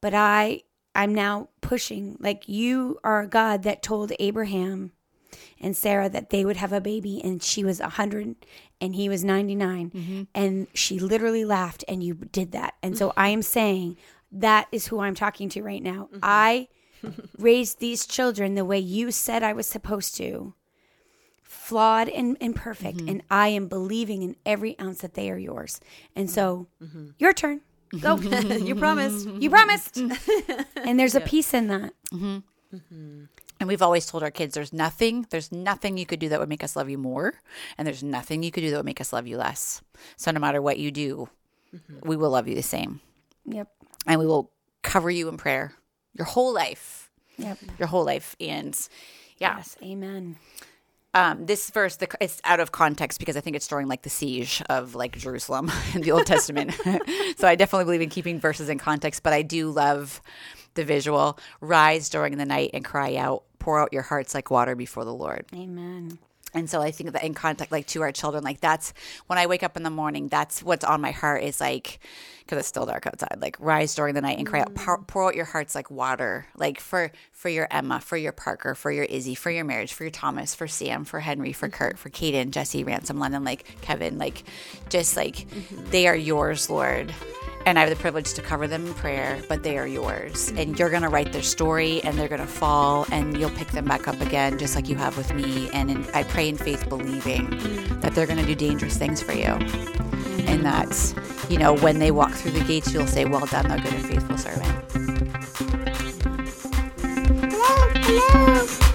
But 0.01 0.15
I 0.15 0.63
I'm 0.95 1.15
now 1.15 1.49
pushing 1.61 2.17
like 2.21 2.49
you 2.49 2.99
are 3.05 3.21
a 3.21 3.29
God 3.29 3.65
that 3.65 3.83
told 3.83 4.13
Abraham 4.19 4.93
and 5.61 5.77
Sarah 5.77 6.09
that 6.09 6.31
they 6.31 6.45
would 6.45 6.57
have 6.57 6.73
a 6.73 6.81
baby 6.81 7.21
and 7.23 7.43
she 7.43 7.65
was 7.65 7.81
100 7.81 8.37
and 8.81 8.95
he 8.95 9.09
was 9.09 9.25
99 9.25 9.91
mm-hmm. 9.91 10.23
and 10.35 10.67
she 10.75 10.99
literally 10.99 11.45
laughed 11.45 11.85
and 11.89 12.03
you 12.03 12.15
did 12.15 12.53
that. 12.53 12.75
And 12.83 12.97
so 12.97 13.09
mm-hmm. 13.11 13.21
I 13.21 13.29
am 13.29 13.43
saying 13.43 13.97
that 14.33 14.69
is 14.73 14.89
who 14.89 15.01
I'm 15.01 15.15
talking 15.15 15.49
to 15.51 15.63
right 15.63 15.83
now. 15.83 16.09
Mm-hmm. 16.13 16.19
I 16.23 16.69
raised 17.39 17.81
these 17.81 18.07
children 18.07 18.55
the 18.55 18.65
way 18.65 18.79
you 18.79 19.11
said 19.11 19.43
I 19.43 19.53
was 19.53 19.67
supposed 19.67 20.17
to, 20.17 20.55
flawed 21.43 22.09
and 22.09 22.37
imperfect, 22.41 23.01
and 23.01 23.23
I 23.31 23.49
am 23.49 23.69
believing 23.69 24.23
in 24.23 24.37
every 24.45 24.79
ounce 24.81 25.01
that 25.01 25.15
they 25.15 25.31
are 25.31 25.39
yours. 25.39 25.81
And 26.17 26.31
so, 26.31 26.67
your 27.19 27.33
turn. 27.33 27.61
Go. 28.01 28.17
you 28.19 28.75
promised. 28.75 29.27
you 29.27 29.49
promised. 29.51 29.97
and 30.77 31.01
there's 31.01 31.15
a 31.15 31.21
peace 31.21 31.55
in 31.55 31.69
that. 31.69 31.95
And 33.61 33.69
we've 33.69 33.83
always 33.83 34.07
told 34.07 34.23
our 34.23 34.31
kids 34.31 34.55
there's 34.55 34.73
nothing, 34.73 35.27
there's 35.31 35.51
nothing 35.51 35.99
you 35.99 36.07
could 36.07 36.21
do 36.21 36.29
that 36.29 36.39
would 36.39 36.49
make 36.49 36.63
us 36.63 36.77
love 36.77 36.89
you 36.89 36.99
more. 36.99 37.35
And 37.77 37.87
there's 37.87 38.03
nothing 38.03 38.43
you 38.43 38.51
could 38.53 38.61
do 38.61 38.71
that 38.71 38.77
would 38.77 38.87
make 38.87 39.01
us 39.01 39.13
love 39.13 39.27
you 39.27 39.37
less. 39.37 39.83
So 40.17 40.31
no 40.31 40.41
matter 40.41 40.63
what 40.63 40.79
you 40.79 40.91
do, 40.91 41.29
we 42.03 42.17
will 42.17 42.31
love 42.31 42.47
you 42.49 42.55
the 42.55 42.63
same. 42.63 43.01
Yep. 43.47 43.69
And 44.07 44.21
we 44.21 44.27
will 44.27 44.51
cover 44.83 45.11
you 45.11 45.29
in 45.29 45.37
prayer 45.37 45.73
your 46.15 46.27
whole 46.27 46.53
life. 46.55 47.11
Yep. 47.37 47.59
Your 47.79 47.89
whole 47.89 48.05
life. 48.05 48.37
And 48.41 48.79
yeah. 49.39 49.57
Yes. 49.57 49.77
Amen. 49.83 50.37
um, 51.15 51.47
this 51.47 51.71
verse 51.71 51.97
the, 51.97 52.09
it's 52.21 52.41
out 52.45 52.61
of 52.61 52.73
context 52.73 53.19
because 53.19 53.37
I 53.37 53.41
think 53.41 53.57
it's 53.57 53.67
during 53.69 53.89
like 53.89 54.03
the 54.03 54.11
siege 54.11 54.63
of 54.69 54.95
like 54.95 55.17
Jerusalem 55.17 55.71
in 55.95 56.03
the 56.03 56.13
Old 56.13 56.27
Testament. 56.27 56.75
so 57.37 57.49
I 57.49 57.55
definitely 57.55 57.85
believe 57.85 58.03
in 58.03 58.09
keeping 58.11 58.41
verses 58.41 58.69
in 58.69 58.79
context, 58.79 59.23
but 59.23 59.33
I 59.33 59.43
do 59.43 59.71
love 59.71 60.21
the 60.75 60.85
visual. 60.85 61.39
Rise 61.61 62.09
during 62.09 62.37
the 62.39 62.45
night 62.47 62.71
and 62.75 62.85
cry 62.85 63.17
out. 63.17 63.45
Pour 63.59 63.81
out 63.81 63.93
your 63.93 64.03
hearts 64.03 64.35
like 64.35 64.51
water 64.51 64.75
before 64.75 65.05
the 65.05 65.15
Lord. 65.15 65.47
Amen. 65.55 66.19
And 66.55 66.69
so 66.69 66.81
I 66.81 66.91
think 66.91 67.13
that 67.13 67.25
in 67.25 67.35
contact, 67.35 67.71
like 67.73 67.87
to 67.89 68.03
our 68.03 68.13
children, 68.13 68.43
like 68.45 68.61
that's 68.61 68.93
when 69.27 69.39
I 69.39 69.47
wake 69.47 69.63
up 69.63 69.77
in 69.77 69.83
the 69.83 69.91
morning, 69.91 70.29
that's 70.29 70.63
what's 70.63 70.85
on 70.85 71.01
my 71.01 71.11
heart 71.11 71.43
is 71.43 71.61
like, 71.61 72.01
because 72.41 72.61
it's 72.61 72.69
still 72.69 72.87
dark 72.87 73.07
outside, 73.07 73.39
like 73.41 73.57
rise 73.61 73.95
during 73.95 74.15
the 74.15 74.23
night 74.23 74.39
and 74.39 74.47
cry 74.47 74.61
out, 74.61 74.75
pour, 74.75 74.99
mm. 74.99 75.07
pour 75.07 75.25
out 75.27 75.35
your 75.35 75.45
hearts 75.45 75.75
like 75.75 75.91
water, 75.91 76.47
like 76.57 76.81
for 76.81 77.13
for 77.33 77.51
your 77.51 77.69
Emma, 77.71 78.01
for 78.01 78.17
your 78.17 78.33
Parker, 78.33 78.75
for 78.75 78.91
your 78.91 79.05
Izzy, 79.05 79.35
for 79.35 79.51
your 79.51 79.65
marriage, 79.65 79.93
for 79.93 80.05
your 80.05 80.11
Thomas, 80.11 80.55
for 80.55 80.67
Sam, 80.67 81.05
for 81.05 81.21
Henry, 81.21 81.53
for 81.53 81.69
Kurt, 81.69 81.97
mm-hmm. 81.97 81.99
for 81.99 82.11
Caden, 82.11 82.51
Jesse, 82.51 82.85
Ransom, 82.85 83.19
London, 83.19 83.45
like 83.45 83.65
Kevin, 83.83 84.19
like 84.19 84.45
just 84.89 85.17
like 85.17 85.37
mm-hmm. 85.37 85.91
they 85.91 86.07
are 86.07 86.17
yours, 86.17 86.71
Lord. 86.71 87.13
And 87.67 87.79
I 87.79 87.83
have 87.83 87.91
the 87.91 87.97
privilege 87.97 88.33
to 88.33 88.41
cover 88.41 88.67
them 88.67 88.87
in 88.87 88.95
prayer, 88.95 89.43
but 89.47 89.63
they 89.63 89.77
are 89.77 89.87
yours. 89.87 90.49
And 90.49 90.59
mm-hmm. 90.59 90.75
you're 90.77 90.89
going 90.89 91.03
to 91.03 91.11
write 91.11 91.33
their 91.33 91.43
story 91.43 92.03
and 92.03 92.19
they're 92.19 92.29
going 92.29 92.41
to 92.41 92.47
fall 92.47 93.05
and 93.13 93.39
you'll 93.39 93.51
pick 93.51 93.69
them 93.69 93.85
back 93.85 94.09
up 94.09 94.19
again, 94.23 94.59
just 94.59 94.75
like 94.75 94.89
you 94.89 94.97
have 94.97 95.19
with 95.19 95.35
me. 95.35 95.69
And 95.75 95.91
in, 95.91 96.07
I 96.15 96.23
pray 96.23 96.48
in 96.49 96.57
faith 96.57 96.89
believing 96.89 97.51
that 98.01 98.15
they're 98.15 98.27
going 98.27 98.39
to 98.39 98.47
do 98.47 98.55
dangerous 98.55 98.97
things 98.97 99.23
for 99.23 99.33
you. 99.33 99.53
And 100.47 100.65
that, 100.65 101.15
you 101.49 101.59
know, 101.59 101.75
when 101.77 101.99
they 101.99 102.11
walk 102.11 102.33
through 102.33 102.53
the 102.53 102.65
gates, 102.65 102.93
you'll 102.93 103.07
say, 103.07 103.25
Well 103.25 103.47
done, 103.47 103.69
thou 103.69 103.77
good 103.77 103.93
and 103.93 104.07
faithful 104.07 104.39
servant. 104.39 104.75
Hello, 107.53 107.89
hello. 107.95 108.88